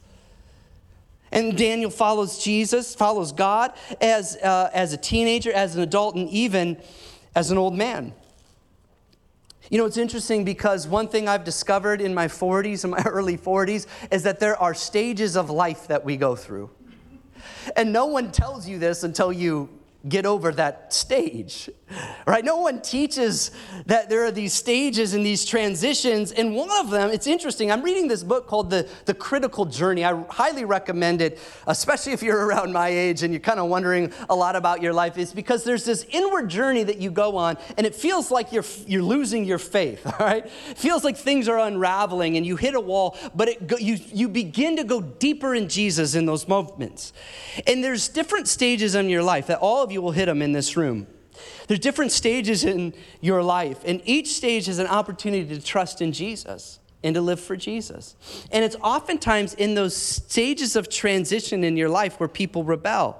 And 1.31 1.55
Daniel 1.55 1.91
follows 1.91 2.43
Jesus, 2.43 2.95
follows 2.95 3.31
God 3.31 3.73
as, 4.01 4.37
uh, 4.37 4.71
as 4.73 4.91
a 4.91 4.97
teenager, 4.97 5.51
as 5.51 5.75
an 5.75 5.83
adult, 5.83 6.15
and 6.15 6.27
even 6.29 6.77
as 7.35 7.51
an 7.51 7.59
old 7.59 7.75
man. 7.75 8.11
You 9.73 9.79
know, 9.79 9.87
it's 9.87 9.97
interesting 9.97 10.43
because 10.45 10.87
one 10.87 11.07
thing 11.07 11.27
I've 11.27 11.43
discovered 11.43 11.99
in 11.99 12.13
my 12.13 12.27
40s, 12.27 12.83
in 12.83 12.91
my 12.91 13.01
early 13.07 13.39
40s, 13.39 13.87
is 14.11 14.21
that 14.21 14.39
there 14.39 14.55
are 14.55 14.75
stages 14.75 15.35
of 15.35 15.49
life 15.49 15.87
that 15.87 16.05
we 16.05 16.15
go 16.15 16.35
through. 16.35 16.69
And 17.75 17.91
no 17.91 18.05
one 18.05 18.31
tells 18.31 18.69
you 18.69 18.77
this 18.77 19.03
until 19.03 19.33
you 19.33 19.69
get 20.07 20.25
over 20.25 20.51
that 20.51 20.93
stage, 20.93 21.69
right? 22.27 22.43
No 22.43 22.57
one 22.57 22.81
teaches 22.81 23.51
that 23.85 24.09
there 24.09 24.25
are 24.25 24.31
these 24.31 24.51
stages 24.51 25.13
and 25.13 25.25
these 25.25 25.45
transitions. 25.45 26.33
And 26.33 26.55
one 26.55 26.69
of 26.81 26.89
them, 26.89 27.09
it's 27.09 27.25
interesting. 27.25 27.71
I'm 27.71 27.81
reading 27.81 28.09
this 28.09 28.21
book 28.21 28.45
called 28.45 28.69
The, 28.69 28.89
the 29.05 29.13
Critical 29.13 29.65
Journey. 29.65 30.03
I 30.03 30.21
highly 30.29 30.65
recommend 30.65 31.21
it, 31.21 31.39
especially 31.67 32.11
if 32.11 32.21
you're 32.21 32.45
around 32.47 32.73
my 32.73 32.89
age 32.89 33.23
and 33.23 33.33
you're 33.33 33.39
kind 33.39 33.61
of 33.61 33.69
wondering 33.69 34.11
a 34.29 34.35
lot 34.35 34.57
about 34.57 34.81
your 34.81 34.91
life, 34.91 35.17
is 35.17 35.31
because 35.31 35.63
there's 35.63 35.85
this 35.85 36.05
inward 36.09 36.49
journey 36.49 36.83
that 36.83 36.97
you 36.97 37.09
go 37.09 37.37
on, 37.37 37.57
and 37.77 37.87
it 37.87 37.95
feels 37.95 38.29
like 38.29 38.51
you're, 38.51 38.65
you're 38.85 39.03
losing 39.03 39.45
your 39.45 39.59
faith, 39.59 40.05
all 40.19 40.25
right? 40.25 40.45
It 40.45 40.77
feels 40.77 41.05
like 41.05 41.15
things 41.15 41.47
are 41.47 41.59
unraveling 41.59 42.35
and 42.35 42.45
you 42.45 42.57
hit 42.57 42.75
a 42.75 42.81
wall, 42.81 43.17
but 43.33 43.47
it 43.47 43.63
you, 43.79 43.97
you 44.13 44.27
begin 44.27 44.75
to 44.75 44.83
go 44.83 44.99
deeper 44.99 45.55
in 45.55 45.69
Jesus 45.69 46.13
in 46.13 46.25
those 46.25 46.47
moments. 46.47 47.13
And 47.65 47.81
there's 47.81 48.09
different 48.09 48.49
stages 48.49 48.95
in 48.95 49.09
your 49.09 49.23
life 49.23 49.47
that 49.47 49.59
all 49.59 49.81
of 49.81 49.92
you 49.93 50.01
will 50.01 50.11
hit 50.11 50.25
them 50.25 50.41
in 50.41 50.51
this 50.51 50.75
room. 50.75 51.07
There's 51.67 51.79
different 51.79 52.11
stages 52.11 52.63
in 52.63 52.93
your 53.21 53.41
life, 53.41 53.79
and 53.85 54.01
each 54.05 54.33
stage 54.33 54.67
is 54.67 54.79
an 54.79 54.87
opportunity 54.87 55.55
to 55.55 55.63
trust 55.63 56.01
in 56.01 56.11
Jesus 56.11 56.79
and 57.03 57.15
to 57.15 57.21
live 57.21 57.39
for 57.39 57.55
Jesus. 57.55 58.15
And 58.51 58.63
it's 58.63 58.75
oftentimes 58.81 59.53
in 59.53 59.75
those 59.75 59.95
stages 59.95 60.75
of 60.75 60.89
transition 60.89 61.63
in 61.63 61.75
your 61.75 61.89
life 61.89 62.19
where 62.19 62.29
people 62.29 62.63
rebel. 62.63 63.19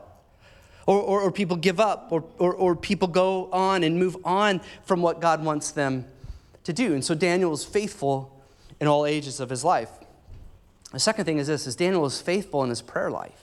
Or, 0.86 1.00
or, 1.00 1.22
or 1.22 1.32
people 1.32 1.56
give 1.56 1.80
up, 1.80 2.10
or, 2.12 2.26
or, 2.38 2.54
or 2.54 2.76
people 2.76 3.08
go 3.08 3.50
on 3.54 3.84
and 3.84 3.98
move 3.98 4.18
on 4.26 4.60
from 4.84 5.02
what 5.02 5.22
God 5.22 5.42
wants 5.42 5.72
them 5.72 6.06
to 6.66 6.74
do. 6.74 6.94
And 6.94 7.04
so 7.04 7.16
Daniel 7.16 7.52
was 7.52 7.64
faithful 7.64 8.44
in 8.82 8.88
all 8.88 9.06
ages 9.06 9.40
of 9.40 9.50
his 9.50 9.64
life. 9.64 9.90
The 10.92 11.00
second 11.00 11.24
thing 11.24 11.38
is 11.38 11.48
this 11.48 11.68
is 11.68 11.78
Daniel 11.78 12.02
was 12.02 12.22
faithful 12.22 12.64
in 12.64 12.70
his 12.70 12.82
prayer 12.82 13.10
life. 13.10 13.43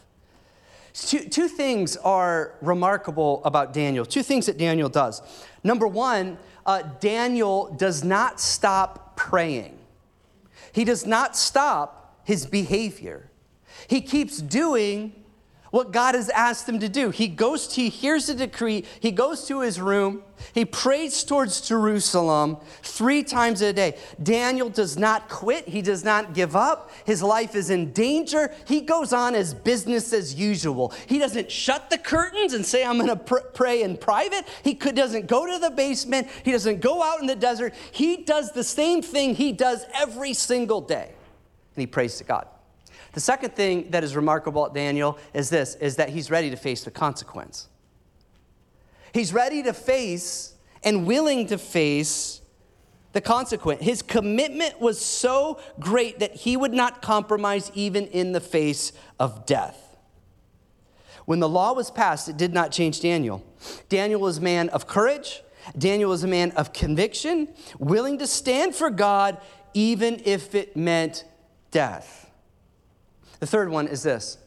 Two, 0.92 1.20
two 1.20 1.48
things 1.48 1.96
are 1.98 2.55
remarkable 2.61 3.42
about 3.44 3.72
Daniel, 3.72 4.05
two 4.05 4.22
things 4.22 4.46
that 4.46 4.59
Daniel 4.59 4.88
does. 4.88 5.22
Number 5.62 5.87
one, 5.87 6.38
uh, 6.66 6.83
Daniel 7.00 7.72
does 7.74 8.03
not 8.05 8.40
stop 8.40 9.16
praying, 9.16 9.79
he 10.72 10.85
does 10.85 11.07
not 11.07 11.37
stop 11.37 12.20
his 12.24 12.46
behavior. 12.46 13.31
He 13.88 14.00
keeps 14.00 14.38
doing 14.38 15.19
what 15.70 15.92
God 15.92 16.14
has 16.14 16.28
asked 16.30 16.68
him 16.68 16.80
to 16.80 16.88
do. 16.88 17.11
He 17.11 17.28
goes 17.28 17.66
to, 17.68 17.83
he 17.83 17.88
hears 17.88 18.28
a 18.28 18.35
decree, 18.35 18.85
he 18.98 19.11
goes 19.11 19.46
to 19.46 19.61
his 19.61 19.80
room, 19.80 20.22
he 20.52 20.64
prays 20.64 21.22
towards 21.22 21.61
Jerusalem 21.61 22.56
three 22.83 23.22
times 23.22 23.61
a 23.61 23.72
day. 23.72 23.96
Daniel 24.22 24.68
does 24.68 24.98
not 24.98 25.28
quit, 25.28 25.68
he 25.68 25.83
does 25.83 26.02
not 26.02 26.35
give 26.35 26.56
up. 26.56 26.90
His 27.04 27.22
life 27.22 27.54
is 27.54 27.70
in 27.70 27.92
danger. 27.92 28.52
He 28.66 28.80
goes 28.80 29.12
on 29.12 29.35
as 29.35 29.52
business 29.54 30.12
as 30.12 30.35
usual. 30.35 30.92
He 31.06 31.18
doesn't 31.18 31.50
shut 31.50 31.90
the 31.90 31.98
curtains 31.98 32.54
and 32.54 32.64
say, 32.64 32.85
I'm 32.85 32.96
going 32.96 33.09
to 33.09 33.16
pr- 33.16 33.38
pray 33.54 33.83
in 33.83 33.96
private. 33.96 34.46
He 34.64 34.74
could, 34.74 34.94
doesn't 34.94 35.26
go 35.26 35.46
to 35.46 35.59
the 35.59 35.70
basement, 35.70 36.28
he 36.44 36.52
doesn't 36.52 36.80
go 36.80 37.02
out 37.02 37.20
in 37.20 37.26
the 37.26 37.37
desert. 37.37 37.74
He 37.92 38.18
does 38.18 38.52
the 38.52 38.64
same 38.64 39.02
thing 39.02 39.35
he 39.35 39.52
does 39.52 39.85
every 39.94 40.35
single 40.35 40.80
day, 40.80 41.12
and 41.74 41.80
he 41.80 41.87
prays 41.87 42.16
to 42.18 42.24
God. 42.24 42.46
The 43.12 43.20
second 43.20 43.55
thing 43.55 43.90
that 43.90 44.05
is 44.05 44.14
remarkable 44.14 44.66
at 44.66 44.75
Daniel 44.75 45.18
is 45.35 45.51
this 45.51 45.75
is 45.77 45.96
that 45.96 46.11
he's 46.11 46.31
ready 46.31 46.51
to 46.51 46.57
face 46.57 46.85
the 46.85 46.90
consequence. 46.90 47.68
He's 49.12 49.33
ready 49.33 49.62
to 49.64 49.73
face 49.73 50.55
and 50.85 51.07
willing 51.07 51.46
to 51.49 51.59
face 51.59 52.40
the 53.12 53.20
consequence. 53.20 53.83
His 53.83 54.03
commitment 54.03 54.81
was 54.81 55.05
so 55.05 55.61
great 55.81 56.20
that 56.20 56.35
he 56.37 56.57
would 56.57 56.73
not 56.73 57.03
compromise 57.03 57.73
even 57.75 58.07
in 58.07 58.33
the 58.33 58.40
face 58.40 58.92
of 59.18 59.46
death. 59.46 59.96
When 61.25 61.40
the 61.40 61.49
law 61.49 61.73
was 61.73 61.90
passed, 61.90 62.29
it 62.29 62.37
did 62.37 62.53
not 62.53 62.70
change 62.70 63.01
Daniel. 63.01 63.44
Daniel 63.88 64.20
was 64.20 64.38
a 64.38 64.40
man 64.40 64.68
of 64.70 64.87
courage. 64.87 65.42
Daniel 65.77 66.11
was 66.11 66.25
a 66.25 66.29
man 66.29 66.53
of 66.53 66.73
conviction, 66.73 67.49
willing 67.79 68.18
to 68.18 68.27
stand 68.27 68.75
for 68.75 68.90
God 68.90 69.38
even 69.75 70.20
if 70.25 70.55
it 70.55 70.77
meant 70.77 71.25
death. 71.70 72.30
The 73.40 73.46
third 73.46 73.70
one 73.70 73.88
is 73.88 74.03
this 74.03 74.38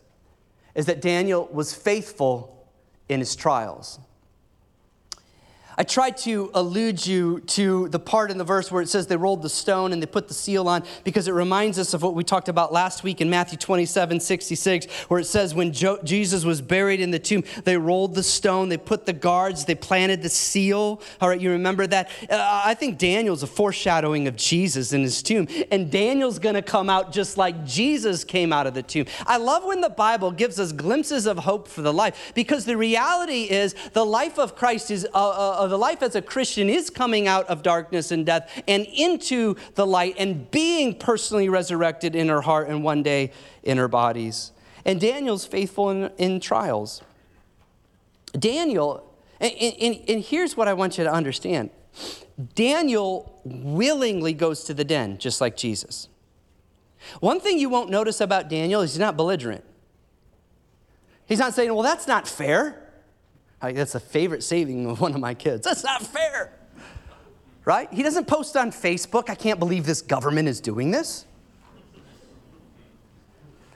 is 0.75 0.87
that 0.87 1.01
Daniel 1.01 1.47
was 1.51 1.73
faithful 1.73 2.67
in 3.07 3.19
his 3.19 3.35
trials. 3.35 3.99
I 5.77 5.83
tried 5.83 6.17
to 6.17 6.51
allude 6.53 7.05
you 7.05 7.39
to 7.39 7.89
the 7.89 7.99
part 7.99 8.29
in 8.29 8.37
the 8.37 8.43
verse 8.43 8.71
where 8.71 8.81
it 8.81 8.89
says 8.89 9.07
they 9.07 9.17
rolled 9.17 9.41
the 9.41 9.49
stone 9.49 9.91
and 9.91 10.01
they 10.01 10.05
put 10.05 10.27
the 10.27 10.33
seal 10.33 10.67
on 10.67 10.83
because 11.03 11.27
it 11.27 11.31
reminds 11.31 11.79
us 11.79 11.93
of 11.93 12.03
what 12.03 12.13
we 12.13 12.23
talked 12.23 12.47
about 12.47 12.71
last 12.71 13.03
week 13.03 13.21
in 13.21 13.29
Matthew 13.29 13.57
27 13.57 14.19
66, 14.19 14.85
where 15.09 15.19
it 15.19 15.25
says 15.25 15.55
when 15.55 15.73
jo- 15.73 15.99
Jesus 16.03 16.45
was 16.45 16.61
buried 16.61 16.99
in 16.99 17.11
the 17.11 17.19
tomb, 17.19 17.43
they 17.63 17.77
rolled 17.77 18.13
the 18.13 18.23
stone, 18.23 18.69
they 18.69 18.77
put 18.77 19.05
the 19.05 19.13
guards, 19.13 19.65
they 19.65 19.75
planted 19.75 20.21
the 20.21 20.29
seal. 20.29 21.01
All 21.19 21.29
right, 21.29 21.41
you 21.41 21.51
remember 21.51 21.87
that? 21.87 22.09
Uh, 22.29 22.61
I 22.65 22.75
think 22.75 22.97
Daniel's 22.97 23.41
a 23.41 23.47
foreshadowing 23.47 24.27
of 24.27 24.35
Jesus 24.35 24.93
in 24.93 25.01
his 25.01 25.23
tomb, 25.23 25.47
and 25.71 25.89
Daniel's 25.89 26.37
gonna 26.37 26.61
come 26.61 26.89
out 26.89 27.11
just 27.11 27.37
like 27.37 27.65
Jesus 27.65 28.23
came 28.23 28.53
out 28.53 28.67
of 28.67 28.73
the 28.75 28.83
tomb. 28.83 29.05
I 29.25 29.37
love 29.37 29.65
when 29.65 29.81
the 29.81 29.89
Bible 29.89 30.31
gives 30.31 30.59
us 30.59 30.71
glimpses 30.71 31.25
of 31.25 31.39
hope 31.39 31.67
for 31.67 31.81
the 31.81 31.93
life 31.93 32.31
because 32.35 32.65
the 32.65 32.77
reality 32.77 33.43
is 33.43 33.73
the 33.93 34.05
life 34.05 34.37
of 34.37 34.55
Christ 34.55 34.91
is. 34.91 35.07
Uh, 35.13 35.29
uh, 35.29 35.62
the 35.67 35.77
life 35.77 36.01
as 36.01 36.15
a 36.15 36.21
Christian 36.21 36.69
is 36.69 36.89
coming 36.89 37.27
out 37.27 37.45
of 37.47 37.63
darkness 37.63 38.11
and 38.11 38.25
death 38.25 38.63
and 38.67 38.85
into 38.85 39.55
the 39.75 39.85
light 39.85 40.15
and 40.17 40.49
being 40.51 40.97
personally 40.97 41.49
resurrected 41.49 42.15
in 42.15 42.29
her 42.29 42.41
heart 42.41 42.69
and 42.69 42.83
one 42.83 43.03
day 43.03 43.31
in 43.63 43.77
her 43.77 43.87
bodies. 43.87 44.51
And 44.85 44.99
Daniel's 44.99 45.45
faithful 45.45 45.89
in, 45.89 46.11
in 46.17 46.39
trials. 46.39 47.01
Daniel, 48.37 49.13
and, 49.39 49.53
and, 49.53 49.99
and 50.07 50.23
here's 50.23 50.57
what 50.57 50.67
I 50.67 50.73
want 50.73 50.97
you 50.97 51.03
to 51.03 51.11
understand 51.11 51.69
Daniel 52.55 53.39
willingly 53.43 54.33
goes 54.33 54.63
to 54.63 54.73
the 54.73 54.83
den, 54.83 55.17
just 55.17 55.39
like 55.39 55.55
Jesus. 55.55 56.07
One 57.19 57.39
thing 57.39 57.59
you 57.59 57.69
won't 57.69 57.89
notice 57.89 58.21
about 58.21 58.49
Daniel 58.49 58.81
is 58.81 58.93
he's 58.93 58.99
not 58.99 59.15
belligerent. 59.17 59.63
He's 61.25 61.39
not 61.39 61.53
saying, 61.53 61.73
well, 61.73 61.83
that's 61.83 62.07
not 62.07 62.27
fair. 62.27 62.82
That's 63.71 63.95
a 63.95 63.99
favorite 63.99 64.43
saving 64.43 64.85
of 64.87 64.99
one 64.99 65.13
of 65.13 65.21
my 65.21 65.33
kids. 65.33 65.65
That's 65.65 65.83
not 65.83 66.01
fair. 66.01 66.51
Right? 67.65 67.91
He 67.93 68.03
doesn't 68.03 68.27
post 68.27 68.57
on 68.57 68.71
Facebook, 68.71 69.29
I 69.29 69.35
can't 69.35 69.59
believe 69.59 69.85
this 69.85 70.01
government 70.01 70.49
is 70.49 70.59
doing 70.59 70.91
this. 70.91 71.25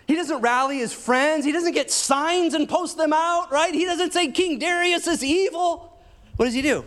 He 0.07 0.15
doesn't 0.15 0.39
rally 0.41 0.77
his 0.77 0.93
friends. 0.93 1.45
He 1.45 1.51
doesn't 1.51 1.73
get 1.73 1.91
signs 1.91 2.53
and 2.53 2.67
post 2.67 2.97
them 2.97 3.11
out, 3.11 3.51
right? 3.51 3.73
He 3.73 3.83
doesn't 3.85 4.13
say 4.13 4.31
King 4.31 4.57
Darius 4.57 5.05
is 5.05 5.21
evil. 5.21 5.99
What 6.37 6.45
does 6.45 6.53
he 6.53 6.61
do? 6.61 6.85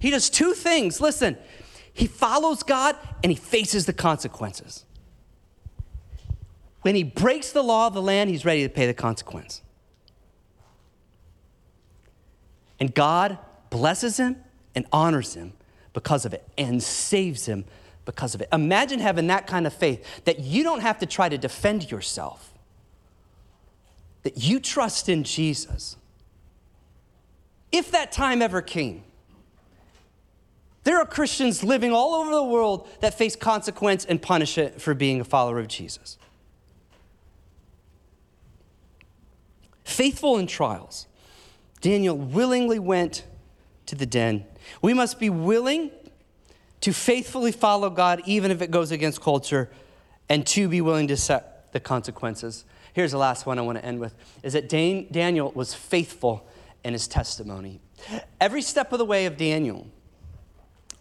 He 0.00 0.10
does 0.10 0.28
two 0.28 0.52
things. 0.52 1.00
Listen, 1.00 1.38
he 1.92 2.06
follows 2.06 2.64
God 2.64 2.96
and 3.22 3.30
he 3.30 3.36
faces 3.36 3.86
the 3.86 3.92
consequences. 3.92 4.84
When 6.82 6.94
he 6.94 7.04
breaks 7.04 7.52
the 7.52 7.62
law 7.62 7.86
of 7.86 7.94
the 7.94 8.02
land, 8.02 8.30
he's 8.30 8.44
ready 8.44 8.62
to 8.64 8.68
pay 8.68 8.86
the 8.86 8.94
consequence. 8.94 9.62
And 12.78 12.94
God 12.94 13.38
blesses 13.70 14.18
him 14.18 14.36
and 14.74 14.86
honors 14.92 15.34
him 15.34 15.52
because 15.92 16.24
of 16.24 16.34
it 16.34 16.46
and 16.58 16.82
saves 16.82 17.46
him 17.46 17.64
because 18.04 18.34
of 18.34 18.40
it. 18.40 18.48
Imagine 18.52 19.00
having 19.00 19.26
that 19.28 19.46
kind 19.46 19.66
of 19.66 19.72
faith 19.72 20.24
that 20.24 20.40
you 20.40 20.62
don't 20.62 20.80
have 20.80 20.98
to 20.98 21.06
try 21.06 21.28
to 21.28 21.38
defend 21.38 21.90
yourself. 21.90 22.52
that 24.26 24.42
you 24.42 24.58
trust 24.58 25.08
in 25.08 25.22
Jesus, 25.22 25.96
if 27.70 27.92
that 27.92 28.10
time 28.10 28.42
ever 28.42 28.60
came, 28.60 29.04
there 30.82 30.98
are 30.98 31.06
Christians 31.06 31.62
living 31.62 31.92
all 31.92 32.12
over 32.12 32.32
the 32.32 32.42
world 32.42 32.88
that 33.02 33.16
face 33.16 33.36
consequence 33.36 34.04
and 34.04 34.20
punishment 34.20 34.82
for 34.82 34.94
being 34.94 35.20
a 35.20 35.24
follower 35.24 35.60
of 35.60 35.68
Jesus. 35.68 36.18
Faithful 39.84 40.38
in 40.38 40.48
trials, 40.48 41.06
Daniel 41.80 42.16
willingly 42.16 42.78
went 42.78 43.24
to 43.86 43.94
the 43.94 44.06
den. 44.06 44.44
We 44.82 44.94
must 44.94 45.18
be 45.18 45.30
willing 45.30 45.90
to 46.80 46.92
faithfully 46.92 47.52
follow 47.52 47.90
God, 47.90 48.22
even 48.26 48.50
if 48.50 48.62
it 48.62 48.70
goes 48.70 48.90
against 48.90 49.20
culture, 49.20 49.70
and 50.28 50.46
to 50.48 50.68
be 50.68 50.80
willing 50.80 51.08
to 51.08 51.16
set 51.16 51.72
the 51.72 51.80
consequences. 51.80 52.64
Here's 52.92 53.12
the 53.12 53.18
last 53.18 53.46
one 53.46 53.58
I 53.58 53.62
want 53.62 53.78
to 53.78 53.84
end 53.84 54.00
with 54.00 54.14
is 54.42 54.54
that 54.54 54.68
Dan- 54.68 55.06
Daniel 55.10 55.52
was 55.52 55.74
faithful 55.74 56.46
in 56.84 56.92
his 56.92 57.06
testimony. 57.08 57.80
Every 58.40 58.62
step 58.62 58.92
of 58.92 58.98
the 58.98 59.04
way 59.04 59.26
of 59.26 59.36
Daniel, 59.36 59.86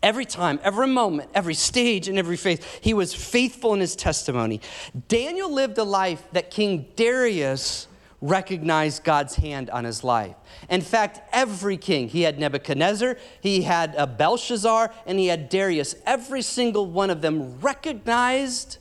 Every 0.06 0.26
time, 0.26 0.60
every 0.62 0.86
moment, 0.86 1.32
every 1.34 1.56
stage, 1.56 2.08
and 2.08 2.20
every 2.20 2.38
phase, 2.38 2.60
he 2.80 2.94
was 2.94 3.12
faithful 3.16 3.74
in 3.74 3.80
his 3.80 3.96
testimony. 3.96 4.62
Daniel 5.08 5.52
lived 5.52 5.80
a 5.80 5.84
life 5.84 6.24
that 6.34 6.52
King 6.52 6.86
Darius 6.96 7.88
recognized 8.22 9.04
God's 9.04 9.36
hand 9.36 9.70
on 9.70 9.84
his 9.84 10.04
life. 10.04 10.36
In 10.70 10.82
fact, 10.82 11.22
every 11.32 11.78
king, 11.78 12.08
he 12.08 12.22
had 12.22 12.40
Nebuchadnezzar, 12.40 13.18
he 13.42 13.62
had 13.64 13.96
uh, 13.96 14.06
Belshazzar, 14.06 14.92
and 15.06 15.20
he 15.20 15.28
had 15.28 15.50
Darius. 15.50 15.96
Every 16.06 16.42
single 16.42 16.86
one 16.86 17.10
of 17.10 17.22
them 17.22 17.60
recognized 17.60 18.78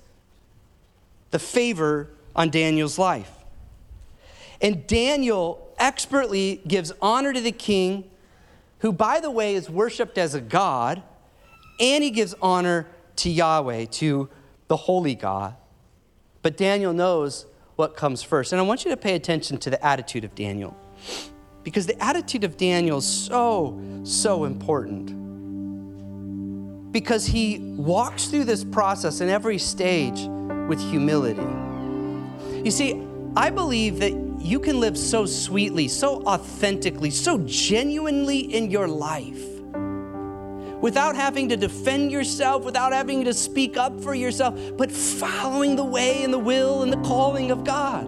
the 1.31 1.39
favor 1.39 2.11
on 2.35 2.51
Daniel's 2.51 2.99
life. 2.99 3.31
And 4.61 4.87
Daniel 4.87 5.75
expertly 5.79 6.63
gives 6.67 6.93
honor 7.03 7.33
to 7.33 7.41
the 7.41 7.53
king, 7.53 8.11
who, 8.79 8.93
by 8.93 9.21
the 9.21 9.31
way, 9.31 9.55
is 9.55 9.69
worshiped 9.69 10.17
as 10.17 10.35
a 10.35 10.41
god 10.41 11.03
and 11.81 12.05
he 12.05 12.11
gives 12.11 12.35
honor 12.41 12.87
to 13.17 13.31
Yahweh, 13.31 13.87
to 13.87 14.29
the 14.69 14.77
holy 14.77 15.15
God. 15.15 15.55
But 16.43 16.57
Daniel 16.57 16.93
knows 16.93 17.47
what 17.77 17.97
comes 17.97 18.23
first. 18.23 18.53
And 18.53 18.61
I 18.61 18.65
want 18.65 18.85
you 18.85 18.91
to 18.91 18.97
pay 18.97 19.15
attention 19.15 19.59
to 19.59 19.71
the 19.71 19.85
attitude 19.85 20.25
of 20.25 20.35
Daniel. 20.35 20.77
Because 21.63 21.87
the 21.87 22.03
attitude 22.03 22.45
of 22.45 22.57
Daniel 22.57 22.99
is 22.99 23.07
so, 23.07 23.81
so 24.05 24.45
important. 24.45 25.13
Because 26.93 27.27
he 27.27 27.59
walks 27.77 28.27
through 28.27 28.45
this 28.45 28.63
process 28.65 29.21
in 29.21 29.29
every 29.29 29.59
stage 29.59 30.27
with 30.69 30.81
humility. 30.81 31.47
You 32.65 32.71
see, 32.71 33.03
I 33.37 33.51
believe 33.51 33.99
that 34.01 34.13
you 34.39 34.61
can 34.61 34.79
live 34.79 34.97
so 34.97 35.27
sweetly, 35.27 35.89
so 35.89 36.23
authentically, 36.25 37.11
so 37.11 37.39
genuinely 37.47 38.39
in 38.39 38.71
your 38.71 38.87
life 38.87 39.54
without 40.85 41.17
having 41.17 41.49
to 41.49 41.57
defend 41.57 42.13
yourself, 42.13 42.63
without 42.63 42.93
having 42.93 43.25
to 43.25 43.33
speak 43.33 43.79
up 43.79 43.99
for 44.03 44.15
yourself, 44.15 44.55
but 44.77 44.93
following 44.93 45.77
the 45.77 45.85
way 45.85 46.23
and 46.23 46.31
the 46.31 46.39
will 46.39 46.83
and 46.83 46.93
the 46.93 47.01
calling 47.09 47.51
of 47.51 47.65
God. 47.65 48.05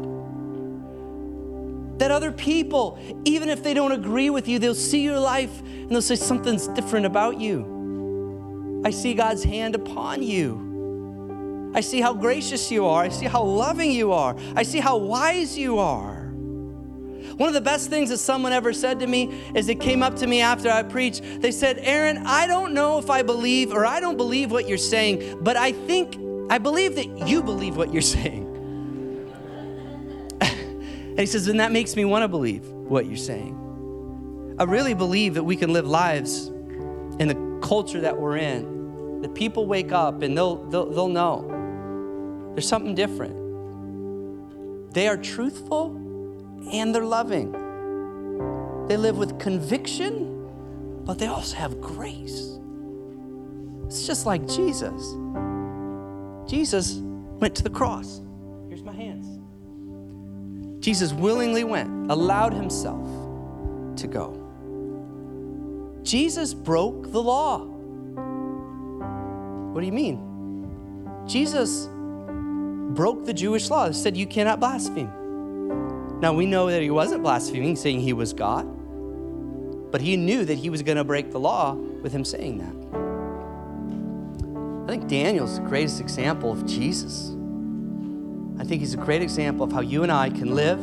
That 1.98 2.10
other 2.10 2.30
people, 2.30 2.98
even 3.24 3.48
if 3.48 3.62
they 3.62 3.72
don't 3.72 3.92
agree 3.92 4.28
with 4.28 4.46
you, 4.46 4.58
they'll 4.58 4.74
see 4.74 5.02
your 5.02 5.18
life 5.18 5.60
and 5.60 5.88
they'll 5.88 6.02
say, 6.02 6.16
Something's 6.16 6.68
different 6.68 7.06
about 7.06 7.40
you. 7.40 8.82
I 8.84 8.90
see 8.90 9.14
God's 9.14 9.42
hand 9.42 9.74
upon 9.74 10.22
you. 10.22 11.72
I 11.74 11.80
see 11.80 12.02
how 12.02 12.12
gracious 12.12 12.70
you 12.70 12.84
are. 12.84 13.04
I 13.04 13.08
see 13.08 13.24
how 13.24 13.42
loving 13.42 13.90
you 13.90 14.12
are. 14.12 14.36
I 14.54 14.64
see 14.64 14.80
how 14.80 14.98
wise 14.98 15.56
you 15.56 15.78
are. 15.78 16.15
One 17.36 17.48
of 17.48 17.54
the 17.54 17.60
best 17.60 17.90
things 17.90 18.08
that 18.08 18.18
someone 18.18 18.52
ever 18.52 18.72
said 18.72 19.00
to 19.00 19.06
me 19.06 19.42
is 19.54 19.66
they 19.66 19.74
came 19.74 20.02
up 20.02 20.16
to 20.16 20.26
me 20.26 20.40
after 20.40 20.70
I 20.70 20.82
preached. 20.82 21.22
They 21.42 21.52
said, 21.52 21.78
Aaron, 21.80 22.26
I 22.26 22.46
don't 22.46 22.72
know 22.72 22.96
if 22.98 23.10
I 23.10 23.20
believe 23.22 23.72
or 23.72 23.84
I 23.84 24.00
don't 24.00 24.16
believe 24.16 24.50
what 24.50 24.66
you're 24.66 24.78
saying, 24.78 25.40
but 25.42 25.54
I 25.54 25.72
think, 25.72 26.16
I 26.50 26.56
believe 26.56 26.94
that 26.94 27.28
you 27.28 27.42
believe 27.42 27.76
what 27.76 27.92
you're 27.92 28.00
saying. 28.16 28.44
and 30.40 31.18
he 31.20 31.26
says, 31.26 31.46
and 31.46 31.60
that 31.60 31.72
makes 31.72 31.94
me 31.94 32.06
want 32.06 32.22
to 32.22 32.28
believe 32.28 32.66
what 32.70 33.04
you're 33.04 33.18
saying. 33.18 34.54
I 34.58 34.62
really 34.64 34.94
believe 34.94 35.34
that 35.34 35.44
we 35.44 35.56
can 35.56 35.74
live 35.74 35.86
lives 35.86 36.46
in 37.18 37.28
the 37.28 37.60
culture 37.62 38.00
that 38.00 38.16
we're 38.18 38.38
in. 38.38 39.20
That 39.20 39.34
people 39.34 39.66
wake 39.66 39.92
up 39.92 40.22
and 40.22 40.34
they'll, 40.36 40.56
they'll, 40.70 40.90
they'll 40.90 41.08
know 41.08 41.52
there's 42.54 42.66
something 42.66 42.94
different. 42.94 43.34
They 44.94 45.08
are 45.08 45.18
truthful 45.18 46.05
and 46.72 46.94
they're 46.94 47.04
loving. 47.04 47.52
They 48.88 48.96
live 48.96 49.18
with 49.18 49.38
conviction, 49.38 50.48
but 51.04 51.18
they 51.18 51.26
also 51.26 51.56
have 51.56 51.80
grace. 51.80 52.58
It's 53.86 54.06
just 54.06 54.26
like 54.26 54.46
Jesus. 54.46 55.14
Jesus 56.48 57.00
went 57.40 57.54
to 57.56 57.62
the 57.62 57.70
cross. 57.70 58.20
Here's 58.68 58.82
my 58.82 58.92
hands. 58.92 59.38
Jesus 60.84 61.12
willingly 61.12 61.64
went, 61.64 62.10
allowed 62.10 62.52
himself 62.54 63.06
to 63.96 64.06
go. 64.06 64.42
Jesus 66.02 66.54
broke 66.54 67.10
the 67.10 67.20
law. 67.20 67.64
What 69.72 69.80
do 69.80 69.86
you 69.86 69.92
mean? 69.92 70.22
Jesus 71.26 71.88
broke 72.94 73.24
the 73.24 73.34
Jewish 73.34 73.68
law. 73.68 73.86
It 73.86 73.94
said 73.94 74.16
you 74.16 74.26
cannot 74.26 74.60
blaspheme. 74.60 75.10
Now 76.20 76.32
we 76.32 76.46
know 76.46 76.70
that 76.70 76.80
he 76.82 76.90
wasn't 76.90 77.22
blaspheming, 77.22 77.76
saying 77.76 78.00
he 78.00 78.12
was 78.12 78.32
God, 78.32 78.64
but 79.92 80.00
he 80.00 80.16
knew 80.16 80.44
that 80.44 80.58
he 80.58 80.70
was 80.70 80.82
going 80.82 80.96
to 80.96 81.04
break 81.04 81.30
the 81.30 81.38
law 81.38 81.74
with 81.74 82.12
him 82.12 82.24
saying 82.24 82.58
that. 82.58 82.74
I 84.86 84.88
think 84.88 85.08
Daniel's 85.08 85.58
the 85.58 85.66
greatest 85.66 86.00
example 86.00 86.50
of 86.50 86.64
Jesus. 86.64 87.32
I 88.58 88.64
think 88.64 88.80
he's 88.80 88.94
a 88.94 88.98
great 88.98 89.20
example 89.20 89.64
of 89.64 89.72
how 89.72 89.80
you 89.80 90.04
and 90.04 90.10
I 90.12 90.30
can 90.30 90.54
live 90.54 90.78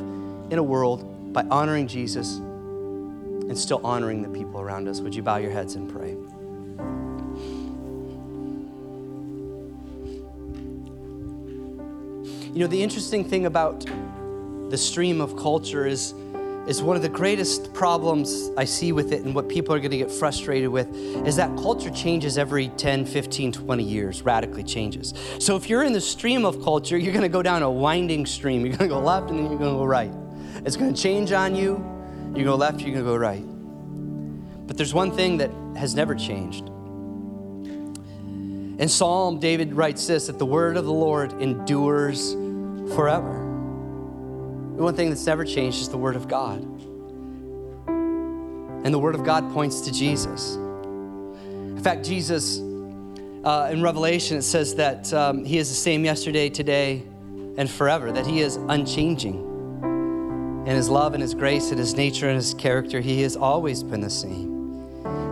in 0.51 0.59
a 0.59 0.63
world 0.63 1.33
by 1.33 1.43
honoring 1.49 1.87
Jesus 1.87 2.37
and 2.37 3.57
still 3.57 3.81
honoring 3.83 4.21
the 4.21 4.29
people 4.29 4.61
around 4.61 4.87
us. 4.87 5.01
Would 5.01 5.15
you 5.15 5.23
bow 5.23 5.37
your 5.37 5.51
heads 5.51 5.75
and 5.75 5.89
pray? 5.89 6.11
You 12.53 12.59
know, 12.59 12.67
the 12.67 12.83
interesting 12.83 13.23
thing 13.27 13.47
about 13.47 13.85
the 14.73 14.77
stream 14.79 15.21
of 15.21 15.37
culture 15.37 15.85
is, 15.85 16.15
is 16.65 16.81
one 16.81 16.95
of 16.95 17.03
the 17.03 17.09
greatest 17.09 17.75
problems 17.75 18.49
I 18.57 18.65
see 18.65 18.91
with 18.91 19.11
it 19.11 19.21
and 19.21 19.35
what 19.35 19.47
people 19.47 19.75
are 19.75 19.77
going 19.77 19.91
to 19.91 19.99
get 19.99 20.09
frustrated 20.09 20.67
with 20.67 20.91
is 21.27 21.35
that 21.35 21.55
culture 21.57 21.91
changes 21.91 22.39
every 22.39 22.69
10, 22.69 23.05
15, 23.05 23.51
20 23.51 23.83
years, 23.83 24.23
radically 24.23 24.63
changes. 24.63 25.13
So 25.37 25.55
if 25.55 25.69
you're 25.69 25.83
in 25.83 25.93
the 25.93 26.01
stream 26.01 26.43
of 26.43 26.59
culture, 26.63 26.97
you're 26.97 27.13
going 27.13 27.21
to 27.21 27.29
go 27.29 27.43
down 27.43 27.61
a 27.61 27.69
winding 27.69 28.25
stream. 28.25 28.65
You're 28.65 28.75
going 28.75 28.89
to 28.89 28.95
go 28.95 28.99
left 28.99 29.29
and 29.29 29.37
then 29.37 29.45
you're 29.45 29.59
going 29.59 29.73
to 29.73 29.77
go 29.77 29.85
right. 29.85 30.11
It's 30.65 30.75
going 30.75 30.91
to 30.91 30.99
change 30.99 31.31
on 31.31 31.53
you. 31.53 31.73
You 32.35 32.43
go 32.43 32.55
left, 32.55 32.81
you're 32.81 32.95
going 32.95 33.05
to 33.05 33.11
go 33.11 33.15
right. 33.15 33.45
But 34.65 34.75
there's 34.75 34.95
one 34.95 35.11
thing 35.11 35.37
that 35.37 35.51
has 35.77 35.93
never 35.93 36.15
changed. 36.15 36.67
In 38.81 38.89
Psalm, 38.89 39.39
David 39.39 39.75
writes 39.75 40.07
this 40.07 40.25
that 40.25 40.39
the 40.39 40.47
word 40.47 40.77
of 40.77 40.85
the 40.85 40.91
Lord 40.91 41.31
endures 41.33 42.33
forever. 42.95 43.42
The 44.75 44.81
one 44.81 44.95
thing 44.95 45.09
that's 45.09 45.25
never 45.27 45.45
changed 45.45 45.81
is 45.81 45.89
the 45.89 45.97
Word 45.97 46.15
of 46.15 46.27
God. 46.27 46.61
And 47.87 48.93
the 48.93 48.97
Word 48.97 49.13
of 49.13 49.23
God 49.23 49.53
points 49.53 49.81
to 49.81 49.91
Jesus. 49.91 50.55
In 50.55 51.79
fact, 51.83 52.03
Jesus, 52.03 52.59
uh, 53.43 53.69
in 53.71 53.83
Revelation, 53.83 54.37
it 54.37 54.41
says 54.41 54.73
that 54.75 55.13
um, 55.13 55.45
He 55.45 55.59
is 55.59 55.69
the 55.69 55.75
same 55.75 56.03
yesterday, 56.03 56.49
today, 56.49 57.03
and 57.55 57.69
forever, 57.69 58.11
that 58.11 58.25
He 58.25 58.41
is 58.41 58.55
unchanging. 58.55 59.51
In 60.65 60.75
His 60.75 60.89
love 60.89 61.13
and 61.13 61.21
His 61.21 61.35
grace 61.35 61.69
and 61.69 61.77
His 61.77 61.93
nature 61.93 62.27
and 62.27 62.35
His 62.35 62.55
character, 62.55 62.99
He 62.99 63.21
has 63.21 63.35
always 63.35 63.83
been 63.83 64.01
the 64.01 64.09
same. 64.09 64.53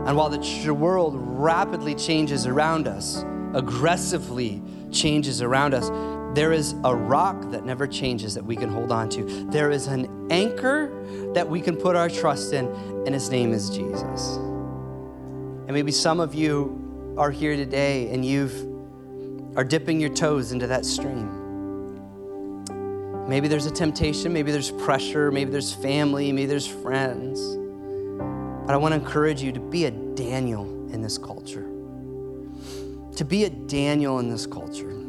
And 0.06 0.16
while 0.16 0.30
the 0.30 0.74
world 0.74 1.16
rapidly 1.18 1.96
changes 1.96 2.46
around 2.46 2.88
us, 2.88 3.26
aggressively 3.56 4.62
changes 4.92 5.42
around 5.42 5.74
us, 5.74 5.90
there 6.34 6.54
is 6.54 6.76
a 6.86 6.96
rock 6.96 7.52
that 7.52 7.66
never 7.66 7.86
changes 7.86 8.34
that 8.36 8.46
we 8.46 8.56
can 8.56 8.70
hold 8.70 8.92
on 8.92 9.10
to. 9.10 9.24
There 9.50 9.70
is 9.70 9.88
an 9.88 10.28
anchor 10.32 10.90
that 11.34 11.50
we 11.50 11.60
can 11.60 11.76
put 11.76 11.98
our 11.98 12.10
trust 12.10 12.54
in, 12.54 12.68
and 13.06 13.10
his 13.10 13.30
name 13.30 13.52
is 13.52 13.70
Jesus. 13.70 14.38
And 14.38 15.74
maybe 15.74 15.92
some 15.92 16.22
of 16.22 16.34
you 16.34 17.16
are 17.18 17.32
here 17.32 17.58
today 17.58 18.14
and 18.14 18.26
you've 18.26 18.70
are 19.58 19.66
dipping 19.66 20.00
your 20.00 20.10
toes 20.10 20.54
into 20.54 20.68
that 20.68 20.86
stream. 20.86 21.38
Maybe 23.28 23.50
there's 23.50 23.66
a 23.66 23.72
temptation, 23.72 24.32
maybe 24.32 24.54
there's 24.54 24.72
pressure, 24.72 25.30
maybe 25.32 25.52
there's 25.52 25.74
family, 25.74 26.32
maybe 26.32 26.46
there's 26.46 26.68
friends. 26.68 27.58
But 28.66 28.74
I 28.74 28.78
want 28.78 28.94
to 28.94 29.00
encourage 29.00 29.42
you 29.42 29.52
to 29.52 29.60
be 29.60 29.86
a 29.86 29.92
Daniel 29.92 30.64
in 30.94 31.02
this 31.02 31.18
culture. 31.18 31.68
To 33.18 33.26
be 33.26 33.44
a 33.44 33.50
Daniel 33.50 34.20
in 34.20 34.30
this 34.30 34.46
culture 34.46 35.01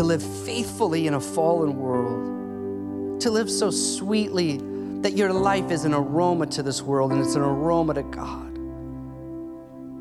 to 0.00 0.04
live 0.04 0.22
faithfully 0.46 1.06
in 1.08 1.12
a 1.12 1.20
fallen 1.20 1.76
world, 1.76 3.20
to 3.20 3.30
live 3.30 3.50
so 3.50 3.70
sweetly 3.70 4.56
that 5.02 5.14
your 5.14 5.30
life 5.30 5.70
is 5.70 5.84
an 5.84 5.92
aroma 5.92 6.46
to 6.46 6.62
this 6.62 6.80
world 6.80 7.12
and 7.12 7.20
it's 7.20 7.34
an 7.34 7.42
aroma 7.42 7.92
to 7.92 8.02
God. 8.04 8.56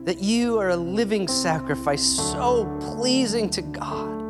That 0.06 0.20
you 0.20 0.58
are 0.58 0.70
a 0.70 0.78
living 0.78 1.28
sacrifice, 1.28 2.02
so 2.02 2.64
pleasing 2.80 3.50
to 3.50 3.62
God, 3.62 4.22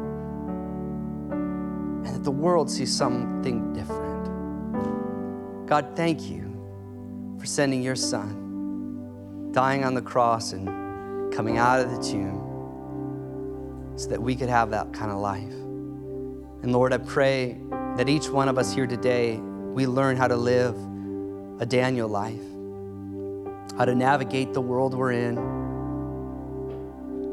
and 1.29 2.15
that 2.15 2.23
the 2.23 2.31
world 2.31 2.67
sees 2.71 2.91
something 2.91 3.71
different. 3.71 5.67
God, 5.67 5.95
thank 5.95 6.31
you 6.31 7.37
for 7.39 7.45
sending 7.45 7.83
your 7.83 7.95
son, 7.95 9.51
dying 9.51 9.85
on 9.85 9.93
the 9.93 10.01
cross 10.01 10.51
and 10.51 11.31
coming 11.31 11.59
out 11.59 11.79
of 11.79 11.91
the 11.91 12.01
tomb 12.01 12.48
so 13.99 14.07
that 14.07 14.21
we 14.21 14.33
could 14.33 14.47
have 14.47 14.71
that 14.71 14.93
kind 14.93 15.11
of 15.11 15.17
life. 15.17 15.51
And 16.63 16.71
Lord, 16.71 16.93
I 16.93 16.99
pray 16.99 17.59
that 17.97 18.07
each 18.07 18.29
one 18.29 18.47
of 18.47 18.57
us 18.57 18.73
here 18.73 18.87
today, 18.87 19.35
we 19.35 19.87
learn 19.87 20.15
how 20.15 20.29
to 20.29 20.37
live 20.37 20.73
a 21.59 21.65
Daniel 21.65 22.07
life, 22.07 22.39
how 23.77 23.83
to 23.83 23.93
navigate 23.93 24.53
the 24.53 24.61
world 24.61 24.93
we're 24.93 25.11
in, 25.11 25.35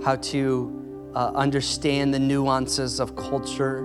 how 0.02 0.16
to 0.16 1.12
uh, 1.14 1.30
understand 1.36 2.12
the 2.12 2.18
nuances 2.18 2.98
of 2.98 3.14
culture 3.14 3.78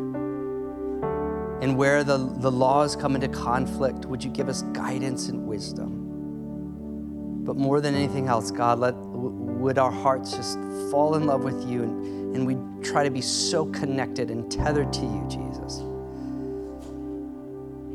and 1.62 1.78
where 1.78 2.04
the, 2.04 2.18
the 2.18 2.52
laws 2.52 2.96
come 2.96 3.14
into 3.14 3.28
conflict. 3.28 4.06
Would 4.06 4.24
you 4.24 4.32
give 4.32 4.50
us 4.50 4.64
guidance 4.74 5.30
and 5.30 5.46
wisdom? 5.46 7.44
But 7.46 7.58
more 7.58 7.80
than 7.80 7.94
anything 7.94 8.28
else, 8.28 8.50
God, 8.50 8.80
let, 8.80 8.96
would 8.96 9.78
our 9.78 9.92
hearts 9.92 10.36
just 10.36 10.58
fall 10.90 11.14
in 11.14 11.28
love 11.28 11.44
with 11.44 11.64
you 11.70 11.84
and, 11.84 12.21
and 12.34 12.46
we 12.46 12.56
try 12.84 13.04
to 13.04 13.10
be 13.10 13.22
so 13.22 13.66
connected 13.68 14.32
and 14.32 14.50
tethered 14.52 14.92
to 14.94 15.02
you, 15.02 15.26
Jesus, 15.30 15.78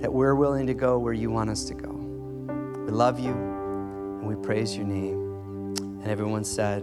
that 0.01 0.12
we're 0.12 0.34
willing 0.34 0.66
to 0.66 0.74
go 0.74 0.99
where 0.99 1.12
you 1.12 1.30
want 1.30 1.51
us 1.51 1.64
to 1.64 1.74
go. 1.74 1.91
We 1.91 2.93
love 2.93 3.18
you 3.18 3.32
and 3.32 4.26
we 4.26 4.37
praise 4.37 4.76
your 4.76 4.87
name. 4.87 5.74
And 5.78 6.09
everyone 6.09 6.45
said, 6.45 6.82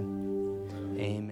Amen. 0.97 1.31